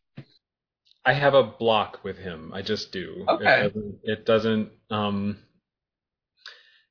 I 1.06 1.14
have 1.14 1.34
a 1.34 1.44
block 1.44 2.04
with 2.04 2.18
him. 2.18 2.54
I 2.54 2.62
just 2.62 2.92
do. 2.92 3.26
Okay. 3.28 3.62
It 3.66 3.74
doesn't, 3.74 4.00
it 4.04 4.26
doesn't 4.26 4.72
um 4.90 5.38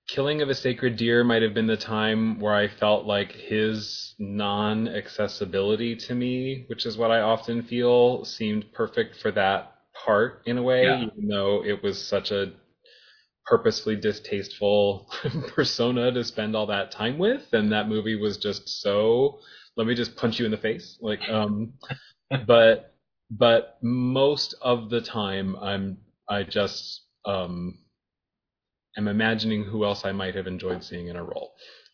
Killing 0.08 0.40
of 0.40 0.48
a 0.48 0.54
Sacred 0.54 0.96
Deer 0.96 1.22
might 1.22 1.42
have 1.42 1.52
been 1.54 1.66
the 1.66 1.76
time 1.76 2.40
where 2.40 2.54
I 2.54 2.66
felt 2.66 3.04
like 3.04 3.32
his 3.32 4.14
non-accessibility 4.18 5.96
to 5.96 6.14
me, 6.14 6.64
which 6.68 6.86
is 6.86 6.96
what 6.96 7.10
I 7.10 7.20
often 7.20 7.62
feel, 7.62 8.24
seemed 8.24 8.72
perfect 8.72 9.16
for 9.16 9.30
that 9.32 9.74
part 9.94 10.42
in 10.46 10.56
a 10.58 10.62
way, 10.62 10.84
Yeah. 10.84 11.02
even 11.02 11.28
though 11.28 11.62
it 11.64 11.82
was 11.82 12.02
such 12.02 12.30
a 12.30 12.52
purposefully 13.44 13.96
distasteful 13.96 15.10
persona 15.48 16.12
to 16.12 16.24
spend 16.24 16.54
all 16.54 16.66
that 16.66 16.90
time 16.90 17.18
with 17.18 17.46
and 17.52 17.72
that 17.72 17.88
movie 17.88 18.16
was 18.16 18.36
just 18.36 18.68
so 18.82 19.38
let 19.76 19.86
me 19.86 19.94
just 19.94 20.16
punch 20.16 20.38
you 20.38 20.44
in 20.44 20.50
the 20.50 20.56
face 20.58 20.98
like 21.00 21.20
um 21.30 21.72
but 22.46 22.94
but 23.30 23.78
most 23.82 24.54
of 24.60 24.90
the 24.90 25.00
time 25.00 25.56
i'm 25.56 25.96
i 26.28 26.42
just 26.42 27.06
um 27.24 27.78
am 28.98 29.08
imagining 29.08 29.64
who 29.64 29.84
else 29.84 30.04
i 30.04 30.12
might 30.12 30.34
have 30.34 30.46
enjoyed 30.46 30.84
seeing 30.84 31.08
in 31.08 31.16
a 31.16 31.24
role 31.24 31.52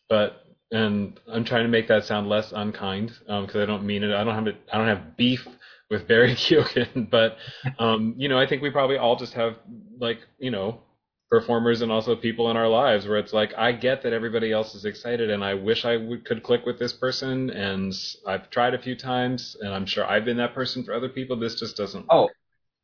but 0.09 0.43
and 0.71 1.19
i'm 1.31 1.45
trying 1.45 1.63
to 1.63 1.69
make 1.69 1.87
that 1.87 2.03
sound 2.03 2.27
less 2.27 2.51
unkind 2.51 3.11
because 3.19 3.55
i 3.55 3.65
don't 3.65 3.85
mean 3.85 4.03
it 4.03 4.13
i 4.13 4.23
don't 4.23 4.35
have 4.35 4.47
it 4.47 4.57
i 4.73 4.77
don't 4.77 4.87
have 4.87 5.15
beef 5.15 5.47
with 5.89 6.07
barry 6.09 6.33
keoghan 6.35 7.09
but 7.09 7.37
um 7.79 8.13
you 8.17 8.27
know 8.27 8.37
i 8.37 8.45
think 8.45 8.61
we 8.61 8.69
probably 8.69 8.97
all 8.97 9.15
just 9.15 9.33
have 9.33 9.55
like 9.99 10.19
you 10.39 10.51
know 10.51 10.81
performers 11.29 11.81
and 11.81 11.91
also 11.91 12.15
people 12.15 12.51
in 12.51 12.57
our 12.57 12.67
lives 12.67 13.07
where 13.07 13.17
it's 13.17 13.33
like 13.33 13.53
I 13.57 13.71
get 13.71 14.03
that 14.03 14.13
everybody 14.13 14.51
else 14.51 14.75
is 14.75 14.85
excited 14.85 15.29
and 15.29 15.43
I 15.43 15.55
wish 15.55 15.83
I 15.83 15.97
would, 15.97 16.23
could 16.23 16.43
click 16.43 16.65
with 16.65 16.77
this 16.77 16.93
person 16.93 17.49
and 17.49 17.93
I've 18.27 18.49
tried 18.49 18.73
a 18.73 18.81
few 18.81 18.95
times 18.95 19.57
and 19.59 19.73
I'm 19.73 19.85
sure 19.85 20.05
I've 20.05 20.25
been 20.25 20.37
that 20.37 20.53
person 20.53 20.83
for 20.83 20.93
other 20.93 21.09
people. 21.09 21.35
This 21.35 21.55
just 21.55 21.77
doesn't. 21.77 22.05
Oh, 22.09 22.29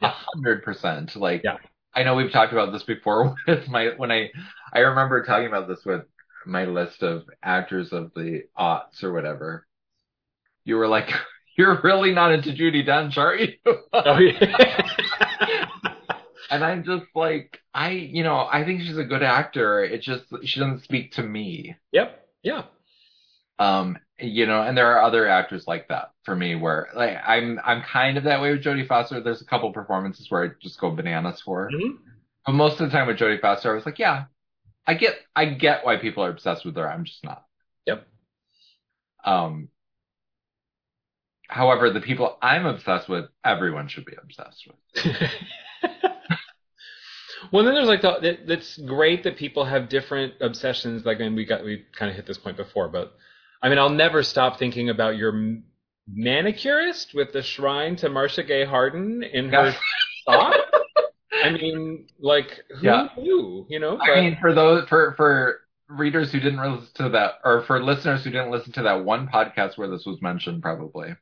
a 0.01 0.09
hundred 0.09 0.63
percent. 0.63 1.15
Like 1.15 1.41
Yeah. 1.43 1.57
I 1.93 2.03
know 2.03 2.15
we've 2.15 2.31
talked 2.31 2.53
about 2.53 2.71
this 2.71 2.83
before 2.83 3.35
with 3.47 3.67
my 3.67 3.89
when 3.97 4.11
I 4.11 4.31
I 4.73 4.79
remember 4.79 5.23
talking 5.23 5.47
about 5.47 5.67
this 5.67 5.83
with 5.85 6.03
my 6.45 6.65
list 6.65 7.03
of 7.03 7.23
actors 7.43 7.91
of 7.91 8.11
the 8.15 8.43
aughts 8.57 9.03
or 9.03 9.11
whatever. 9.13 9.67
You 10.63 10.75
were 10.77 10.87
like, 10.87 11.09
You're 11.57 11.81
really 11.83 12.13
not 12.13 12.31
into 12.31 12.51
Judi 12.51 12.87
Dench, 12.87 13.17
are 13.17 13.35
you? 13.35 13.53
Oh 13.93 14.17
yeah. 14.17 14.87
And 16.49 16.65
I'm 16.65 16.83
just 16.83 17.05
like, 17.15 17.59
I, 17.73 17.91
you 17.91 18.23
know, 18.23 18.47
I 18.51 18.65
think 18.65 18.81
she's 18.81 18.97
a 18.97 19.05
good 19.05 19.23
actor. 19.23 19.83
It 19.85 20.01
just, 20.01 20.25
she 20.43 20.59
doesn't 20.59 20.83
speak 20.83 21.13
to 21.13 21.23
me. 21.23 21.75
yep. 21.93 22.27
Yeah. 22.43 22.63
Um, 23.59 23.97
you 24.19 24.45
know, 24.45 24.61
and 24.61 24.77
there 24.77 24.91
are 24.91 25.03
other 25.03 25.27
actors 25.27 25.65
like 25.67 25.87
that 25.89 26.11
for 26.23 26.35
me 26.35 26.55
where, 26.55 26.89
like, 26.95 27.17
I'm, 27.25 27.59
I'm 27.63 27.81
kind 27.81 28.17
of 28.17 28.23
that 28.25 28.41
way 28.41 28.51
with 28.51 28.63
Jodie 28.63 28.87
Foster. 28.87 29.19
There's 29.21 29.41
a 29.41 29.45
couple 29.45 29.71
performances 29.71 30.29
where 30.29 30.43
I 30.45 30.49
just 30.61 30.79
go 30.79 30.91
bananas 30.91 31.41
for. 31.41 31.69
Mhm. 31.71 31.97
But 32.45 32.53
most 32.53 32.79
of 32.79 32.89
the 32.89 32.95
time 32.97 33.07
with 33.07 33.17
Jodie 33.17 33.41
Foster, 33.41 33.71
I 33.71 33.75
was 33.75 33.85
like, 33.85 33.99
yeah, 33.99 34.25
I 34.87 34.95
get, 34.95 35.15
I 35.35 35.45
get 35.45 35.85
why 35.85 35.97
people 35.97 36.23
are 36.23 36.29
obsessed 36.29 36.65
with 36.65 36.75
her. 36.75 36.89
I'm 36.89 37.05
just 37.05 37.23
not. 37.23 37.45
Yep. 37.85 38.07
Um, 39.23 39.69
however, 41.47 41.91
the 41.91 42.01
people 42.01 42.37
I'm 42.41 42.65
obsessed 42.65 43.09
with, 43.09 43.25
everyone 43.45 43.87
should 43.87 44.05
be 44.05 44.15
obsessed 44.21 44.67
with. 44.67 45.05
well, 47.51 47.63
then 47.65 47.73
there's 47.75 47.87
like 47.87 48.01
the, 48.01 48.17
it, 48.23 48.39
it's 48.47 48.77
great 48.77 49.23
that 49.23 49.37
people 49.37 49.65
have 49.65 49.89
different 49.89 50.33
obsessions. 50.41 51.05
Like, 51.05 51.19
and 51.19 51.35
we 51.35 51.45
got 51.45 51.63
we 51.63 51.85
kind 51.91 52.09
of 52.09 52.15
hit 52.15 52.25
this 52.25 52.37
point 52.37 52.57
before, 52.57 52.87
but 52.87 53.15
I 53.61 53.69
mean, 53.69 53.77
I'll 53.77 53.89
never 53.89 54.23
stop 54.23 54.57
thinking 54.57 54.89
about 54.89 55.17
your 55.17 55.59
manicurist 56.07 57.13
with 57.13 57.31
the 57.31 57.41
shrine 57.41 57.95
to 57.97 58.09
Marcia 58.09 58.43
Gay 58.43 58.65
Harden 58.65 59.23
in 59.23 59.49
her 59.49 59.73
sock. 60.25 60.55
I 61.43 61.49
mean, 61.49 62.07
like 62.19 62.63
who 62.79 62.87
Yeah. 62.87 63.07
knew? 63.17 63.65
You 63.69 63.79
know, 63.79 63.97
I 63.99 64.21
mean, 64.21 64.37
for 64.41 64.53
those 64.53 64.87
for 64.89 65.13
for 65.15 65.61
readers 65.87 66.31
who 66.31 66.39
didn't 66.39 66.61
listen 66.61 66.93
to 66.95 67.09
that, 67.09 67.35
or 67.43 67.63
for 67.63 67.83
listeners 67.83 68.23
who 68.23 68.31
didn't 68.31 68.51
listen 68.51 68.71
to 68.73 68.83
that 68.83 69.03
one 69.03 69.27
podcast 69.27 69.77
where 69.77 69.89
this 69.89 70.05
was 70.05 70.21
mentioned, 70.21 70.61
probably. 70.61 71.15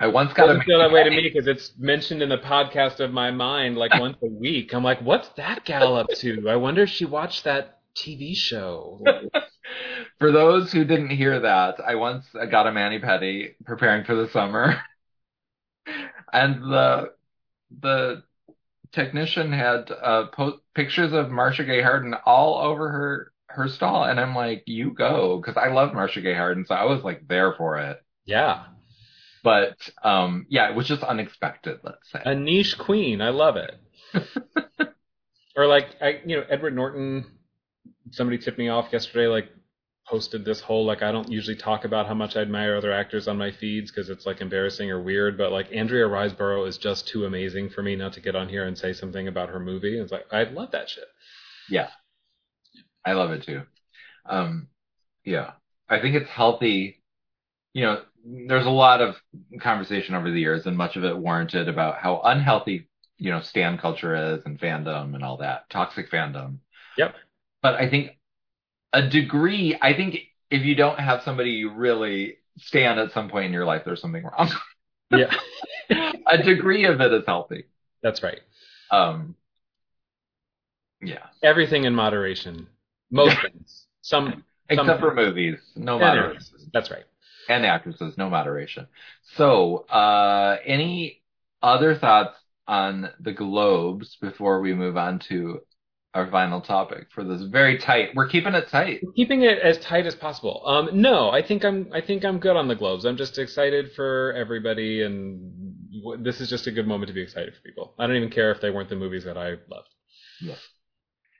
I 0.00 0.08
once 0.08 0.32
got 0.32 0.48
doesn't 0.48 0.64
feel 0.64 0.80
that 0.80 0.90
way 0.90 1.04
to 1.04 1.10
me 1.10 1.22
because 1.22 1.46
it's 1.46 1.72
mentioned 1.78 2.20
in 2.20 2.28
the 2.28 2.38
podcast 2.38 2.98
of 3.00 3.12
my 3.12 3.30
mind 3.30 3.76
like 3.76 3.94
once 4.00 4.16
a 4.22 4.26
week. 4.26 4.74
I'm 4.74 4.82
like, 4.84 5.00
what's 5.00 5.28
that 5.36 5.64
gal 5.64 5.96
up 5.96 6.10
to? 6.16 6.48
I 6.48 6.56
wonder 6.56 6.82
if 6.82 6.90
she 6.90 7.04
watched 7.04 7.44
that 7.44 7.78
TV 7.96 8.34
show. 8.34 9.00
For 10.18 10.32
those 10.32 10.72
who 10.72 10.84
didn't 10.84 11.10
hear 11.10 11.40
that, 11.40 11.80
I 11.80 11.94
once 11.96 12.26
got 12.50 12.66
a 12.66 12.72
mani 12.72 12.98
pedi 13.00 13.54
preparing 13.64 14.04
for 14.04 14.14
the 14.14 14.28
summer, 14.30 14.76
and 16.32 16.62
the 16.62 17.12
the 17.80 18.22
technician 18.92 19.52
had 19.52 19.90
uh, 19.90 20.26
po- 20.28 20.60
pictures 20.74 21.12
of 21.12 21.30
Marcia 21.30 21.64
Gay 21.64 21.82
Harden 21.82 22.14
all 22.26 22.58
over 22.60 22.90
her 22.90 23.32
her 23.48 23.68
stall, 23.68 24.04
and 24.04 24.20
I'm 24.20 24.34
like, 24.34 24.64
"You 24.66 24.92
go," 24.92 25.38
because 25.40 25.56
I 25.56 25.68
love 25.72 25.94
Marcia 25.94 26.20
Gay 26.22 26.34
Harden, 26.34 26.66
so 26.66 26.74
I 26.74 26.84
was 26.84 27.02
like 27.04 27.28
there 27.28 27.54
for 27.54 27.78
it. 27.78 28.00
yeah, 28.26 28.64
But 29.42 29.76
um, 30.02 30.46
yeah, 30.48 30.70
it 30.70 30.74
was 30.74 30.88
just 30.88 31.02
unexpected. 31.02 31.80
Let's 31.84 32.10
say. 32.10 32.24
a 32.24 32.34
niche 32.34 32.76
queen. 32.78 33.20
I 33.20 33.30
love 33.30 33.56
it. 33.56 33.74
or 35.56 35.66
like, 35.66 35.86
I 36.00 36.20
you 36.24 36.36
know, 36.36 36.44
Edward 36.48 36.74
Norton 36.74 37.26
somebody 38.10 38.38
tipped 38.38 38.58
me 38.58 38.68
off 38.68 38.92
yesterday, 38.92 39.26
like 39.26 39.48
posted 40.06 40.44
this 40.44 40.60
whole 40.60 40.84
like 40.84 41.02
I 41.02 41.12
don't 41.12 41.30
usually 41.30 41.56
talk 41.56 41.84
about 41.84 42.06
how 42.06 42.14
much 42.14 42.36
I 42.36 42.42
admire 42.42 42.76
other 42.76 42.92
actors 42.92 43.26
on 43.26 43.38
my 43.38 43.50
feeds 43.50 43.90
because 43.90 44.10
it's 44.10 44.26
like 44.26 44.40
embarrassing 44.40 44.90
or 44.90 45.00
weird, 45.00 45.38
but 45.38 45.52
like 45.52 45.72
Andrea 45.72 46.06
Riseborough 46.06 46.68
is 46.68 46.76
just 46.76 47.08
too 47.08 47.24
amazing 47.24 47.70
for 47.70 47.82
me 47.82 47.96
not 47.96 48.12
to 48.14 48.20
get 48.20 48.36
on 48.36 48.48
here 48.48 48.66
and 48.66 48.76
say 48.76 48.92
something 48.92 49.28
about 49.28 49.48
her 49.48 49.60
movie. 49.60 49.98
It's 49.98 50.12
like 50.12 50.26
I 50.32 50.44
love 50.44 50.72
that 50.72 50.90
shit. 50.90 51.04
Yeah, 51.70 51.88
I 53.04 53.12
love 53.12 53.30
it 53.30 53.44
too. 53.44 53.62
Um, 54.26 54.68
yeah, 55.24 55.52
I 55.88 56.00
think 56.00 56.14
it's 56.14 56.30
healthy. 56.30 57.02
You 57.72 57.84
know, 57.84 58.02
there's 58.46 58.66
a 58.66 58.70
lot 58.70 59.00
of 59.00 59.16
conversation 59.60 60.14
over 60.14 60.30
the 60.30 60.40
years, 60.40 60.66
and 60.66 60.76
much 60.76 60.96
of 60.96 61.04
it 61.04 61.16
warranted 61.16 61.68
about 61.68 61.98
how 61.98 62.20
unhealthy 62.24 62.88
you 63.16 63.30
know 63.30 63.40
stan 63.40 63.78
culture 63.78 64.34
is 64.34 64.42
and 64.44 64.58
fandom 64.58 65.14
and 65.14 65.24
all 65.24 65.38
that 65.38 65.70
toxic 65.70 66.10
fandom. 66.10 66.58
Yep. 66.98 67.14
But 67.64 67.76
I 67.76 67.88
think 67.88 68.18
a 68.92 69.08
degree, 69.08 69.74
I 69.80 69.94
think 69.94 70.18
if 70.50 70.64
you 70.64 70.74
don't 70.74 71.00
have 71.00 71.22
somebody 71.22 71.52
you 71.52 71.72
really 71.72 72.36
stand 72.58 73.00
at 73.00 73.12
some 73.12 73.30
point 73.30 73.46
in 73.46 73.52
your 73.54 73.64
life, 73.64 73.82
there's 73.86 74.02
something 74.02 74.22
wrong. 74.22 74.50
Yeah. 75.10 75.34
a 76.26 76.42
degree 76.42 76.84
of 76.84 77.00
it 77.00 77.12
is 77.12 77.22
healthy. 77.26 77.64
That's 78.02 78.22
right. 78.22 78.40
Um, 78.90 79.34
yeah. 81.00 81.26
Everything 81.42 81.84
in 81.84 81.94
moderation. 81.94 82.66
Most 83.10 83.36
things. 83.42 83.86
Some 84.02 84.44
Except 84.68 84.86
some, 84.86 84.98
for 84.98 85.14
movies, 85.14 85.58
no 85.74 85.94
and 85.94 86.02
moderation. 86.02 86.70
That's 86.72 86.90
right. 86.90 87.04
And 87.48 87.64
actresses, 87.64 88.18
no 88.18 88.28
moderation. 88.28 88.88
So, 89.36 89.86
uh, 89.88 90.58
any 90.66 91.22
other 91.62 91.94
thoughts 91.94 92.36
on 92.66 93.10
the 93.20 93.32
Globes 93.32 94.16
before 94.20 94.60
we 94.60 94.74
move 94.74 94.98
on 94.98 95.18
to 95.28 95.60
our 96.14 96.30
final 96.30 96.60
topic 96.60 97.08
for 97.14 97.24
this 97.24 97.42
very 97.42 97.78
tight? 97.78 98.10
We're 98.14 98.28
keeping 98.28 98.54
it 98.54 98.68
tight. 98.68 99.02
Keeping 99.16 99.42
it 99.42 99.58
as 99.58 99.78
tight 99.78 100.06
as 100.06 100.14
possible. 100.14 100.62
Um, 100.66 100.90
no, 100.92 101.30
I 101.30 101.42
think 101.42 101.64
I'm. 101.64 101.90
I 101.92 102.00
think 102.00 102.24
I'm 102.24 102.38
good 102.38 102.56
on 102.56 102.68
the 102.68 102.74
Globes. 102.74 103.04
I'm 103.04 103.16
just 103.16 103.38
excited 103.38 103.92
for 103.94 104.32
everybody, 104.36 105.02
and 105.02 105.52
w- 106.02 106.22
this 106.22 106.40
is 106.40 106.48
just 106.48 106.66
a 106.66 106.72
good 106.72 106.86
moment 106.86 107.08
to 107.08 107.14
be 107.14 107.22
excited 107.22 107.54
for 107.54 107.60
people. 107.62 107.94
I 107.98 108.06
don't 108.06 108.16
even 108.16 108.30
care 108.30 108.50
if 108.52 108.60
they 108.60 108.70
weren't 108.70 108.88
the 108.88 108.96
movies 108.96 109.24
that 109.24 109.36
I 109.36 109.56
loved. 109.68 109.88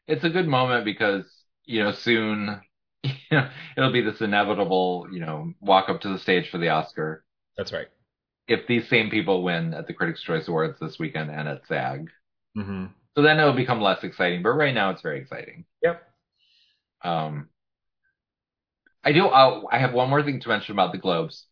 It's 0.06 0.24
a 0.24 0.30
good 0.30 0.46
moment 0.48 0.84
because, 0.84 1.24
you 1.64 1.82
know, 1.82 1.92
soon, 1.92 2.60
you 3.02 3.12
know, 3.32 3.50
it'll 3.76 3.92
be 3.92 4.02
this 4.02 4.20
inevitable, 4.20 5.06
you 5.12 5.20
know, 5.20 5.52
walk 5.60 5.88
up 5.88 6.00
to 6.02 6.08
the 6.08 6.18
stage 6.18 6.50
for 6.50 6.58
the 6.58 6.68
Oscar. 6.68 7.24
That's 7.56 7.72
right. 7.72 7.88
If 8.48 8.66
these 8.66 8.88
same 8.88 9.10
people 9.10 9.42
win 9.42 9.72
at 9.74 9.86
the 9.86 9.94
Critics' 9.94 10.22
Choice 10.22 10.48
Awards 10.48 10.78
this 10.80 10.98
weekend 10.98 11.30
and 11.30 11.48
at 11.48 11.66
SAG. 11.66 12.10
hmm 12.54 12.86
So 13.16 13.22
then 13.22 13.38
it'll 13.38 13.52
become 13.52 13.80
less 13.80 14.02
exciting, 14.02 14.42
but 14.42 14.50
right 14.50 14.74
now 14.74 14.90
it's 14.90 15.02
very 15.02 15.20
exciting. 15.20 15.64
Yep. 15.82 16.02
Um, 17.02 17.48
I 19.04 19.12
do. 19.12 19.26
I'll, 19.26 19.68
I 19.70 19.78
have 19.78 19.92
one 19.92 20.10
more 20.10 20.22
thing 20.22 20.40
to 20.40 20.48
mention 20.48 20.72
about 20.72 20.92
the 20.92 20.98
Globes, 20.98 21.46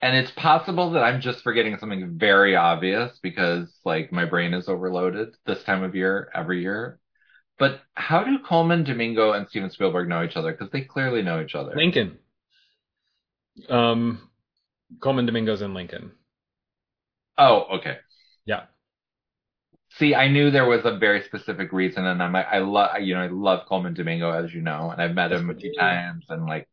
and 0.00 0.16
it's 0.16 0.30
possible 0.30 0.92
that 0.92 1.02
I'm 1.02 1.20
just 1.20 1.42
forgetting 1.42 1.76
something 1.78 2.16
very 2.18 2.56
obvious 2.56 3.18
because 3.22 3.68
like 3.84 4.12
my 4.12 4.24
brain 4.24 4.54
is 4.54 4.68
overloaded 4.68 5.34
this 5.46 5.62
time 5.64 5.82
of 5.82 5.94
year 5.94 6.30
every 6.34 6.62
year. 6.62 6.98
But 7.58 7.80
how 7.94 8.22
do 8.22 8.38
Colman 8.46 8.84
Domingo 8.84 9.32
and 9.32 9.48
Steven 9.48 9.70
Spielberg 9.70 10.08
know 10.08 10.22
each 10.22 10.36
other? 10.36 10.52
Because 10.52 10.70
they 10.70 10.82
clearly 10.82 11.22
know 11.22 11.40
each 11.42 11.54
other. 11.54 11.72
Lincoln. 11.74 12.18
Um, 13.70 14.30
Colman 15.00 15.26
Domingo's 15.26 15.62
in 15.62 15.74
Lincoln. 15.74 16.12
Oh, 17.38 17.78
okay. 17.78 17.98
Yeah. 18.44 18.64
See, 19.98 20.14
I 20.14 20.28
knew 20.28 20.50
there 20.50 20.66
was 20.66 20.84
a 20.84 20.98
very 20.98 21.22
specific 21.22 21.72
reason, 21.72 22.04
and 22.04 22.22
I'm 22.22 22.36
I 22.36 22.58
love 22.58 23.00
you 23.00 23.14
know 23.14 23.22
I 23.22 23.28
love 23.28 23.66
Colman 23.66 23.94
Domingo 23.94 24.30
as 24.30 24.52
you 24.52 24.60
know, 24.60 24.90
and 24.90 25.00
I've 25.00 25.14
met 25.14 25.32
him 25.32 25.48
a 25.48 25.54
few 25.54 25.72
times, 25.74 26.26
and 26.28 26.46
like 26.46 26.68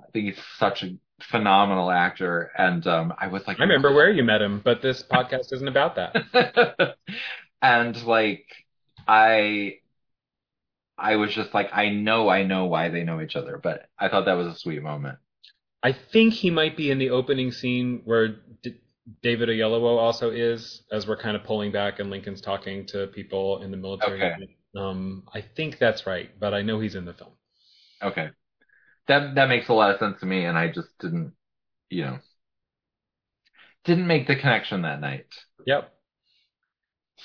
I 0.00 0.10
think 0.12 0.26
he's 0.26 0.42
such 0.58 0.82
a 0.82 0.96
phenomenal 1.20 1.90
actor, 1.90 2.50
and 2.56 2.86
um 2.86 3.12
I 3.18 3.28
was 3.28 3.46
like 3.46 3.60
I 3.60 3.64
remember 3.64 3.92
where 3.92 4.10
you 4.10 4.24
met 4.24 4.40
him, 4.40 4.60
but 4.64 4.80
this 4.80 5.02
podcast 5.02 5.52
isn't 5.52 5.68
about 5.68 5.96
that. 5.96 6.96
and 7.62 8.02
like 8.04 8.46
I 9.06 9.80
I 10.96 11.16
was 11.16 11.34
just 11.34 11.52
like 11.52 11.68
I 11.72 11.90
know 11.90 12.28
I 12.28 12.44
know 12.44 12.66
why 12.66 12.88
they 12.88 13.04
know 13.04 13.20
each 13.20 13.36
other, 13.36 13.58
but 13.62 13.88
I 13.98 14.08
thought 14.08 14.24
that 14.24 14.34
was 14.34 14.46
a 14.46 14.58
sweet 14.58 14.82
moment. 14.82 15.18
I 15.82 15.92
think 15.92 16.34
he 16.34 16.50
might 16.50 16.76
be 16.76 16.90
in 16.90 16.98
the 16.98 17.10
opening 17.10 17.52
scene 17.52 18.02
where 18.04 18.36
D- 18.62 18.80
David 19.22 19.48
Oyelowo 19.48 19.98
also 19.98 20.30
is, 20.30 20.82
as 20.92 21.06
we're 21.06 21.16
kind 21.16 21.36
of 21.36 21.44
pulling 21.44 21.72
back 21.72 21.98
and 21.98 22.10
Lincoln's 22.10 22.40
talking 22.40 22.86
to 22.88 23.06
people 23.08 23.62
in 23.62 23.70
the 23.70 23.76
military. 23.76 24.22
Okay. 24.22 24.56
Um, 24.76 25.24
I 25.34 25.40
think 25.40 25.78
that's 25.78 26.06
right, 26.06 26.30
but 26.38 26.52
I 26.54 26.62
know 26.62 26.78
he's 26.78 26.94
in 26.94 27.04
the 27.04 27.14
film. 27.14 27.32
Okay. 28.02 28.28
That 29.06 29.34
that 29.36 29.48
makes 29.48 29.68
a 29.68 29.72
lot 29.72 29.90
of 29.90 29.98
sense 29.98 30.20
to 30.20 30.26
me 30.26 30.44
and 30.44 30.58
I 30.58 30.68
just 30.68 30.88
didn't 31.00 31.32
you 31.88 32.04
know 32.04 32.18
didn't 33.84 34.06
make 34.06 34.26
the 34.26 34.36
connection 34.36 34.82
that 34.82 35.00
night. 35.00 35.26
Yep. 35.66 35.92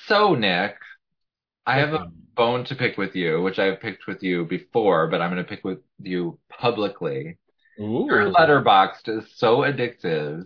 So 0.06 0.34
Nick, 0.34 0.76
I 1.66 1.78
have 1.78 1.92
a 1.92 2.10
bone 2.34 2.64
to 2.64 2.74
pick 2.74 2.96
with 2.96 3.14
you, 3.14 3.42
which 3.42 3.58
I've 3.58 3.80
picked 3.80 4.06
with 4.06 4.22
you 4.22 4.44
before, 4.44 5.08
but 5.08 5.20
I'm 5.20 5.30
going 5.30 5.42
to 5.42 5.48
pick 5.48 5.64
with 5.64 5.80
you 6.00 6.38
publicly. 6.48 7.38
Ooh. 7.78 8.06
Your 8.08 8.30
Letterboxd 8.30 9.18
is 9.18 9.24
so 9.36 9.58
addictive 9.58 10.44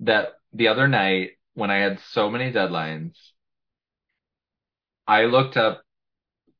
that 0.00 0.34
the 0.52 0.68
other 0.68 0.88
night 0.88 1.32
when 1.54 1.70
I 1.70 1.78
had 1.78 2.00
so 2.12 2.30
many 2.30 2.52
deadlines, 2.52 3.14
I 5.06 5.24
looked 5.24 5.56
up 5.56 5.82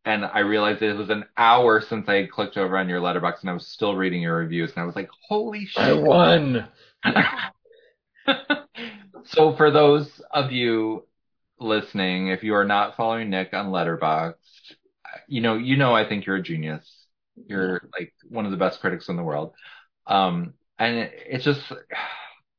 and 0.05 0.25
I 0.25 0.41
realized 0.41 0.83
it 0.83 0.97
was 0.97 1.11
an 1.11 1.25
hour 1.37 1.81
since 1.81 2.09
I 2.09 2.27
clicked 2.27 2.57
over 2.57 2.77
on 2.77 2.89
your 2.89 3.01
letterbox 3.01 3.41
and 3.41 3.51
I 3.51 3.55
was 3.55 3.67
still 3.67 3.95
reading 3.95 4.23
your 4.23 4.37
reviews 4.37 4.73
and 4.73 4.83
I 4.83 4.85
was 4.85 4.97
like, 4.97 5.09
holy 5.29 5.67
shit. 5.67 5.83
I 5.83 5.93
won. 5.93 6.69
so 9.25 9.55
for 9.57 9.71
those 9.71 10.21
of 10.31 10.51
you 10.51 11.07
listening, 11.61 12.29
if 12.29 12.43
you 12.43 12.55
are 12.55 12.65
not 12.65 12.97
following 12.97 13.31
Nick 13.31 13.55
on 13.55 13.71
Letterboxd, 13.71 14.35
you 15.29 15.41
know, 15.41 15.57
you 15.57 15.77
know, 15.77 15.95
I 15.95 16.09
think 16.09 16.27
you're 16.27 16.37
a 16.37 16.43
genius. 16.43 17.07
You're 17.47 17.89
like 17.99 18.13
one 18.29 18.45
of 18.45 18.51
the 18.51 18.57
best 18.57 18.81
critics 18.81 19.09
in 19.09 19.17
the 19.17 19.23
world. 19.23 19.53
Um, 20.07 20.55
and 20.79 20.97
it, 20.97 21.13
it's 21.27 21.45
just, 21.45 21.61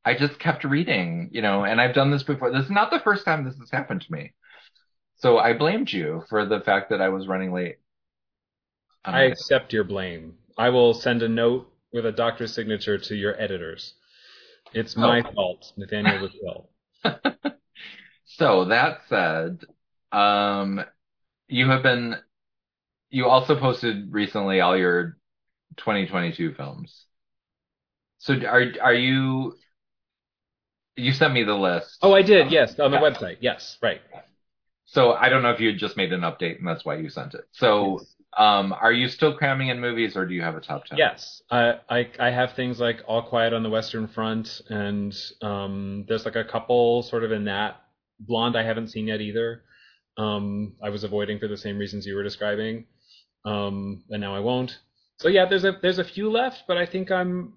I 0.06 0.16
just 0.16 0.40
kept 0.40 0.64
reading, 0.64 1.30
you 1.32 1.42
know, 1.42 1.64
and 1.64 1.80
I've 1.80 1.96
done 1.96 2.12
this 2.12 2.24
before. 2.24 2.52
This 2.52 2.66
is 2.66 2.72
not 2.72 2.92
the 2.92 3.00
first 3.00 3.26
time 3.26 3.44
this 3.46 3.58
has 3.58 3.72
happened 3.72 4.02
to 4.02 4.12
me. 4.12 4.34
So 5.18 5.38
I 5.38 5.54
blamed 5.54 5.92
you 5.92 6.24
for 6.30 6.46
the 6.46 6.60
fact 6.60 6.90
that 6.90 7.02
I 7.02 7.10
was 7.10 7.28
running 7.28 7.54
late. 7.54 7.78
Um, 9.06 9.16
I 9.16 9.24
accept 9.24 9.72
your 9.72 9.86
blame. 9.86 10.34
I 10.58 10.70
will 10.70 10.94
send 10.94 11.24
a 11.24 11.30
note 11.30 11.72
with 11.94 12.06
a 12.06 12.12
doctor's 12.12 12.54
signature 12.54 12.98
to 12.98 13.16
your 13.16 13.40
editors. 13.40 13.94
It's 14.74 14.98
my 14.98 15.22
Oh. 15.22 15.32
fault, 15.34 15.72
Nathaniel 15.78 16.28
Littrell. 16.28 16.68
So 18.26 18.66
that 18.66 19.02
said, 19.10 19.60
um, 20.12 20.84
you 21.48 21.70
have 21.70 21.84
been, 21.84 22.16
you 23.12 23.28
also 23.28 23.60
posted 23.60 24.12
recently 24.12 24.60
all 24.60 24.76
your 24.76 25.18
2022 25.78 26.54
films. 26.56 27.06
So 28.18 28.34
are 28.34 28.66
are 28.82 28.94
you? 28.94 29.56
You 30.96 31.12
sent 31.12 31.34
me 31.34 31.44
the 31.44 31.56
list. 31.56 31.98
Oh, 32.02 32.14
I 32.14 32.22
did. 32.22 32.52
Yes, 32.52 32.80
on 32.80 32.92
the 32.92 32.98
Yeah. 32.98 33.04
website. 33.04 33.38
Yes, 33.40 33.78
right. 33.82 34.02
So 34.86 35.14
I 35.14 35.30
don't 35.30 35.42
know 35.42 35.52
if 35.52 35.60
you 35.60 35.70
had 35.70 35.80
just 35.80 35.98
made 35.98 36.14
an 36.14 36.22
update 36.22 36.60
and 36.60 36.68
that's 36.68 36.86
why 36.86 36.98
you 36.98 37.10
sent 37.10 37.34
it. 37.34 37.46
So, 37.52 38.00
um, 38.38 38.74
are 38.74 38.92
you 38.92 39.08
still 39.08 39.34
cramming 39.36 39.70
in 39.70 39.80
movies 39.80 40.16
or 40.16 40.26
do 40.26 40.34
you 40.36 40.42
have 40.42 40.56
a 40.56 40.62
top 40.62 40.86
10? 40.86 40.98
Yes, 41.00 41.42
I, 41.50 41.80
I 41.90 42.10
I 42.20 42.30
have 42.30 42.54
things 42.54 42.80
like 42.80 43.02
All 43.08 43.24
Quiet 43.24 43.54
on 43.54 43.64
the 43.64 43.70
Western 43.70 44.08
Front, 44.08 44.62
and 44.70 45.16
um, 45.42 46.06
there's 46.08 46.26
like 46.26 46.36
a 46.36 46.44
couple 46.44 47.02
sort 47.04 47.24
of 47.24 47.32
in 47.32 47.46
that. 47.46 47.82
Blonde, 48.20 48.56
I 48.56 48.64
haven't 48.64 48.90
seen 48.90 49.08
yet 49.08 49.20
either. 49.22 49.64
Um, 50.18 50.76
I 50.84 50.90
was 50.90 51.04
avoiding 51.04 51.40
for 51.40 51.48
the 51.48 51.58
same 51.58 51.78
reasons 51.80 52.06
you 52.06 52.16
were 52.16 52.24
describing, 52.24 52.86
um, 53.46 54.04
and 54.10 54.22
now 54.22 54.36
I 54.36 54.40
won't. 54.42 54.78
So 55.18 55.28
yeah, 55.28 55.46
there's 55.46 55.64
a 55.66 55.78
there's 55.82 56.00
a 56.00 56.04
few 56.04 56.30
left, 56.30 56.64
but 56.68 56.78
I 56.78 56.86
think 56.86 57.10
I'm 57.10 57.54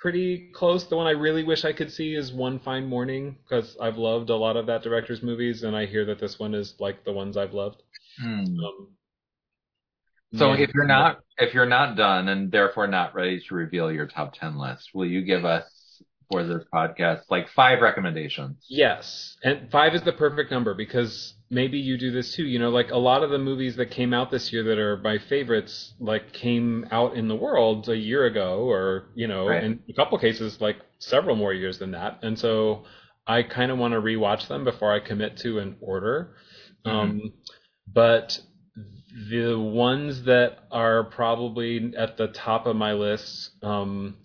pretty 0.00 0.50
close. 0.54 0.84
The 0.86 0.96
one 0.96 1.06
I 1.06 1.10
really 1.10 1.44
wish 1.44 1.64
I 1.64 1.72
could 1.72 1.92
see 1.92 2.14
is 2.14 2.32
One 2.32 2.58
Fine 2.58 2.86
Morning 2.86 3.36
because 3.42 3.76
I've 3.80 3.98
loved 3.98 4.30
a 4.30 4.36
lot 4.36 4.56
of 4.56 4.66
that 4.66 4.82
director's 4.82 5.22
movies, 5.22 5.62
and 5.62 5.76
I 5.76 5.86
hear 5.86 6.04
that 6.06 6.18
this 6.18 6.38
one 6.38 6.54
is 6.54 6.74
like 6.80 7.04
the 7.04 7.12
ones 7.12 7.36
I've 7.36 7.54
loved. 7.54 7.82
Hmm. 8.18 8.44
Um, 8.44 8.88
So 10.34 10.52
yeah. 10.52 10.62
if 10.64 10.70
you're 10.74 10.86
not 10.86 11.20
if 11.38 11.54
you're 11.54 11.66
not 11.66 11.96
done 11.96 12.28
and 12.28 12.52
therefore 12.52 12.86
not 12.86 13.14
ready 13.14 13.40
to 13.40 13.54
reveal 13.54 13.90
your 13.92 14.06
top 14.06 14.34
10 14.34 14.58
list, 14.58 14.90
will 14.94 15.06
you 15.06 15.22
give 15.22 15.44
us 15.44 15.64
for 16.30 16.44
this 16.44 16.62
podcast 16.72 17.22
like 17.28 17.48
five 17.50 17.80
recommendations? 17.80 18.56
Yes, 18.68 19.36
and 19.42 19.70
five 19.70 19.94
is 19.94 20.02
the 20.02 20.12
perfect 20.12 20.50
number 20.50 20.74
because 20.74 21.34
maybe 21.50 21.78
you 21.78 21.98
do 21.98 22.10
this 22.12 22.34
too. 22.34 22.44
You 22.44 22.58
know, 22.58 22.70
like 22.70 22.90
a 22.90 22.96
lot 22.98 23.22
of 23.22 23.30
the 23.30 23.38
movies 23.38 23.76
that 23.76 23.90
came 23.90 24.14
out 24.14 24.30
this 24.30 24.52
year 24.52 24.62
that 24.64 24.78
are 24.78 24.96
my 24.98 25.18
favorites, 25.18 25.94
like 25.98 26.32
came 26.32 26.86
out 26.90 27.16
in 27.16 27.28
the 27.28 27.36
world 27.36 27.88
a 27.88 27.96
year 27.96 28.26
ago, 28.26 28.60
or 28.70 29.06
you 29.14 29.26
know, 29.26 29.46
Right. 29.48 29.64
in 29.64 29.80
a 29.88 29.92
couple 29.92 30.16
cases, 30.18 30.60
like 30.60 30.76
several 30.98 31.36
more 31.36 31.52
years 31.52 31.78
than 31.78 31.90
that. 31.92 32.20
And 32.22 32.38
so 32.38 32.84
I 33.26 33.42
kind 33.42 33.70
of 33.70 33.78
want 33.78 33.92
to 33.94 34.00
rewatch 34.00 34.48
them 34.48 34.64
before 34.64 34.92
I 34.92 35.00
commit 35.00 35.36
to 35.38 35.58
an 35.58 35.76
order. 35.80 36.34
Um, 36.84 37.32
but 37.92 38.40
the 39.30 39.54
ones 39.58 40.22
that 40.24 40.60
are 40.70 41.04
probably 41.04 41.92
at 41.96 42.16
the 42.16 42.28
top 42.28 42.66
of 42.66 42.76
my 42.76 42.92
list, 42.92 43.50
um, 43.62 44.16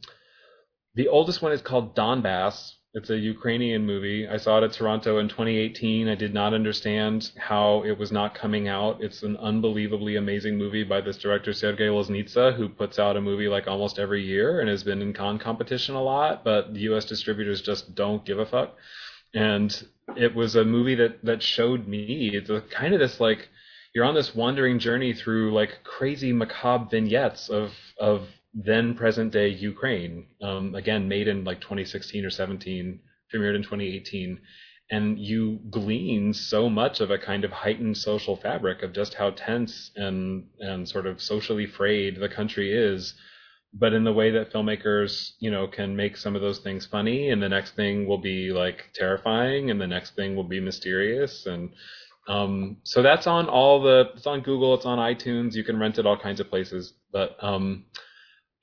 the 0.95 1.07
oldest 1.09 1.41
one 1.41 1.51
is 1.51 1.61
called 1.61 1.95
Donbass. 1.95 2.73
It's 2.93 3.09
a 3.09 3.17
Ukrainian 3.17 3.85
movie. 3.85 4.25
I 4.25 4.37
saw 4.37 4.59
it 4.59 4.63
at 4.63 4.71
Toronto 4.71 5.19
in 5.19 5.27
2018. 5.27 6.07
I 6.07 6.15
did 6.15 6.33
not 6.33 6.53
understand 6.53 7.31
how 7.37 7.83
it 7.83 7.97
was 7.97 8.09
not 8.09 8.33
coming 8.33 8.69
out. 8.69 9.03
It's 9.03 9.21
an 9.21 9.35
unbelievably 9.35 10.15
amazing 10.15 10.57
movie 10.57 10.85
by 10.85 11.01
this 11.01 11.17
director 11.17 11.51
Sergei 11.51 11.87
Loznitsa, 11.87 12.55
who 12.55 12.69
puts 12.69 12.97
out 12.97 13.17
a 13.17 13.21
movie 13.21 13.49
like 13.49 13.67
almost 13.67 13.99
every 13.99 14.23
year 14.23 14.61
and 14.61 14.69
has 14.69 14.85
been 14.85 15.01
in 15.01 15.11
con 15.11 15.37
competition 15.37 15.95
a 15.95 16.01
lot, 16.01 16.45
but 16.45 16.73
the 16.73 16.79
U.S. 16.81 17.03
distributors 17.03 17.61
just 17.61 17.93
don't 17.95 18.23
give 18.23 18.39
a 18.39 18.45
fuck. 18.45 18.75
And 19.33 19.85
it 20.15 20.33
was 20.33 20.55
a 20.55 20.63
movie 20.63 20.95
that 20.95 21.25
that 21.25 21.43
showed 21.43 21.87
me 21.89 22.31
it's 22.33 22.49
a, 22.49 22.61
kind 22.61 22.93
of 22.93 23.01
this 23.01 23.19
like 23.19 23.49
you're 23.93 24.05
on 24.05 24.15
this 24.15 24.33
wandering 24.33 24.79
journey 24.79 25.13
through 25.13 25.53
like 25.53 25.83
crazy 25.83 26.31
macabre 26.31 26.87
vignettes 26.89 27.49
of 27.49 27.71
of 27.99 28.29
then 28.56 28.95
present 28.95 29.34
day 29.34 29.49
Ukraine. 29.49 30.28
Um, 30.41 30.76
again, 30.76 31.10
made 31.10 31.28
in 31.28 31.43
like 31.43 31.60
2016 31.60 32.26
or 32.26 32.30
17, 32.30 32.99
premiered 33.34 33.56
in 33.56 33.64
2018. 33.64 34.39
And 34.91 35.20
you 35.20 35.60
glean 35.70 36.34
so 36.34 36.70
much 36.70 37.01
of 37.01 37.12
a 37.12 37.18
kind 37.18 37.43
of 37.43 37.51
heightened 37.51 37.97
social 37.97 38.38
fabric 38.38 38.82
of 38.82 38.93
just 38.93 39.16
how 39.16 39.32
tense 39.32 39.91
and, 39.95 40.45
and 40.60 40.88
sort 40.88 41.06
of 41.06 41.22
socially 41.22 41.66
frayed 41.66 42.20
the 42.20 42.30
country 42.30 42.72
is. 42.72 43.14
But 43.74 43.91
in 43.91 44.06
the 44.06 44.14
way 44.14 44.32
that 44.32 44.53
filmmakers, 44.53 45.32
you 45.39 45.51
know, 45.51 45.68
can 45.68 45.95
make 45.97 46.16
some 46.16 46.36
of 46.36 46.41
those 46.41 46.60
things 46.60 46.86
funny, 46.86 47.30
and 47.32 47.43
the 47.43 47.49
next 47.49 47.76
thing 47.76 48.08
will 48.08 48.20
be 48.20 48.53
like 48.53 48.86
terrifying, 48.93 49.70
and 49.70 49.82
the 49.82 49.88
next 49.88 50.16
thing 50.16 50.34
will 50.34 50.45
be 50.47 50.62
mysterious, 50.62 51.45
and 51.45 51.72
um, 52.28 52.78
so 52.84 53.01
that's 53.01 53.28
on 53.28 53.47
all 53.47 53.82
the. 53.82 54.12
It's 54.16 54.26
on 54.26 54.41
Google. 54.41 54.74
It's 54.74 54.86
on 54.86 54.97
iTunes. 54.97 55.53
You 55.53 55.64
can 55.64 55.80
rent 55.80 55.99
it 55.99 56.06
all 56.06 56.18
kinds 56.18 56.39
of 56.39 56.49
places. 56.49 56.93
But 57.12 57.36
um, 57.43 57.86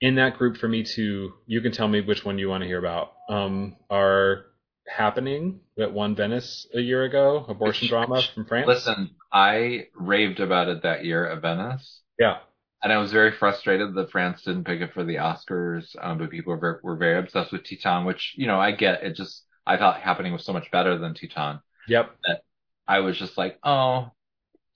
in 0.03 0.17
that 0.17 0.37
group 0.37 0.57
for 0.57 0.69
me 0.69 0.83
too, 0.83 1.33
you 1.47 1.61
can 1.61 1.71
tell 1.71 1.87
me 1.87 2.01
which 2.01 2.25
one 2.25 2.37
you 2.37 2.49
want 2.49 2.63
to 2.63 2.67
hear 2.67 2.81
about. 2.81 3.13
Um, 3.29 3.77
are 3.89 4.47
happening 4.87 5.61
that 5.77 5.93
won 5.93 6.17
Venice 6.17 6.67
a 6.75 6.81
year 6.81 7.05
ago, 7.05 7.47
abortion 7.49 7.89
drama 7.89 8.21
from 8.35 8.45
France. 8.45 8.67
Listen, 8.67 9.11
I 9.33 9.87
raved 9.95 10.41
about 10.41 10.69
it 10.69 10.83
that 10.83 11.05
year 11.05 11.31
at 11.31 11.41
Venice. 11.41 12.03
Yeah. 12.19 12.39
And 12.83 12.93
I 12.93 12.99
was 12.99 13.13
very 13.13 13.31
frustrated 13.31 13.95
that 13.95 14.11
France 14.11 14.43
didn't 14.43 14.65
pick 14.65 14.81
it 14.81 14.93
for 14.93 15.05
the 15.05 15.15
Oscars, 15.15 15.95
um, 16.01 16.19
but 16.19 16.31
people 16.31 16.53
were 16.53 16.59
very, 16.59 16.77
were 16.83 16.97
very 16.97 17.17
obsessed 17.21 17.53
with 17.53 17.63
Titane, 17.63 18.05
which, 18.05 18.35
you 18.37 18.49
know, 18.49 18.59
I 18.59 18.73
get. 18.73 19.05
It 19.05 19.15
just, 19.15 19.45
I 19.65 19.77
thought 19.77 20.01
happening 20.01 20.33
was 20.33 20.45
so 20.45 20.53
much 20.53 20.69
better 20.73 20.99
than 20.99 21.15
Titane. 21.15 21.63
Yep. 21.87 22.11
That 22.27 22.41
I 22.89 22.99
was 22.99 23.17
just 23.17 23.39
like, 23.39 23.61
oh, 23.63 24.11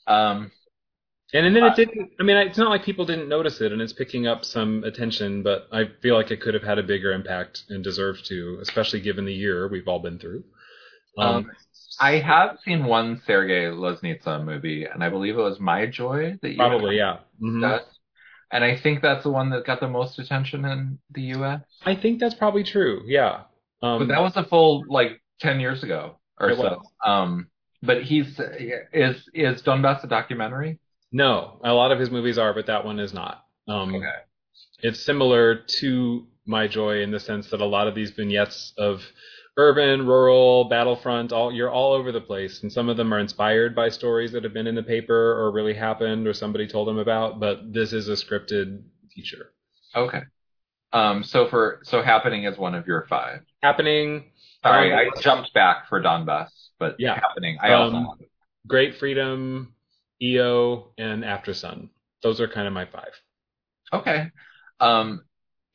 um, 0.07 0.53
and, 1.33 1.47
and 1.47 1.57
then 1.57 1.65
it 1.65 1.75
didn't. 1.75 2.11
I 2.21 2.23
mean, 2.23 2.37
it's 2.37 2.59
not 2.59 2.71
like 2.71 2.85
people 2.85 3.05
didn't 3.05 3.29
notice 3.29 3.61
it, 3.61 3.73
and 3.73 3.83
it's 3.83 3.93
picking 3.93 4.27
up 4.27 4.45
some 4.45 4.85
attention. 4.85 5.43
But 5.43 5.67
I 5.73 5.85
feel 6.01 6.15
like 6.15 6.31
it 6.31 6.41
could 6.41 6.55
have 6.55 6.63
had 6.63 6.79
a 6.79 6.83
bigger 6.83 7.13
impact 7.13 7.65
and 7.69 7.83
deserved 7.83 8.27
to, 8.27 8.59
especially 8.63 9.01
given 9.01 9.25
the 9.25 9.35
year 9.35 9.69
we've 9.69 9.89
all 9.89 9.99
been 9.99 10.19
through. 10.19 10.45
Um, 11.19 11.37
um, 11.37 11.51
I 12.01 12.19
have 12.19 12.59
seen 12.65 12.85
one 12.85 13.23
Sergei 13.27 13.65
Loznitsa 13.67 14.45
movie, 14.45 14.85
and 14.85 15.03
I 15.03 15.09
believe 15.09 15.37
it 15.37 15.43
was 15.43 15.59
My 15.59 15.87
Joy 15.87 16.39
that 16.43 16.51
you 16.51 16.57
probably 16.57 16.97
yeah. 16.97 17.19
Mm-hmm. 17.43 17.77
And 18.53 18.65
I 18.65 18.79
think 18.81 19.03
that's 19.03 19.25
the 19.25 19.31
one 19.31 19.51
that 19.51 19.67
got 19.67 19.81
the 19.81 19.89
most 19.89 20.21
attention 20.21 20.65
in 20.65 20.99
the 21.11 21.23
U.S. 21.23 21.61
I 21.85 21.97
think 21.97 22.21
that's 22.21 22.35
probably 22.35 22.63
true. 22.63 23.03
Yeah. 23.05 23.43
Um, 23.83 23.99
but 23.99 24.09
that 24.09 24.21
was 24.21 24.37
a 24.37 24.45
full 24.45 24.85
like 24.89 25.21
ten 25.41 25.59
years 25.59 25.83
ago 25.83 26.19
or 26.39 26.55
so. 26.55 26.83
Um, 27.05 27.49
but 27.83 28.03
he's 28.03 28.41
is 28.93 29.29
is 29.35 29.63
Donbass 29.63 30.05
a 30.05 30.07
documentary? 30.07 30.79
No, 31.17 31.59
a 31.65 31.73
lot 31.73 31.93
of 31.93 31.99
his 31.99 32.11
movies 32.11 32.37
are, 32.37 32.53
but 32.53 32.67
that 32.67 32.85
one 32.85 33.01
is 33.01 33.15
not. 33.15 33.43
Um, 33.67 33.95
okay. 33.95 34.19
It's 34.81 35.03
similar 35.03 35.63
to 35.81 36.27
My 36.45 36.69
Joy 36.69 37.01
in 37.01 37.11
the 37.11 37.19
sense 37.19 37.49
that 37.49 37.63
a 37.63 37.65
lot 37.65 37.89
of 37.89 37.95
these 37.95 38.11
vignettes 38.11 38.75
of 38.77 39.01
urban, 39.57 40.07
rural, 40.07 40.65
battlefront, 40.65 41.33
all 41.33 41.51
you're 41.51 41.71
all 41.71 41.95
over 41.95 42.13
the 42.13 42.21
place, 42.21 42.63
and 42.63 42.71
some 42.71 42.91
of 42.91 42.99
them 42.99 43.15
are 43.15 43.19
inspired 43.19 43.75
by 43.75 43.89
stories 43.89 44.31
that 44.33 44.45
have 44.45 44.53
been 44.53 44.67
in 44.67 44.75
the 44.75 44.83
paper 44.83 45.41
or 45.41 45.53
really 45.53 45.73
happened 45.73 46.27
or 46.27 46.35
somebody 46.35 46.69
told 46.69 46.87
them 46.87 46.99
about. 46.99 47.41
But 47.41 47.73
this 47.73 47.95
is 47.95 48.11
a 48.11 48.13
scripted 48.13 48.83
feature. 49.15 49.55
Okay. 49.95 50.21
Um. 50.93 51.25
So 51.25 51.49
for 51.49 51.81
so 51.85 52.03
happening 52.03 52.45
is 52.45 52.59
one 52.59 52.75
of 52.75 52.87
your 52.87 53.07
five. 53.09 53.41
Happening. 53.63 54.33
Sorry, 54.63 54.93
um, 54.93 54.99
I 54.99 55.21
jumped 55.23 55.55
back 55.55 55.89
for 55.89 56.03
Donbass, 56.03 56.51
but 56.79 56.97
yeah, 56.99 57.15
happening. 57.15 57.57
I 57.63 57.73
also 57.73 57.97
um, 57.97 58.19
Great 58.67 58.99
Freedom, 58.99 59.73
EO, 60.21 60.93
and 60.99 61.23
Aftersun. 61.23 61.91
Those 62.23 62.41
are 62.41 62.49
kind 62.49 62.67
of 62.67 62.73
my 62.73 62.87
five. 62.87 63.13
Okay. 63.93 64.31
Um, 64.81 65.23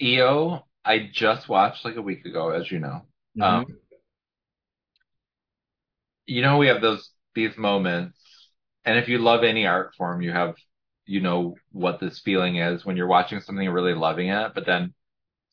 EO, 0.02 0.66
I 0.84 1.10
just 1.12 1.48
watched 1.48 1.86
like 1.86 1.96
a 1.96 2.02
week 2.02 2.26
ago, 2.26 2.50
as 2.50 2.72
you 2.72 2.80
know. 2.80 3.06
Mm-hmm. 3.38 3.42
Um, 3.42 3.66
you 6.26 6.42
know, 6.42 6.58
we 6.58 6.68
have 6.68 6.82
those 6.82 7.12
these 7.36 7.58
moments, 7.58 8.18
and 8.86 8.98
if 8.98 9.08
you 9.08 9.18
love 9.18 9.44
any 9.44 9.66
art 9.66 9.94
form, 9.98 10.22
you 10.22 10.32
have 10.32 10.56
you 11.06 11.22
know 11.22 11.56
what 11.72 12.00
this 12.00 12.20
feeling 12.20 12.58
is 12.58 12.86
when 12.86 12.98
you're 12.98 13.08
watching 13.08 13.39
something 13.39 13.66
and 13.66 13.76
really 13.76 13.94
loving 13.94 14.30
it, 14.30 14.54
but 14.54 14.66
then 14.66 14.94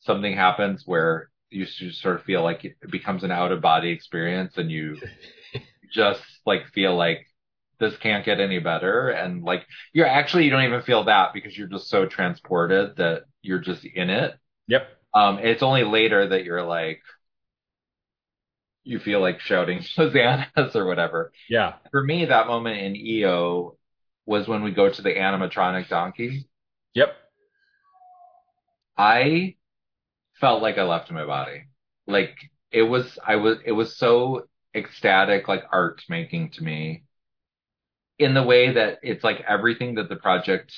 something 0.01 0.33
happens 0.33 0.83
where 0.85 1.29
you 1.49 1.65
sort 1.65 2.15
of 2.15 2.23
feel 2.23 2.43
like 2.43 2.63
it 2.63 2.75
becomes 2.89 3.23
an 3.23 3.31
out 3.31 3.51
of 3.51 3.61
body 3.61 3.89
experience, 3.89 4.57
and 4.57 4.71
you 4.71 4.97
just 5.93 6.21
like 6.45 6.67
feel 6.73 6.95
like 6.95 7.25
this 7.79 7.95
can't 7.97 8.25
get 8.25 8.39
any 8.39 8.59
better. 8.59 9.09
And 9.09 9.43
like, 9.43 9.65
you're 9.93 10.07
actually, 10.07 10.45
you 10.45 10.51
don't 10.51 10.63
even 10.63 10.81
feel 10.81 11.05
that 11.05 11.33
because 11.33 11.57
you're 11.57 11.67
just 11.67 11.89
so 11.89 12.05
transported 12.05 12.97
that 12.97 13.23
you're 13.41 13.59
just 13.59 13.85
in 13.85 14.09
it. 14.09 14.35
Yep. 14.67 14.87
Um, 15.13 15.39
it's 15.39 15.63
only 15.63 15.83
later 15.83 16.27
that 16.29 16.43
you're 16.43 16.63
like, 16.63 17.01
you 18.83 18.99
feel 18.99 19.21
like 19.21 19.39
shouting 19.39 19.79
Hosannas 19.97 20.75
or 20.75 20.85
whatever. 20.85 21.31
Yeah. 21.49 21.75
For 21.91 22.03
me, 22.03 22.25
that 22.25 22.47
moment 22.47 22.81
in 22.81 22.95
EO 22.95 23.77
was 24.25 24.47
when 24.47 24.63
we 24.63 24.71
go 24.71 24.89
to 24.89 25.01
the 25.01 25.13
animatronic 25.15 25.87
donkey. 25.89 26.47
Yep. 26.93 27.15
I 28.97 29.55
felt 30.39 30.61
like 30.61 30.77
I 30.77 30.83
left 30.83 31.11
my 31.11 31.25
body. 31.25 31.63
Like 32.07 32.35
it 32.71 32.83
was, 32.83 33.17
I 33.25 33.37
was, 33.37 33.57
it 33.65 33.71
was 33.71 33.97
so 33.97 34.47
ecstatic, 34.75 35.47
like 35.47 35.63
art 35.71 36.01
making 36.09 36.51
to 36.51 36.63
me 36.63 37.03
in 38.19 38.33
the 38.33 38.43
way 38.43 38.73
that 38.73 38.99
it's 39.01 39.23
like 39.23 39.41
everything 39.47 39.95
that 39.95 40.09
the 40.09 40.15
project 40.17 40.73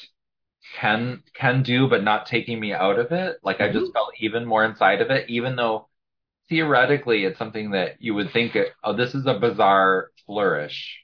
can 0.75 1.23
can 1.33 1.63
do 1.63 1.89
but 1.89 2.03
not 2.03 2.27
taking 2.27 2.59
me 2.59 2.71
out 2.71 2.99
of 2.99 3.11
it 3.11 3.37
like 3.43 3.57
mm-hmm. 3.57 3.63
i 3.63 3.73
just 3.73 3.85
mm-hmm. 3.85 3.93
felt 3.93 4.13
even 4.19 4.45
more 4.45 4.63
inside 4.63 5.01
of 5.01 5.09
it 5.09 5.27
even 5.27 5.55
though 5.55 5.89
theoretically 6.49 7.25
it's 7.25 7.39
something 7.39 7.71
that 7.71 7.95
you 7.99 8.13
would 8.13 8.31
think 8.31 8.55
oh 8.83 8.95
this 8.95 9.15
is 9.15 9.25
a 9.25 9.39
bizarre 9.39 10.11
flourish 10.25 10.99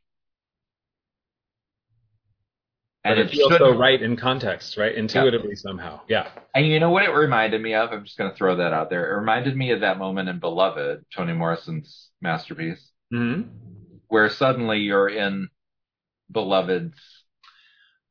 and 3.04 3.20
it 3.20 3.32
feels 3.32 3.58
so 3.58 3.76
right 3.76 4.02
in 4.02 4.16
context 4.16 4.78
right 4.78 4.94
intuitively 4.96 5.50
yeah. 5.50 5.56
somehow 5.56 6.00
yeah 6.08 6.28
and 6.54 6.68
you 6.68 6.80
know 6.80 6.92
what 6.92 7.04
it 7.04 7.10
reminded 7.10 7.62
me 7.62 7.74
of 7.74 7.92
i'm 7.92 8.04
just 8.04 8.18
going 8.18 8.30
to 8.30 8.38
throw 8.38 8.58
that 8.58 8.74
out 8.74 8.92
there 8.92 9.12
it 9.12 9.18
reminded 9.18 9.56
me 9.56 9.72
of 9.72 9.80
that 9.80 9.98
moment 9.98 10.30
in 10.30 10.40
beloved 10.40 11.04
toni 11.16 11.34
morrison's 11.34 12.10
masterpiece 12.22 12.92
mm-hmm. 13.12 13.50
where 14.08 14.30
suddenly 14.30 14.80
you're 14.80 15.10
in 15.10 15.50
beloved's 16.32 16.98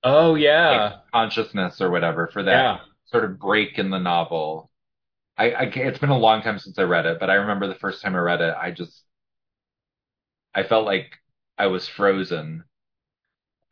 oh 0.03 0.35
yeah. 0.35 0.71
like, 0.71 0.93
consciousness 1.13 1.81
or 1.81 1.91
whatever 1.91 2.29
for 2.33 2.43
that 2.43 2.53
yeah. 2.53 2.79
sort 3.07 3.25
of 3.25 3.39
break 3.39 3.79
in 3.79 3.91
the 3.91 3.99
novel. 3.99 4.71
I, 5.39 5.51
I 5.51 5.63
it's 5.65 5.99
been 5.99 6.11
a 6.11 6.19
long 6.19 6.43
time 6.43 6.59
since 6.59 6.79
i 6.79 6.83
read 6.83 7.05
it 7.05 7.21
but 7.21 7.29
i 7.29 7.35
remember 7.35 7.67
the 7.67 7.75
first 7.75 8.01
time 8.03 8.15
i 8.15 8.19
read 8.19 8.41
it 8.41 8.55
i 8.59 8.71
just 8.71 9.03
i 10.55 10.63
felt 10.63 10.87
like 10.87 11.11
i 11.59 11.67
was 11.67 11.87
frozen. 11.87 12.65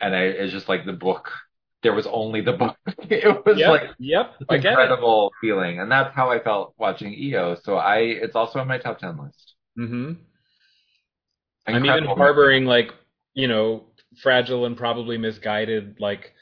And 0.01 0.15
i 0.15 0.25
it's 0.25 0.53
just 0.53 0.69
like 0.69 0.85
the 0.85 0.93
book 0.93 1.31
there 1.83 1.95
was 1.95 2.07
only 2.07 2.41
the 2.41 2.55
book. 2.55 2.77
It 3.11 3.45
was 3.47 3.59
yep, 3.59 3.69
like 3.69 3.91
yep 3.99 4.35
incredible 4.51 5.33
feeling. 5.41 5.79
And 5.79 5.91
that's 5.91 6.15
how 6.15 6.31
i 6.31 6.39
felt 6.39 6.75
watching 6.77 7.15
eo 7.15 7.57
so 7.63 7.77
i 7.77 7.99
it's 7.99 8.35
also 8.35 8.59
on 8.59 8.69
my 8.69 8.79
top 8.79 8.99
10 8.99 9.19
list. 9.19 9.55
Mm-hmm. 9.79 10.13
I'm 11.67 11.87
even 11.87 12.05
harboring 12.05 12.65
like 12.65 12.93
you 13.35 13.49
know 13.49 13.85
fragile 14.23 14.67
and 14.67 14.77
probably 14.77 15.19
misguided 15.19 15.97
like 16.01 16.33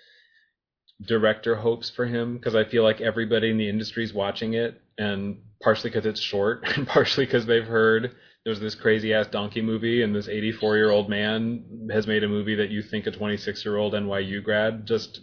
director 1.07 1.57
hopes 1.57 1.91
for 1.91 2.07
him 2.07 2.37
because 2.37 2.55
I 2.55 2.65
feel 2.65 2.83
like 2.83 3.01
everybody 3.01 3.51
in 3.51 3.59
the 3.59 3.69
industry 3.69 4.05
is 4.05 4.13
watching 4.13 4.55
it, 4.55 4.81
and 4.99 5.39
partially 5.63 5.91
because 5.91 6.07
it's 6.07 6.21
short, 6.21 6.65
and 6.77 6.87
partially 6.87 7.25
because 7.25 7.47
they've 7.47 7.65
heard 7.65 8.15
there's 8.45 8.61
this 8.61 8.75
crazy 8.75 9.15
ass 9.15 9.29
donkey 9.29 9.63
movie, 9.63 10.03
and 10.03 10.15
this 10.15 10.29
84 10.29 10.77
year 10.77 10.91
old 10.91 11.09
man 11.09 11.89
has 11.91 12.07
made 12.07 12.25
a 12.25 12.29
movie 12.29 12.57
that 12.57 12.71
you 12.71 12.83
think 12.83 13.07
a 13.07 13.11
26 13.11 13.65
year 13.65 13.77
old 13.77 13.95
NYU 13.95 14.43
grad 14.43 14.87
just 14.87 15.21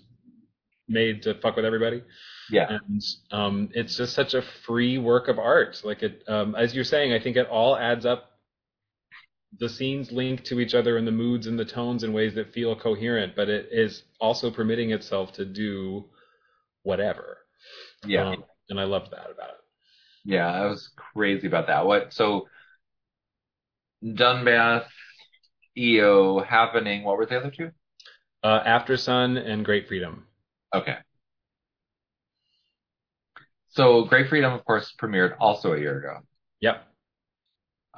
made 0.88 1.24
to 1.24 1.36
fuck 1.36 1.56
with 1.56 1.66
everybody. 1.66 2.02
Yeah, 2.50 2.80
and 2.88 3.02
um, 3.32 3.70
it's 3.74 3.96
just 3.96 4.14
such 4.14 4.34
a 4.34 4.42
free 4.66 4.98
work 4.98 5.28
of 5.28 5.38
art. 5.38 5.82
Like 5.84 6.02
it, 6.02 6.24
um, 6.28 6.56
as 6.56 6.74
you're 6.74 6.84
saying, 6.84 7.14
I 7.14 7.20
think 7.20 7.38
it 7.38 7.48
all 7.48 7.78
adds 7.78 8.06
up 8.06 8.29
the 9.60 9.70
scenes 9.70 10.12
link 10.12 10.44
to 10.46 10.60
each 10.60 10.74
other 10.74 10.98
and 10.98 11.06
the 11.06 11.12
moods 11.12 11.48
and 11.48 11.60
the 11.60 11.66
tones 11.66 12.04
in 12.04 12.14
ways 12.14 12.34
that 12.36 12.54
feel 12.54 12.76
coherent, 12.76 13.36
but 13.36 13.50
it 13.50 13.68
is 13.72 14.04
also 14.20 14.50
permitting 14.50 14.92
itself 14.92 15.34
to 15.34 15.46
do 15.46 16.06
whatever. 16.84 17.40
Yeah. 18.06 18.30
Um, 18.30 18.44
and 18.70 18.80
I 18.80 18.86
loved 18.86 19.12
that 19.12 19.30
about 19.32 19.50
it. 19.50 19.56
Yeah, 20.24 20.52
I 20.52 20.66
was 20.66 20.90
crazy 20.96 21.48
about 21.48 21.68
that. 21.68 21.86
What 21.86 22.14
so 22.14 22.48
Donbass, 24.04 24.86
EO, 25.78 26.40
happening. 26.40 27.04
What 27.04 27.18
were 27.18 27.26
the 27.26 27.40
other 27.40 27.52
two? 27.52 27.72
Uh, 28.44 28.64
Aftersun 28.64 29.38
and 29.38 29.66
Great 29.66 29.88
Freedom. 29.88 30.26
Okay. 30.74 30.96
So 33.70 34.06
Great 34.06 34.30
Freedom, 34.30 34.54
of 34.54 34.64
course, 34.66 34.94
premiered 35.02 35.36
also 35.40 35.74
a 35.74 35.80
year 35.80 36.00
ago. 36.00 36.20
Yep. 36.62 36.84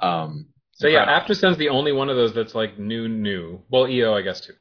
Um, 0.00 0.46
So 0.72 0.88
yeah. 0.88 1.04
After 1.04 1.34
Sun's 1.34 1.58
the 1.58 1.68
only 1.68 1.92
one 1.92 2.08
of 2.08 2.16
those 2.16 2.34
that's 2.34 2.54
like 2.54 2.78
new, 2.78 3.08
new. 3.08 3.62
Well, 3.70 3.88
EO, 3.88 4.14
I 4.14 4.22
guess 4.22 4.40
too. 4.40 4.54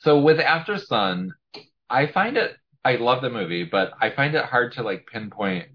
So 0.00 0.20
with 0.20 0.38
Aftersun, 0.38 1.30
I 1.88 2.06
find 2.06 2.36
it. 2.36 2.56
I 2.84 2.96
love 2.96 3.22
the 3.22 3.30
movie, 3.30 3.64
but 3.64 3.92
I 4.00 4.10
find 4.10 4.34
it 4.34 4.44
hard 4.44 4.72
to 4.72 4.82
like 4.82 5.06
pinpoint 5.06 5.68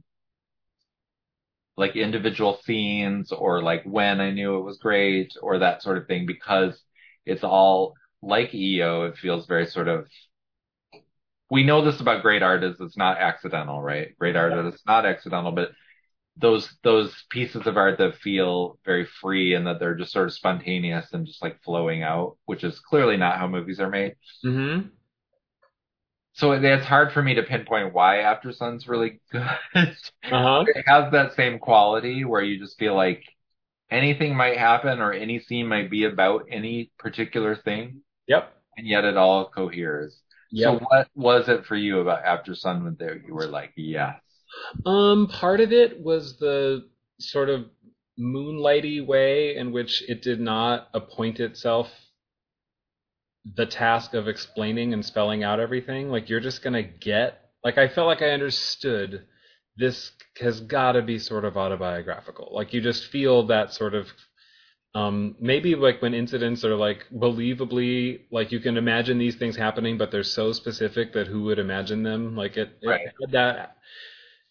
like 1.78 1.96
individual 1.96 2.60
scenes 2.66 3.32
or 3.32 3.62
like 3.62 3.84
when 3.84 4.20
I 4.20 4.32
knew 4.32 4.58
it 4.58 4.64
was 4.64 4.80
great 4.80 5.34
or 5.42 5.60
that 5.60 5.84
sort 5.84 5.98
of 5.98 6.08
thing 6.08 6.26
because 6.26 6.82
it's 7.26 7.44
all 7.44 7.94
like 8.22 8.54
EO. 8.54 9.04
It 9.04 9.18
feels 9.18 9.46
very 9.46 9.68
sort 9.68 9.88
of. 9.88 10.08
We 11.50 11.64
know 11.64 11.86
this 11.86 12.02
about 12.02 12.24
great 12.24 12.44
art 12.44 12.64
is 12.64 12.76
it's 12.82 12.98
not 12.98 13.20
accidental, 13.20 13.82
right? 13.82 14.18
Great 14.20 14.36
art 14.36 14.54
is 14.66 14.82
not 14.86 15.06
accidental, 15.06 15.54
but 15.54 15.72
those 16.40 16.70
those 16.84 17.14
pieces 17.30 17.66
of 17.68 17.78
art 17.78 17.98
that 17.98 18.16
feel 18.18 18.80
very 18.86 19.06
free 19.22 19.54
and 19.56 19.66
that 19.68 19.80
they're 19.80 19.96
just 19.96 20.12
sort 20.12 20.28
of 20.28 20.34
spontaneous 20.34 21.08
and 21.14 21.26
just 21.26 21.42
like 21.42 21.62
flowing 21.64 22.04
out, 22.04 22.38
which 22.46 22.64
is 22.64 22.80
clearly 22.80 23.18
not 23.18 23.38
how 23.38 23.48
movies 23.48 23.80
are 23.80 23.90
made. 23.90 24.16
Mm-hmm. 24.46 24.88
So 26.34 26.52
it's 26.52 26.86
hard 26.86 27.14
for 27.14 27.24
me 27.24 27.34
to 27.36 27.44
pinpoint 27.44 27.94
why 27.94 28.18
Aftersun's 28.18 28.88
really 28.88 29.20
good. 29.32 29.42
Uh-huh. 29.74 30.66
it 30.68 30.84
has 30.88 31.12
that 31.12 31.34
same 31.36 31.58
quality 31.58 32.26
where 32.26 32.44
you 32.44 32.60
just 32.60 32.78
feel 32.78 32.96
like 32.96 33.24
anything 33.90 34.36
might 34.36 34.58
happen 34.58 35.00
or 35.00 35.12
any 35.14 35.40
scene 35.40 35.68
might 35.68 35.90
be 35.90 36.04
about 36.04 36.46
any 36.52 36.92
particular 37.00 37.56
thing, 37.56 38.02
Yep. 38.28 38.54
and 38.78 38.86
yet 38.86 39.04
it 39.04 39.18
all 39.18 39.50
coheres. 39.50 40.22
Yep. 40.52 40.80
So 40.80 40.86
what 40.86 41.08
was 41.16 41.50
it 41.50 41.66
for 41.66 41.76
you 41.76 42.02
about 42.02 42.24
Aftersun 42.24 42.84
when 42.84 42.96
there 43.00 43.18
you 43.18 43.34
were 43.34 43.48
like, 43.48 43.72
yes, 43.76 44.20
Um, 44.86 45.28
part 45.28 45.62
of 45.62 45.72
it 45.72 46.02
was 46.02 46.38
the 46.40 46.90
sort 47.20 47.50
of 47.50 47.66
moonlighty 48.18 49.02
way 49.02 49.56
in 49.56 49.72
which 49.72 50.04
it 50.10 50.22
did 50.22 50.40
not 50.40 50.90
appoint 50.94 51.40
itself 51.40 51.90
the 53.56 53.66
task 53.66 54.14
of 54.14 54.28
explaining 54.28 54.94
and 54.94 55.06
spelling 55.06 55.44
out 55.44 55.60
everything. 55.60 56.10
Like 56.10 56.30
you're 56.30 56.40
just 56.40 56.62
gonna 56.64 56.84
get 56.84 57.42
like 57.64 57.78
I 57.78 57.88
felt 57.88 58.08
like 58.08 58.22
I 58.22 58.32
understood 58.32 59.26
this 59.78 60.12
has 60.40 60.62
gotta 60.62 61.02
be 61.02 61.20
sort 61.20 61.46
of 61.46 61.58
autobiographical. 61.58 62.50
Like 62.54 62.74
you 62.74 62.82
just 62.82 63.06
feel 63.08 63.44
that 63.48 63.74
sort 63.74 63.94
of 63.96 64.08
um, 64.96 65.36
maybe 65.40 65.76
like 65.76 66.02
when 66.02 66.14
incidents 66.14 66.66
are 66.66 66.76
like 66.76 67.06
believably 67.14 68.22
like 68.32 68.52
you 68.52 68.60
can 68.60 68.78
imagine 68.78 69.18
these 69.20 69.36
things 69.36 69.56
happening, 69.56 69.98
but 69.98 70.12
they're 70.12 70.24
so 70.24 70.52
specific 70.54 71.14
that 71.14 71.28
who 71.28 71.44
would 71.44 71.60
imagine 71.60 72.04
them? 72.04 72.36
Like 72.36 72.58
it, 72.58 72.78
it 72.82 72.98
Right. 72.98 73.12
had 73.22 73.32
that 73.34 73.78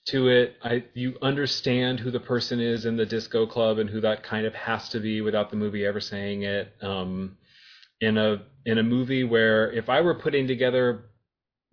to 0.06 0.28
it. 0.28 0.56
I 0.62 0.84
you 0.94 1.16
understand 1.22 2.00
who 2.00 2.10
the 2.10 2.20
person 2.20 2.60
is 2.60 2.84
in 2.84 2.96
the 2.96 3.06
disco 3.06 3.46
club 3.46 3.78
and 3.78 3.90
who 3.90 4.00
that 4.00 4.22
kind 4.22 4.46
of 4.46 4.54
has 4.54 4.88
to 4.90 5.00
be 5.00 5.20
without 5.20 5.50
the 5.50 5.56
movie 5.56 5.84
ever 5.84 6.00
saying 6.00 6.42
it. 6.42 6.72
Um, 6.82 7.36
in 8.00 8.18
a 8.18 8.42
in 8.64 8.78
a 8.78 8.82
movie 8.82 9.24
where 9.24 9.72
if 9.72 9.88
I 9.88 10.00
were 10.00 10.14
putting 10.14 10.46
together 10.46 11.06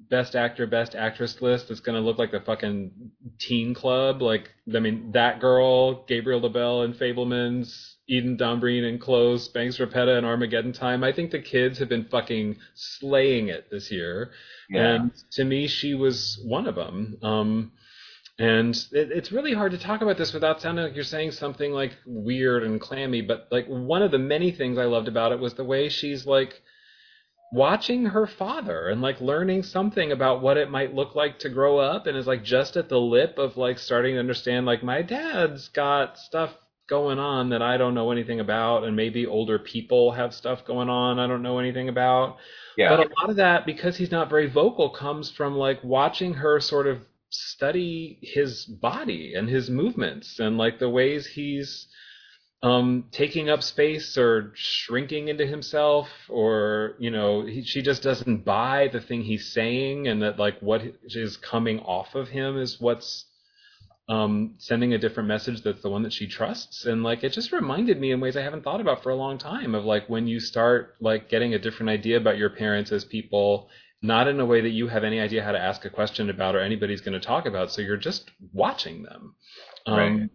best 0.10 0.36
actor, 0.36 0.68
best 0.68 0.96
actress 0.96 1.42
list, 1.42 1.72
it's 1.72 1.80
gonna 1.80 2.00
look 2.02 2.18
like 2.18 2.32
the 2.32 2.40
fucking 2.40 2.92
teen 3.40 3.74
club. 3.74 4.22
Like 4.22 4.52
I 4.74 4.80
mean, 4.80 5.12
that 5.14 5.40
girl, 5.40 6.06
Gabriel 6.06 6.42
LaBelle 6.42 6.82
and 6.84 6.96
Fabelmans, 6.96 7.96
Eden 8.08 8.38
Dambrine 8.38 8.88
and 8.88 9.00
Close, 9.00 9.48
Banks 9.48 9.78
Repeta 9.78 10.18
and 10.18 10.26
Armageddon 10.26 10.74
Time. 10.74 11.04
I 11.04 11.12
think 11.14 11.32
the 11.32 11.40
kids 11.42 11.80
have 11.80 11.90
been 11.90 12.06
fucking 12.06 12.58
slaying 12.74 13.50
it 13.50 13.70
this 13.70 13.92
year. 13.92 14.32
yeah, 14.70 14.96
And 14.96 15.12
to 15.32 15.44
me, 15.44 15.68
she 15.68 15.94
was 15.94 16.40
one 16.44 16.68
of 16.68 16.76
them. 16.76 17.18
Um, 17.22 17.72
and 18.40 18.76
it, 18.92 19.12
it's 19.12 19.32
really 19.32 19.54
hard 19.54 19.72
to 19.72 19.78
talk 19.78 20.02
about 20.02 20.18
this 20.18 20.34
without 20.34 20.62
sounding 20.62 20.86
like 20.86 20.96
you're 20.96 21.04
saying 21.04 21.32
something 21.32 21.72
like 21.72 21.94
weird 22.06 22.64
and 22.64 22.82
clammy. 22.82 23.22
But 23.22 23.48
like 23.52 23.68
one 23.68 24.02
of 24.02 24.12
the 24.12 24.20
many 24.20 24.52
things 24.52 24.78
I 24.78 24.86
loved 24.86 25.08
about 25.08 25.32
it 25.32 25.40
was 25.40 25.54
the 25.54 25.64
way 25.64 25.90
she's 25.90 26.26
like 26.26 26.62
watching 27.52 28.06
her 28.06 28.26
father 28.26 28.90
and 28.90 29.02
like 29.02 29.22
learning 29.22 29.62
something 29.62 30.12
about 30.12 30.42
what 30.42 30.58
it 30.58 30.72
might 30.72 30.96
look 30.96 31.14
like 31.14 31.38
to 31.40 31.50
grow 31.50 31.78
up 31.78 32.08
and 32.08 32.18
is 32.18 32.26
like 32.26 32.44
just 32.44 32.76
at 32.76 32.90
the 32.90 33.00
lip 33.00 33.38
of 33.38 33.58
like 33.58 33.78
starting 33.78 34.16
to 34.16 34.20
understand 34.20 34.66
like 34.66 34.84
my 34.84 35.04
dad's 35.04 35.68
got 35.70 36.18
stuff 36.18 36.52
going 36.90 37.20
on 37.20 37.50
that 37.50 37.62
I 37.62 37.78
don't 37.78 37.94
know 37.94 38.12
anything 38.12 38.40
about 38.40 38.84
and 38.84 38.96
maybe 38.96 39.28
older 39.28 39.60
people 39.60 40.12
have 40.14 40.34
stuff 40.34 40.66
going 40.66 40.90
on 40.90 41.20
I 41.20 41.28
don't 41.28 41.44
know 41.44 41.60
anything 41.60 41.90
about 41.90 42.38
yeah, 42.78 42.90
but 42.90 43.00
a 43.00 43.10
lot 43.20 43.30
of 43.30 43.36
that, 43.38 43.66
because 43.66 43.98
he's 43.98 44.12
not 44.12 44.30
very 44.30 44.50
vocal, 44.50 44.90
comes 44.90 45.30
from 45.30 45.56
like 45.56 45.84
watching 45.84 46.34
her 46.36 46.60
sort 46.60 46.88
of 46.88 47.00
study 47.34 48.20
his 48.22 48.66
body 48.66 49.34
and 49.36 49.50
his 49.50 49.70
movements 49.70 50.40
and 50.40 50.58
like 50.58 50.80
the 50.80 50.90
ways 50.90 51.26
he's 51.26 51.88
um, 52.64 53.06
taking 53.12 53.50
up 53.50 53.62
space 53.62 54.18
or 54.18 54.54
shrinking 54.56 55.28
into 55.28 55.46
himself, 55.46 56.08
or 56.30 56.96
you 56.98 57.12
know, 57.12 57.46
he, 57.46 57.62
she 57.64 57.82
just 57.82 58.02
doesn't 58.02 58.46
buy 58.46 58.88
the 58.88 59.02
thing 59.02 59.22
he's 59.22 59.52
saying, 59.52 60.08
and 60.08 60.22
that 60.22 60.40
like 60.40 60.60
what 60.62 60.82
is 61.04 61.36
coming 61.36 61.82
off 61.82 62.16
of 62.16 62.30
him 62.30 62.58
is 62.58 62.80
what's 62.80 63.26
um, 64.08 64.56
sending 64.60 64.94
a 64.94 64.98
different 64.98 65.28
message 65.28 65.62
that's 65.62 65.82
the 65.82 65.90
one 65.90 66.04
that 66.04 66.14
she 66.14 66.26
trusts. 66.26 66.86
And 66.86 67.04
like, 67.04 67.24
it 67.24 67.34
just 67.34 67.52
reminded 67.52 68.00
me 68.00 68.12
in 68.12 68.22
ways 68.22 68.38
I 68.38 68.42
haven't 68.42 68.64
thought 68.64 68.82
about 68.82 69.04
for 69.04 69.10
a 69.10 69.16
long 69.16 69.38
time 69.38 69.76
of 69.76 69.84
like 69.84 70.10
when 70.10 70.28
you 70.28 70.40
start 70.40 70.96
like 71.02 71.30
getting 71.30 71.54
a 71.54 71.60
different 71.60 71.90
idea 71.90 72.16
about 72.18 72.38
your 72.38 72.50
parents 72.50 72.94
as 72.94 73.04
people, 73.04 73.70
not 74.04 74.28
in 74.28 74.40
a 74.40 74.46
way 74.46 74.62
that 74.62 74.70
you 74.70 74.88
have 74.90 75.04
any 75.06 75.20
idea 75.20 75.44
how 75.44 75.54
to 75.54 75.60
ask 75.60 75.86
a 75.86 75.90
question 75.90 76.30
about 76.30 76.56
or 76.56 76.60
anybody's 76.60 77.02
going 77.02 77.20
to 77.20 77.26
talk 77.26 77.46
about. 77.48 77.72
So 77.72 77.82
you're 77.82 77.98
just 77.98 78.30
watching 78.52 79.04
them. 79.04 79.36
Um, 79.88 79.98
Right. 79.98 80.30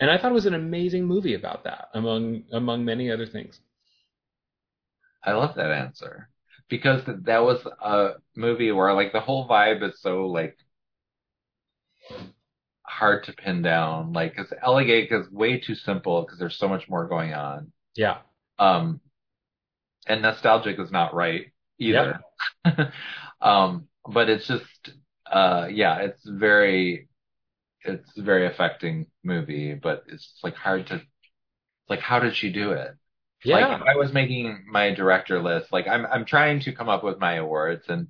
And 0.00 0.10
I 0.10 0.18
thought 0.18 0.32
it 0.32 0.34
was 0.34 0.46
an 0.46 0.54
amazing 0.54 1.06
movie 1.06 1.34
about 1.34 1.64
that, 1.64 1.88
among 1.94 2.44
among 2.52 2.84
many 2.84 3.10
other 3.12 3.26
things. 3.26 3.60
I 5.24 5.32
love 5.32 5.54
that 5.56 5.70
answer 5.70 6.28
because 6.68 7.02
that 7.06 7.38
was 7.42 7.66
a 7.80 8.14
movie 8.36 8.72
where 8.72 8.92
like 8.94 9.12
the 9.12 9.20
whole 9.20 9.48
vibe 9.48 9.88
is 9.88 10.00
so 10.00 10.26
like 10.26 10.56
hard 12.82 13.24
to 13.24 13.32
pin 13.32 13.62
down. 13.62 14.12
Like, 14.12 14.36
cause 14.36 14.52
Elegate 14.62 15.12
is 15.12 15.30
way 15.30 15.60
too 15.60 15.74
simple 15.76 16.22
because 16.22 16.38
there's 16.38 16.58
so 16.58 16.68
much 16.68 16.88
more 16.88 17.06
going 17.08 17.32
on. 17.34 17.72
Yeah. 17.96 18.18
Um, 18.58 19.00
and 20.06 20.22
nostalgic 20.22 20.78
is 20.78 20.90
not 20.90 21.14
right 21.14 21.53
either. 21.78 22.20
um, 23.40 23.88
but 24.08 24.28
it's 24.30 24.46
just, 24.46 24.90
uh, 25.30 25.68
yeah, 25.70 25.98
it's 26.00 26.22
very, 26.26 27.08
it's 27.82 28.18
a 28.18 28.22
very 28.22 28.46
affecting 28.46 29.06
movie, 29.24 29.74
but 29.74 30.04
it's 30.08 30.38
like 30.44 30.56
hard 30.56 30.88
to, 30.88 31.02
like, 31.88 32.00
how 32.00 32.20
did 32.20 32.36
she 32.36 32.52
do 32.52 32.72
it? 32.72 32.92
Yeah. 33.44 33.54
Like 33.56 33.80
if 33.80 33.82
I 33.82 33.96
was 33.96 34.12
making 34.12 34.64
my 34.70 34.92
director 34.94 35.42
list, 35.42 35.72
like 35.72 35.86
I'm 35.88 36.06
I'm 36.06 36.24
trying 36.24 36.60
to 36.60 36.72
come 36.72 36.88
up 36.88 37.04
with 37.04 37.18
my 37.20 37.34
awards, 37.34 37.84
and 37.88 38.08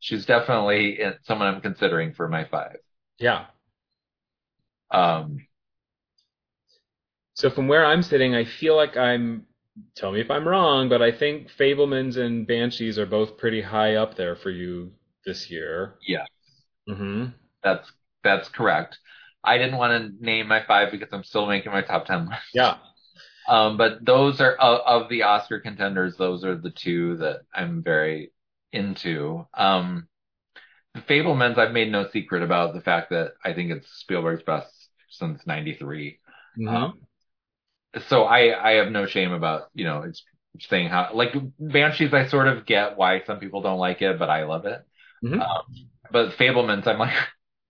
she's 0.00 0.26
definitely 0.26 1.00
someone 1.24 1.48
I'm 1.48 1.60
considering 1.62 2.14
for 2.14 2.28
my 2.28 2.44
five. 2.46 2.78
yeah. 3.18 3.46
Um, 4.90 5.46
So 7.34 7.50
from 7.50 7.68
where 7.68 7.84
I'm 7.84 8.02
sitting, 8.02 8.34
I 8.34 8.44
feel 8.44 8.74
like 8.76 8.96
I'm. 8.96 9.45
Tell 9.96 10.12
me 10.12 10.20
if 10.20 10.30
I'm 10.30 10.46
wrong, 10.46 10.88
but 10.88 11.02
I 11.02 11.10
think 11.10 11.50
Fabelmans 11.50 12.16
and 12.16 12.46
Banshees 12.46 12.98
are 12.98 13.06
both 13.06 13.36
pretty 13.36 13.62
high 13.62 13.96
up 13.96 14.14
there 14.16 14.36
for 14.36 14.50
you 14.50 14.92
this 15.24 15.50
year. 15.50 15.98
yeah, 16.06 16.24
hmm 16.88 17.26
that's 17.62 17.90
that's 18.24 18.48
correct. 18.48 18.98
I 19.44 19.58
didn't 19.58 19.76
want 19.78 19.92
to 20.18 20.24
name 20.24 20.48
my 20.48 20.64
five 20.66 20.90
because 20.90 21.08
I'm 21.12 21.24
still 21.24 21.46
making 21.46 21.72
my 21.72 21.82
top 21.82 22.06
ten 22.06 22.28
list. 22.28 22.42
Yeah. 22.52 22.78
Um, 23.48 23.76
but 23.76 24.04
those 24.04 24.40
are 24.40 24.54
of, 24.54 24.80
of 25.04 25.08
the 25.08 25.22
Oscar 25.22 25.60
contenders. 25.60 26.16
Those 26.16 26.44
are 26.44 26.56
the 26.56 26.70
two 26.70 27.16
that 27.18 27.42
I'm 27.54 27.82
very 27.82 28.32
into. 28.72 29.46
Um, 29.54 30.08
the 30.94 31.00
Fabelmans, 31.02 31.58
I've 31.58 31.72
made 31.72 31.92
no 31.92 32.08
secret 32.10 32.42
about 32.42 32.74
the 32.74 32.80
fact 32.80 33.10
that 33.10 33.34
I 33.44 33.52
think 33.54 33.70
it's 33.72 33.88
Spielberg's 34.00 34.42
best 34.44 34.72
since 35.10 35.46
'93. 35.46 36.18
Mhm. 36.56 36.68
Um, 36.70 37.05
so 38.08 38.24
I 38.24 38.70
I 38.70 38.72
have 38.74 38.90
no 38.90 39.06
shame 39.06 39.32
about 39.32 39.68
you 39.74 39.84
know 39.84 40.02
it's 40.02 40.22
saying 40.60 40.88
how 40.88 41.10
like 41.14 41.34
Banshees 41.58 42.14
I 42.14 42.26
sort 42.26 42.48
of 42.48 42.66
get 42.66 42.96
why 42.96 43.22
some 43.26 43.38
people 43.40 43.62
don't 43.62 43.78
like 43.78 44.02
it 44.02 44.18
but 44.18 44.30
I 44.30 44.44
love 44.44 44.66
it. 44.66 44.82
Mhm. 45.24 45.40
Um, 45.40 45.62
but 46.10 46.32
Fabelmans 46.38 46.86
I'm 46.86 46.98
like 46.98 47.14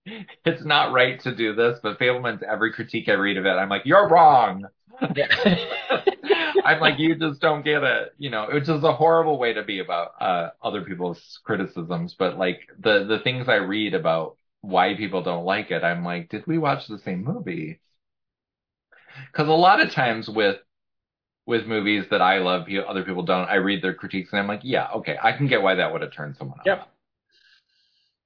it's 0.45 0.63
not 0.65 0.93
right 0.93 1.19
to 1.21 1.35
do 1.35 1.55
this 1.55 1.79
but 1.83 1.99
Fabelmans 1.99 2.43
every 2.43 2.73
critique 2.73 3.09
I 3.09 3.13
read 3.13 3.37
of 3.37 3.45
it 3.45 3.49
I'm 3.51 3.69
like 3.69 3.85
you're 3.85 4.07
wrong. 4.09 4.65
I'm 6.65 6.79
like, 6.79 6.99
you 6.99 7.15
just 7.15 7.39
don't 7.41 7.63
get 7.63 7.83
it, 7.83 8.13
you 8.17 8.29
know, 8.29 8.47
which 8.51 8.63
is 8.69 8.83
a 8.83 8.93
horrible 8.93 9.37
way 9.39 9.53
to 9.53 9.63
be 9.63 9.79
about 9.79 10.11
uh, 10.19 10.49
other 10.61 10.81
people's 10.81 11.39
criticisms. 11.43 12.15
But 12.17 12.37
like 12.37 12.61
the 12.79 13.05
the 13.05 13.19
things 13.19 13.47
I 13.47 13.55
read 13.55 13.93
about 13.93 14.37
why 14.61 14.95
people 14.95 15.23
don't 15.23 15.45
like 15.45 15.71
it, 15.71 15.83
I'm 15.83 16.03
like, 16.03 16.29
did 16.29 16.45
we 16.47 16.57
watch 16.57 16.87
the 16.87 16.99
same 16.99 17.23
movie? 17.23 17.79
Because 19.31 19.47
a 19.47 19.51
lot 19.51 19.81
of 19.81 19.91
times 19.91 20.29
with 20.29 20.57
with 21.45 21.65
movies 21.65 22.05
that 22.11 22.21
I 22.21 22.39
love, 22.39 22.67
other 22.87 23.03
people 23.03 23.23
don't. 23.23 23.47
I 23.47 23.55
read 23.55 23.81
their 23.81 23.93
critiques 23.93 24.31
and 24.31 24.39
I'm 24.39 24.47
like, 24.47 24.61
yeah, 24.63 24.89
okay, 24.95 25.17
I 25.21 25.31
can 25.31 25.47
get 25.47 25.61
why 25.61 25.75
that 25.75 25.91
would 25.91 26.01
have 26.01 26.11
turned 26.11 26.35
someone 26.37 26.59
off. 26.59 26.65
Yep. 26.65 26.87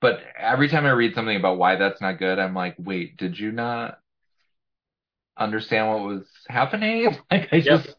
But 0.01 0.19
every 0.37 0.67
time 0.67 0.87
I 0.87 0.91
read 0.91 1.13
something 1.13 1.37
about 1.37 1.59
why 1.59 1.75
that's 1.75 2.01
not 2.01 2.17
good, 2.17 2.39
I'm 2.39 2.55
like, 2.55 2.75
wait, 2.79 3.17
did 3.17 3.39
you 3.39 3.51
not 3.51 3.99
understand 5.37 5.87
what 5.87 5.99
was 6.01 6.25
happening? 6.47 7.15
Like 7.31 7.49
I 7.51 7.61
just, 7.61 7.95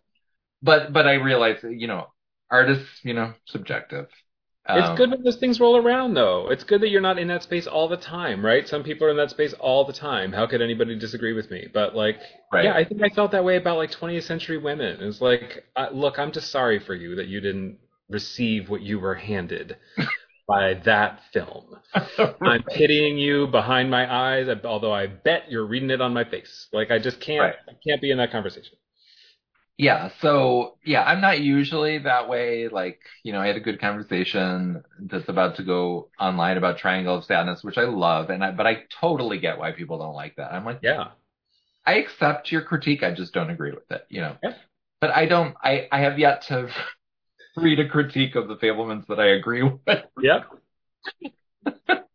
but 0.61 0.93
but 0.93 1.07
I 1.07 1.15
realize, 1.15 1.59
you 1.63 1.87
know, 1.87 2.09
artists, 2.51 2.89
you 3.05 3.15
know, 3.15 3.33
subjective. 3.47 4.09
It's 4.69 4.91
Um, 4.91 4.97
good 4.97 5.11
when 5.11 5.23
those 5.23 5.37
things 5.37 5.61
roll 5.61 5.77
around, 5.77 6.15
though. 6.15 6.51
It's 6.51 6.65
good 6.65 6.81
that 6.83 6.89
you're 6.89 7.01
not 7.01 7.19
in 7.19 7.29
that 7.29 7.43
space 7.43 7.67
all 7.67 7.89
the 7.89 7.97
time, 7.97 8.45
right? 8.45 8.67
Some 8.69 8.83
people 8.85 9.07
are 9.07 9.11
in 9.11 9.17
that 9.17 9.31
space 9.31 9.53
all 9.55 9.85
the 9.85 9.93
time. 9.93 10.33
How 10.33 10.47
could 10.47 10.63
anybody 10.63 10.97
disagree 10.99 11.33
with 11.33 11.51
me? 11.51 11.69
But 11.73 11.95
like, 11.97 12.21
Right. 12.53 12.65
yeah, 12.65 12.75
I 12.75 12.85
think 12.85 13.03
I 13.03 13.09
felt 13.11 13.33
that 13.33 13.45
way 13.45 13.57
about 13.57 13.77
like 13.79 13.91
20th 13.91 14.25
century 14.25 14.59
women. 14.59 15.03
It's 15.03 15.21
like, 15.21 15.65
uh, 15.77 15.89
look, 15.93 16.19
I'm 16.19 16.33
just 16.33 16.51
sorry 16.51 16.79
for 16.79 16.95
you 16.95 17.17
that 17.17 17.27
you 17.29 17.41
didn't 17.41 17.79
receive 18.09 18.71
what 18.71 18.83
you 18.83 19.01
were 19.01 19.15
handed 19.15 19.77
by 20.49 20.75
that 20.85 21.21
film. 21.33 21.77
I'm 22.45 22.63
pitying 22.65 23.19
you 23.19 23.47
behind 23.49 23.91
my 23.91 24.13
eyes, 24.13 24.49
although 24.65 24.93
I 24.93 25.07
bet 25.09 25.51
you're 25.51 25.67
reading 25.67 25.91
it 25.91 26.01
on 26.01 26.13
my 26.15 26.25
face. 26.25 26.69
Like, 26.73 26.91
I 26.91 26.99
just 26.99 27.21
can't, 27.21 27.41
Right. 27.43 27.57
I 27.69 27.73
can't 27.87 28.01
be 28.01 28.11
in 28.11 28.19
that 28.19 28.33
conversation. 28.33 28.77
Yeah, 29.79 30.11
so 30.21 30.77
yeah, 30.85 31.03
I'm 31.03 31.21
not 31.21 31.41
usually 31.41 31.99
that 31.99 32.29
way. 32.29 32.69
Like, 32.69 33.01
you 33.25 33.33
know, 33.33 33.41
I 33.41 33.47
had 33.47 33.57
a 33.57 33.61
good 33.61 33.81
conversation 33.81 34.83
that's 35.01 35.29
about 35.29 35.57
to 35.57 35.65
go 35.65 36.09
online 36.21 36.57
about 36.57 36.79
Triangle 36.79 37.17
of 37.17 37.25
Sadness, 37.25 37.65
which 37.65 37.79
I 37.79 37.85
love, 37.85 38.31
and 38.31 38.45
I, 38.45 38.53
but 38.53 38.67
I 38.67 38.85
totally 39.01 39.39
get 39.39 39.59
why 39.59 39.73
people 39.73 39.99
don't 39.99 40.15
like 40.15 40.37
that. 40.37 40.53
I'm 40.53 40.65
like, 40.65 40.81
Yeah. 40.83 41.09
I 41.85 41.95
accept 41.95 42.53
your 42.53 42.63
critique, 42.63 43.03
I 43.03 43.13
just 43.13 43.33
don't 43.33 43.51
agree 43.51 43.73
with 43.73 43.91
it, 43.91 44.07
you 44.09 44.21
know. 44.21 44.37
Yeah. 44.43 44.55
But 45.01 45.11
I 45.11 45.27
don't, 45.27 45.57
I, 45.63 45.89
I 45.91 46.01
have 46.01 46.19
yet 46.19 46.43
to 46.49 46.71
read 47.57 47.81
a 47.81 47.89
critique 47.89 48.37
of 48.37 48.49
the 48.49 48.57
Fabelmans 48.57 49.07
that 49.09 49.19
I 49.19 49.31
agree 49.31 49.65
with. 49.65 50.05
Yep. 50.21 50.47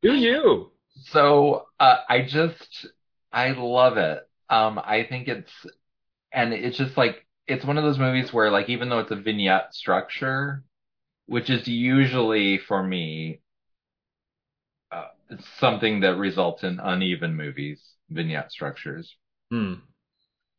Do 0.01 0.14
you? 0.14 0.72
So, 1.12 1.68
uh, 1.80 1.97
I 2.08 2.22
just, 2.24 2.88
I 3.32 3.51
love 3.51 3.97
it. 3.97 4.28
Um, 4.49 4.80
I 4.80 5.05
think 5.10 5.28
it's, 5.28 5.51
and 6.32 6.53
it's 6.53 6.78
just 6.78 6.97
like, 6.97 7.26
it's 7.48 7.66
one 7.66 7.78
of 7.78 7.84
those 7.84 8.00
movies 8.00 8.34
where 8.34 8.52
like, 8.52 8.70
even 8.70 8.89
though 8.89 9.00
it's 9.00 9.12
a 9.12 9.16
vignette 9.16 9.74
structure, 9.74 10.64
which 11.26 11.50
is 11.50 11.68
usually 11.68 12.58
for 12.58 12.84
me, 12.84 13.41
uh, 14.91 15.08
something 15.60 16.02
that 16.02 16.18
results 16.18 16.64
in 16.64 16.80
uneven 16.80 17.36
movies, 17.36 17.82
vignette 18.10 18.52
structures. 18.52 19.16
Hmm. 19.52 19.76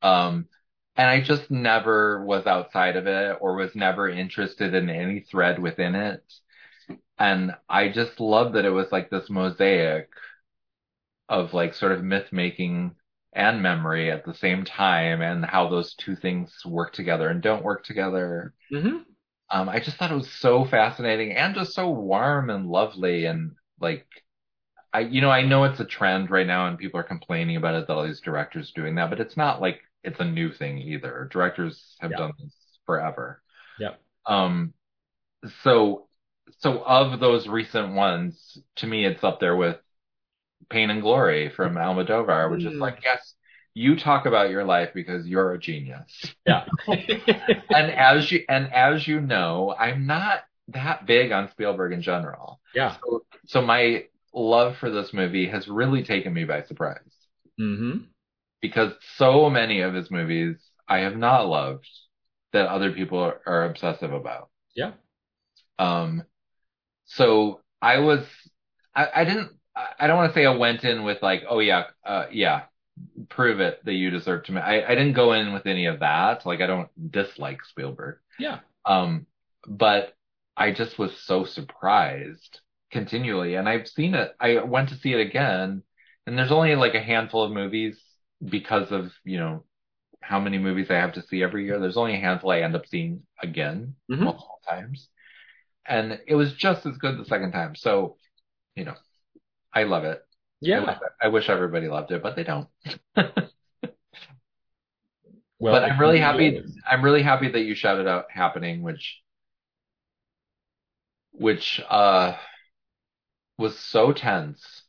Um, 0.02 0.48
and 0.96 1.08
I 1.08 1.20
just 1.20 1.50
never 1.50 2.24
was 2.24 2.46
outside 2.46 2.96
of 2.96 3.06
it 3.06 3.38
or 3.40 3.54
was 3.54 3.74
never 3.74 4.08
interested 4.08 4.74
in 4.74 4.90
any 4.90 5.20
thread 5.20 5.58
within 5.58 5.94
it. 5.94 6.22
And 7.18 7.52
I 7.68 7.88
just 7.88 8.20
love 8.20 8.54
that 8.54 8.64
it 8.64 8.70
was 8.70 8.90
like 8.90 9.10
this 9.10 9.28
mosaic 9.28 10.08
of 11.28 11.52
like 11.52 11.74
sort 11.74 11.92
of 11.92 12.02
myth 12.02 12.32
making 12.32 12.94
and 13.38 13.62
memory 13.62 14.12
at 14.12 14.26
the 14.26 14.34
same 14.34 14.64
time 14.66 15.22
and 15.22 15.46
how 15.46 15.70
those 15.70 15.94
two 15.96 16.16
things 16.16 16.54
work 16.66 16.92
together 16.94 17.30
and 17.30 17.42
don't 17.42 17.64
work 17.64 17.84
together. 17.84 18.54
hmm 18.70 19.04
Um, 19.50 19.68
I 19.68 19.80
just 19.80 19.96
thought 19.96 20.12
it 20.12 20.16
was 20.16 20.30
so 20.30 20.64
fascinating 20.66 21.32
and 21.32 21.54
just 21.54 21.74
so 21.74 21.90
warm 21.90 22.50
and 22.50 22.68
lovely 22.68 23.24
and 23.26 23.52
like 23.80 24.06
I 24.92 25.00
you 25.00 25.20
know 25.22 25.30
I 25.30 25.42
know 25.42 25.64
it's 25.64 25.80
a 25.80 25.84
trend 25.86 26.30
right 26.30 26.46
now 26.46 26.66
and 26.68 26.78
people 26.78 27.00
are 27.00 27.04
complaining 27.04 27.56
about 27.56 27.74
it 27.76 27.86
that 27.86 27.94
all 27.94 28.06
these 28.06 28.20
directors 28.20 28.70
are 28.76 28.80
doing 28.82 28.96
that, 28.96 29.10
but 29.10 29.20
it's 29.20 29.36
not 29.36 29.60
like 29.60 29.80
it's 30.04 30.20
a 30.20 30.24
new 30.24 30.52
thing 30.52 30.78
either. 30.78 31.28
Directors 31.32 31.96
have 32.00 32.14
Yeah. 32.14 32.16
done 32.16 32.32
this 32.40 32.54
forever. 32.86 33.42
Yeah. 33.78 33.94
Um 34.26 34.74
so 35.62 36.08
so 36.60 36.82
of 36.84 37.20
those 37.20 37.48
recent 37.48 37.94
ones, 37.94 38.58
to 38.76 38.86
me 38.86 39.04
it's 39.06 39.24
up 39.24 39.40
there 39.40 39.56
with 39.56 39.78
Pain 40.70 40.90
and 40.90 41.02
Glory 41.02 41.50
from 41.50 41.74
Almodovar, 41.74 42.50
which 42.50 42.64
is 42.66 42.74
Mm. 42.74 42.80
like, 42.80 42.98
yes, 43.02 43.34
you 43.74 43.96
talk 43.96 44.26
about 44.26 44.50
your 44.50 44.64
life 44.64 44.90
because 44.94 45.26
you're 45.26 45.52
a 45.54 45.58
genius. 45.58 46.34
Yeah. 46.46 46.64
And 47.72 47.90
as 47.92 48.30
you 48.30 48.44
and 48.48 48.72
as 48.72 49.06
you 49.06 49.20
know, 49.20 49.74
I'm 49.78 50.06
not 50.06 50.44
that 50.68 51.06
big 51.06 51.32
on 51.32 51.50
Spielberg 51.50 51.92
in 51.92 52.02
general. 52.02 52.60
yeah. 52.74 52.96
So, 53.02 53.24
so 53.46 53.62
my 53.62 54.04
love 54.34 54.76
for 54.78 54.90
this 54.90 55.12
movie 55.12 55.48
has 55.48 55.68
really 55.68 56.02
taken 56.02 56.32
me 56.32 56.44
by 56.44 56.62
surprise 56.62 57.00
hmm 57.58 58.10
because 58.60 58.92
so 59.16 59.50
many 59.50 59.80
of 59.80 59.94
his 59.94 60.10
movies 60.10 60.56
I 60.88 60.98
have 61.00 61.16
not 61.16 61.46
loved 61.48 61.88
that 62.52 62.68
other 62.68 62.92
people 62.92 63.18
are, 63.18 63.40
are 63.46 63.64
obsessive 63.64 64.12
about. 64.12 64.48
Yeah. 64.74 64.92
Um, 65.78 66.24
so 67.06 67.60
I 67.82 67.98
was, 68.00 68.26
I, 68.96 69.08
I 69.16 69.24
didn't, 69.24 69.52
I 69.98 70.06
don't 70.06 70.16
want 70.16 70.32
to 70.32 70.34
say 70.34 70.46
I 70.46 70.56
went 70.56 70.84
in 70.84 71.04
with 71.04 71.22
like, 71.22 71.44
oh 71.48 71.60
yeah, 71.60 71.84
uh, 72.04 72.26
yeah, 72.32 72.62
prove 73.28 73.60
it 73.60 73.84
that 73.84 73.92
you 73.92 74.10
deserve 74.10 74.44
to. 74.44 74.58
I, 74.58 74.84
I 74.86 74.94
didn't 74.94 75.12
go 75.12 75.32
in 75.32 75.52
with 75.52 75.66
any 75.66 75.86
of 75.86 76.00
that. 76.00 76.46
Like 76.46 76.60
I 76.60 76.66
don't 76.66 76.88
dislike 77.10 77.64
Spielberg. 77.64 78.18
Yeah. 78.38 78.60
Um, 78.84 79.26
but 79.66 80.14
I 80.56 80.72
just 80.72 80.98
was 80.98 81.16
so 81.18 81.44
surprised 81.44 82.60
continually. 82.90 83.54
And 83.54 83.68
I've 83.68 83.88
seen 83.88 84.14
it. 84.14 84.34
I 84.40 84.62
went 84.62 84.88
to 84.90 84.96
see 84.96 85.12
it 85.12 85.20
again 85.20 85.82
and 86.26 86.38
there's 86.38 86.52
only 86.52 86.74
like 86.74 86.94
a 86.94 87.00
handful 87.02 87.42
of 87.42 87.52
movies 87.52 87.98
because 88.44 88.92
of, 88.92 89.12
you 89.24 89.38
know, 89.38 89.64
how 90.20 90.38
many 90.38 90.58
movies 90.58 90.90
I 90.90 90.96
have 90.96 91.14
to 91.14 91.22
see 91.22 91.42
every 91.42 91.64
year. 91.64 91.78
There's 91.78 91.96
only 91.96 92.14
a 92.14 92.20
handful 92.20 92.50
I 92.50 92.60
end 92.60 92.76
up 92.76 92.86
seeing 92.86 93.22
again 93.42 93.94
Mhm. 94.10 94.20
multiple 94.20 94.60
times. 94.68 95.08
And 95.86 96.20
it 96.26 96.34
was 96.34 96.52
just 96.52 96.84
as 96.84 96.98
good 96.98 97.18
the 97.18 97.24
second 97.24 97.52
time. 97.52 97.74
So, 97.76 98.18
you 98.74 98.84
know, 98.84 98.94
I 99.78 99.84
love 99.84 100.04
it. 100.04 100.24
I 100.74 100.78
Yeah. 100.78 100.80
wish, 100.80 100.96
I 101.22 101.28
wish 101.28 101.48
everybody 101.48 101.88
loved 101.88 102.10
it, 102.12 102.22
but 102.22 102.36
they 102.36 102.44
don't. 102.44 102.68
Well, 105.60 105.74
but 105.74 105.84
I'm 105.84 105.98
really 105.98 106.18
happy. 106.20 106.60
I'm 106.88 107.02
really 107.04 107.22
happy 107.22 107.48
that 107.50 107.60
you 107.60 107.74
shouted 107.74 108.06
out 108.06 108.30
happening, 108.30 108.82
which, 108.82 109.20
which, 111.32 111.80
uh, 111.88 112.36
was 113.58 113.78
so 113.78 114.10
tense. 114.14 114.84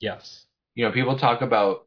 Yes. 0.00 0.46
You 0.74 0.84
know, 0.86 0.92
people 0.92 1.18
talk 1.18 1.42
about 1.42 1.86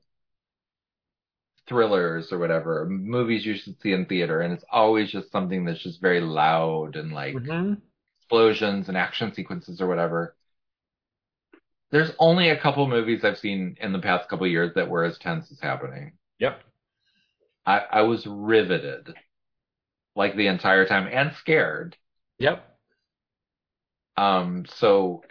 thrillers 1.68 2.32
or 2.32 2.38
whatever, 2.40 2.86
movies 2.88 3.46
you 3.46 3.56
should 3.56 3.80
see 3.82 3.94
in 3.94 4.06
theater, 4.06 4.42
and 4.42 4.54
it's 4.54 4.66
always 4.72 5.12
just 5.12 5.32
something 5.32 5.66
that's 5.66 5.82
just 5.84 6.02
very 6.02 6.22
loud 6.22 6.96
and 6.96 7.12
like 7.14 7.42
hmm 7.44 7.74
explosions 8.20 8.90
and 8.90 8.98
action 8.98 9.34
sequences 9.34 9.82
or 9.82 9.88
whatever. 9.88 10.36
There's 11.92 12.12
only 12.20 12.50
a 12.50 12.60
couple 12.60 12.88
movies 12.88 13.24
I've 13.24 13.38
seen 13.38 13.78
in 13.82 13.92
the 13.92 14.00
past 14.00 14.30
couple 14.30 14.48
years 14.48 14.74
that 14.76 14.90
were 14.90 15.04
as 15.04 15.18
tense 15.18 15.52
as 15.52 15.60
happening. 15.60 16.14
Yep. 16.40 16.62
I, 17.66 17.80
I 17.92 18.02
was 18.04 18.26
riveted 18.26 19.14
like 20.16 20.36
the 20.36 20.48
entire 20.48 20.86
time 20.86 21.08
and 21.12 21.34
scared. 21.36 21.96
Yep. 22.40 22.66
Um, 24.18 24.66
so 24.68 25.24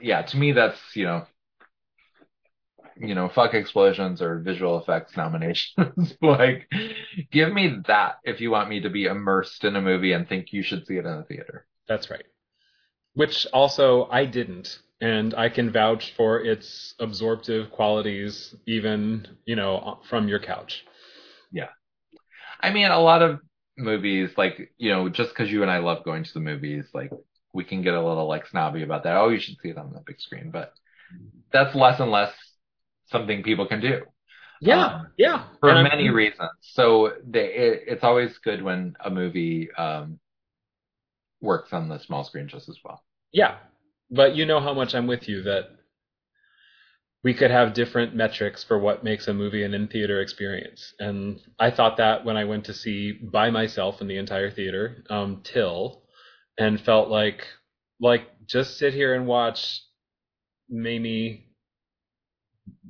yeah, 0.00 0.22
to 0.22 0.36
me 0.36 0.52
that's, 0.52 0.78
you 0.94 1.04
know, 1.04 1.26
you 3.00 3.14
know, 3.14 3.28
fuck 3.28 3.54
explosions 3.54 4.20
or 4.20 4.40
visual 4.40 4.78
effects 4.78 5.16
nominations. 5.16 6.14
like, 6.22 6.68
give 7.30 7.52
me 7.52 7.76
that 7.86 8.16
if 8.24 8.40
you 8.40 8.50
want 8.50 8.68
me 8.68 8.80
to 8.80 8.90
be 8.90 9.04
immersed 9.04 9.64
in 9.64 9.76
a 9.76 9.80
movie 9.80 10.12
and 10.12 10.28
think 10.28 10.52
you 10.52 10.62
should 10.62 10.86
see 10.86 10.96
it 10.96 11.06
in 11.06 11.12
a 11.12 11.24
theater. 11.24 11.66
That's 11.86 12.10
right. 12.10 12.24
Which 13.14 13.46
also 13.52 14.08
I 14.10 14.24
didn't, 14.24 14.78
and 15.00 15.34
I 15.34 15.48
can 15.48 15.70
vouch 15.72 16.12
for 16.16 16.40
its 16.40 16.94
absorptive 16.98 17.70
qualities, 17.70 18.54
even 18.66 19.26
you 19.46 19.56
know 19.56 20.00
from 20.08 20.28
your 20.28 20.40
couch. 20.40 20.84
Yeah, 21.52 21.68
I 22.60 22.70
mean, 22.70 22.90
a 22.90 23.00
lot 23.00 23.22
of 23.22 23.40
movies, 23.76 24.30
like, 24.36 24.72
you 24.78 24.90
know, 24.90 25.08
just 25.08 25.30
because 25.30 25.50
you 25.50 25.62
and 25.62 25.70
I 25.70 25.78
love 25.78 26.04
going 26.04 26.24
to 26.24 26.34
the 26.34 26.40
movies, 26.40 26.86
like, 26.92 27.10
we 27.54 27.64
can 27.64 27.82
get 27.82 27.94
a 27.94 28.02
little, 28.06 28.26
like, 28.26 28.46
snobby 28.46 28.82
about 28.82 29.04
that. 29.04 29.16
Oh, 29.16 29.28
you 29.28 29.38
should 29.40 29.56
see 29.62 29.70
it 29.70 29.78
on 29.78 29.92
the 29.92 30.00
big 30.06 30.20
screen. 30.20 30.50
But 30.50 30.72
that's 31.52 31.74
less 31.74 32.00
and 32.00 32.10
less 32.10 32.32
something 33.06 33.42
people 33.42 33.66
can 33.66 33.80
do 33.80 34.02
Yeah, 34.60 34.86
Um, 34.86 35.06
yeah. 35.16 35.44
for 35.60 35.70
And 35.70 35.78
I'm- 35.78 35.84
many 35.84 36.10
reasons. 36.10 36.50
So 36.60 37.14
they, 37.24 37.54
it, 37.54 37.82
it's 37.86 38.04
always 38.04 38.36
good 38.38 38.62
when 38.62 38.96
a 39.04 39.10
movie 39.10 39.70
um, 39.72 40.18
works 41.40 41.72
on 41.72 41.88
the 41.88 41.98
small 42.00 42.24
screen 42.24 42.48
just 42.48 42.68
as 42.68 42.78
well. 42.84 43.02
Yeah, 43.32 43.56
but 44.10 44.34
you 44.34 44.46
know 44.46 44.60
how 44.60 44.74
much 44.74 44.94
I'm 44.94 45.06
with 45.06 45.28
you 45.28 45.42
that 45.42 45.70
we 47.24 47.34
could 47.34 47.50
have 47.50 47.74
different 47.74 48.14
metrics 48.14 48.62
for 48.62 48.78
what 48.78 49.02
makes 49.02 49.26
a 49.26 49.34
movie 49.34 49.64
an 49.64 49.74
in 49.74 49.88
theater 49.88 50.20
experience. 50.20 50.94
And 51.00 51.40
I 51.58 51.70
thought 51.70 51.96
that 51.96 52.24
when 52.24 52.36
I 52.36 52.44
went 52.44 52.64
to 52.66 52.74
see 52.74 53.12
by 53.12 53.50
myself 53.50 54.00
in 54.00 54.06
the 54.06 54.18
entire 54.18 54.50
theater, 54.50 55.04
um, 55.10 55.40
Till, 55.42 56.02
and 56.58 56.80
felt 56.80 57.08
like 57.08 57.44
like 58.00 58.28
just 58.46 58.78
sit 58.78 58.94
here 58.94 59.14
and 59.14 59.26
watch 59.26 59.82
Mamie 60.70 61.47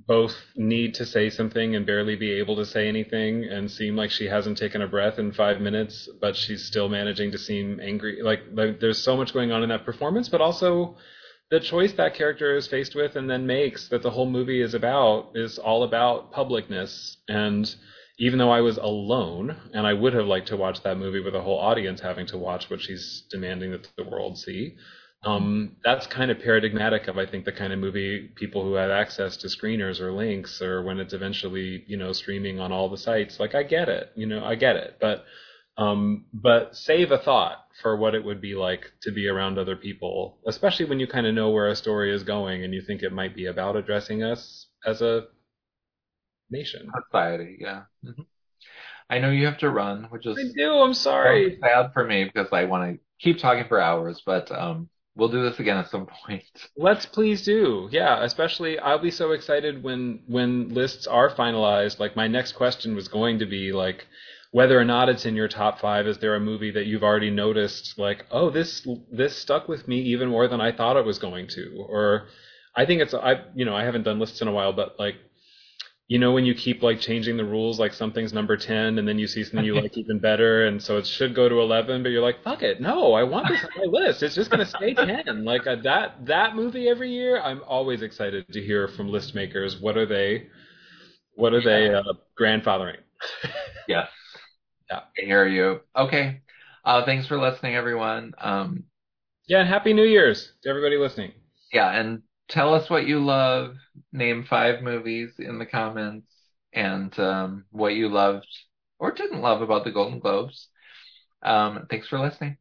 both 0.06 0.34
need 0.56 0.94
to 0.94 1.04
say 1.04 1.28
something 1.28 1.76
and 1.76 1.84
barely 1.84 2.16
be 2.16 2.32
able 2.32 2.56
to 2.56 2.64
say 2.64 2.88
anything 2.88 3.44
and 3.44 3.70
seem 3.70 3.94
like 3.94 4.10
she 4.10 4.26
hasn't 4.26 4.56
taken 4.56 4.80
a 4.80 4.88
breath 4.88 5.18
in 5.18 5.32
five 5.32 5.60
minutes, 5.60 6.08
but 6.20 6.34
she's 6.34 6.64
still 6.64 6.88
managing 6.88 7.30
to 7.32 7.38
seem 7.38 7.78
angry. 7.80 8.22
Like, 8.22 8.40
like 8.52 8.80
there's 8.80 9.02
so 9.02 9.16
much 9.16 9.34
going 9.34 9.52
on 9.52 9.62
in 9.62 9.68
that 9.68 9.84
performance, 9.84 10.28
but 10.28 10.40
also 10.40 10.96
the 11.50 11.60
choice 11.60 11.92
that 11.92 12.14
character 12.14 12.56
is 12.56 12.66
faced 12.66 12.94
with 12.94 13.16
and 13.16 13.28
then 13.28 13.46
makes 13.46 13.88
that 13.88 14.02
the 14.02 14.10
whole 14.10 14.28
movie 14.28 14.62
is 14.62 14.74
about 14.74 15.32
is 15.34 15.58
all 15.58 15.82
about 15.82 16.32
publicness. 16.32 17.16
And 17.28 17.74
even 18.18 18.38
though 18.38 18.50
I 18.50 18.62
was 18.62 18.78
alone 18.78 19.56
and 19.74 19.86
I 19.86 19.92
would 19.92 20.14
have 20.14 20.26
liked 20.26 20.48
to 20.48 20.56
watch 20.56 20.82
that 20.82 20.98
movie 20.98 21.20
with 21.20 21.34
a 21.34 21.42
whole 21.42 21.58
audience 21.58 22.00
having 22.00 22.26
to 22.28 22.38
watch 22.38 22.68
what 22.70 22.80
she's 22.80 23.24
demanding 23.30 23.72
that 23.72 23.86
the 23.96 24.04
world 24.04 24.38
see, 24.38 24.76
um, 25.24 25.76
that's 25.84 26.06
kind 26.06 26.30
of 26.30 26.38
paradigmatic 26.38 27.08
of 27.08 27.18
I 27.18 27.26
think 27.26 27.44
the 27.44 27.52
kind 27.52 27.72
of 27.72 27.78
movie 27.78 28.30
people 28.36 28.62
who 28.62 28.74
have 28.74 28.90
access 28.90 29.36
to 29.38 29.48
screeners 29.48 30.00
or 30.00 30.12
links 30.12 30.62
or 30.62 30.82
when 30.82 31.00
it's 31.00 31.12
eventually 31.12 31.84
you 31.88 31.96
know 31.96 32.12
streaming 32.12 32.60
on 32.60 32.70
all 32.72 32.88
the 32.88 32.96
sites. 32.96 33.40
Like 33.40 33.54
I 33.54 33.64
get 33.64 33.88
it, 33.88 34.12
you 34.14 34.26
know, 34.26 34.44
I 34.44 34.54
get 34.54 34.76
it, 34.76 34.96
but 35.00 35.24
um, 35.76 36.26
but 36.32 36.76
save 36.76 37.12
a 37.12 37.18
thought 37.18 37.64
for 37.82 37.96
what 37.96 38.14
it 38.14 38.24
would 38.24 38.40
be 38.40 38.54
like 38.54 38.92
to 39.02 39.12
be 39.12 39.28
around 39.28 39.58
other 39.58 39.76
people, 39.76 40.38
especially 40.46 40.86
when 40.86 41.00
you 41.00 41.06
kind 41.06 41.26
of 41.26 41.34
know 41.34 41.50
where 41.50 41.68
a 41.68 41.76
story 41.76 42.12
is 42.12 42.24
going 42.24 42.64
and 42.64 42.74
you 42.74 42.82
think 42.82 43.02
it 43.02 43.12
might 43.12 43.34
be 43.34 43.46
about 43.46 43.76
addressing 43.76 44.22
us 44.22 44.66
as 44.84 45.02
a 45.02 45.26
nation. 46.50 46.90
Society, 47.06 47.58
yeah. 47.60 47.82
Mm-hmm. 48.04 48.22
I 49.10 49.18
know 49.18 49.30
you 49.30 49.46
have 49.46 49.58
to 49.58 49.70
run, 49.70 50.04
which 50.10 50.26
is 50.26 50.38
I 50.38 50.52
do. 50.56 50.72
I'm 50.72 50.94
sorry. 50.94 51.58
Sad 51.60 51.92
for 51.92 52.04
me 52.04 52.24
because 52.24 52.48
I 52.52 52.64
want 52.64 52.94
to 52.94 53.00
keep 53.20 53.38
talking 53.38 53.64
for 53.68 53.80
hours, 53.80 54.20
but 54.24 54.50
um, 54.52 54.88
we'll 55.18 55.28
do 55.28 55.42
this 55.42 55.58
again 55.58 55.76
at 55.76 55.90
some 55.90 56.06
point. 56.06 56.44
Let's 56.76 57.04
please 57.04 57.44
do. 57.44 57.88
Yeah, 57.90 58.22
especially 58.22 58.78
I'll 58.78 59.00
be 59.00 59.10
so 59.10 59.32
excited 59.32 59.82
when 59.82 60.20
when 60.26 60.72
lists 60.72 61.06
are 61.06 61.28
finalized. 61.34 61.98
Like 61.98 62.16
my 62.16 62.28
next 62.28 62.52
question 62.52 62.94
was 62.94 63.08
going 63.08 63.40
to 63.40 63.46
be 63.46 63.72
like 63.72 64.06
whether 64.50 64.78
or 64.80 64.84
not 64.84 65.10
it's 65.10 65.26
in 65.26 65.36
your 65.36 65.48
top 65.48 65.78
five, 65.78 66.06
is 66.06 66.18
there 66.18 66.34
a 66.34 66.40
movie 66.40 66.70
that 66.70 66.86
you've 66.86 67.02
already 67.02 67.30
noticed 67.30 67.98
like, 67.98 68.24
oh, 68.30 68.48
this 68.48 68.86
this 69.12 69.36
stuck 69.36 69.68
with 69.68 69.86
me 69.86 70.00
even 70.00 70.30
more 70.30 70.48
than 70.48 70.60
I 70.60 70.72
thought 70.72 70.96
it 70.96 71.04
was 71.04 71.18
going 71.18 71.48
to? 71.48 71.84
Or 71.86 72.28
I 72.74 72.86
think 72.86 73.02
it's 73.02 73.12
I 73.12 73.42
you 73.54 73.64
know 73.64 73.74
I 73.74 73.84
haven't 73.84 74.04
done 74.04 74.20
lists 74.20 74.40
in 74.40 74.48
a 74.48 74.52
while, 74.52 74.72
but 74.72 74.98
like 74.98 75.16
you 76.08 76.18
know 76.18 76.32
when 76.32 76.44
you 76.44 76.54
keep 76.54 76.82
like 76.82 76.98
changing 77.00 77.36
the 77.36 77.44
rules 77.44 77.78
like 77.78 77.92
something's 77.92 78.32
number 78.32 78.56
10 78.56 78.98
and 78.98 79.06
then 79.06 79.18
you 79.18 79.26
see 79.26 79.44
something 79.44 79.64
you 79.64 79.80
like 79.80 79.96
even 79.96 80.18
better 80.18 80.66
and 80.66 80.82
so 80.82 80.96
it 80.96 81.06
should 81.06 81.34
go 81.34 81.48
to 81.48 81.60
11 81.60 82.02
but 82.02 82.08
you're 82.08 82.22
like 82.22 82.42
fuck 82.42 82.62
it 82.62 82.80
no 82.80 83.12
i 83.12 83.22
want 83.22 83.46
this 83.48 83.62
on 83.62 83.70
my 83.76 83.84
list 84.00 84.22
it's 84.22 84.34
just 84.34 84.50
going 84.50 84.64
to 84.64 84.66
stay 84.66 84.94
10 84.94 85.44
like 85.44 85.66
uh, 85.66 85.76
that 85.82 86.24
that 86.26 86.56
movie 86.56 86.88
every 86.88 87.10
year 87.10 87.40
i'm 87.42 87.62
always 87.66 88.02
excited 88.02 88.50
to 88.52 88.60
hear 88.60 88.88
from 88.88 89.08
list 89.08 89.34
makers 89.34 89.80
what 89.80 89.96
are 89.96 90.06
they 90.06 90.48
what 91.34 91.52
are 91.52 91.60
yeah. 91.60 91.64
they 91.64 91.94
uh, 91.94 92.02
grandfathering 92.38 92.98
yes 93.86 94.08
yeah, 94.90 95.00
I 95.00 95.24
hear 95.24 95.46
you. 95.46 95.80
Okay. 95.96 96.40
Uh, 96.84 97.04
thanks 97.04 97.26
for 97.26 97.38
listening, 97.38 97.74
everyone. 97.74 98.32
Um, 98.38 98.84
yeah, 99.46 99.60
and 99.60 99.68
happy 99.68 99.92
New 99.92 100.04
Year's 100.04 100.52
to 100.62 100.70
everybody 100.70 100.96
listening. 100.96 101.32
Yeah, 101.72 101.90
and 101.90 102.22
tell 102.48 102.74
us 102.74 102.90
what 102.90 103.06
you 103.06 103.20
love. 103.24 103.76
Name 104.12 104.44
five 104.48 104.82
movies 104.82 105.34
in 105.38 105.58
the 105.58 105.66
comments 105.66 106.32
and 106.72 107.16
um, 107.18 107.64
what 107.70 107.94
you 107.94 108.08
loved 108.08 108.46
or 108.98 109.12
didn't 109.12 109.40
love 109.40 109.62
about 109.62 109.84
the 109.84 109.92
Golden 109.92 110.18
Globes. 110.18 110.68
Um, 111.42 111.86
thanks 111.90 112.08
for 112.08 112.18
listening. 112.18 112.56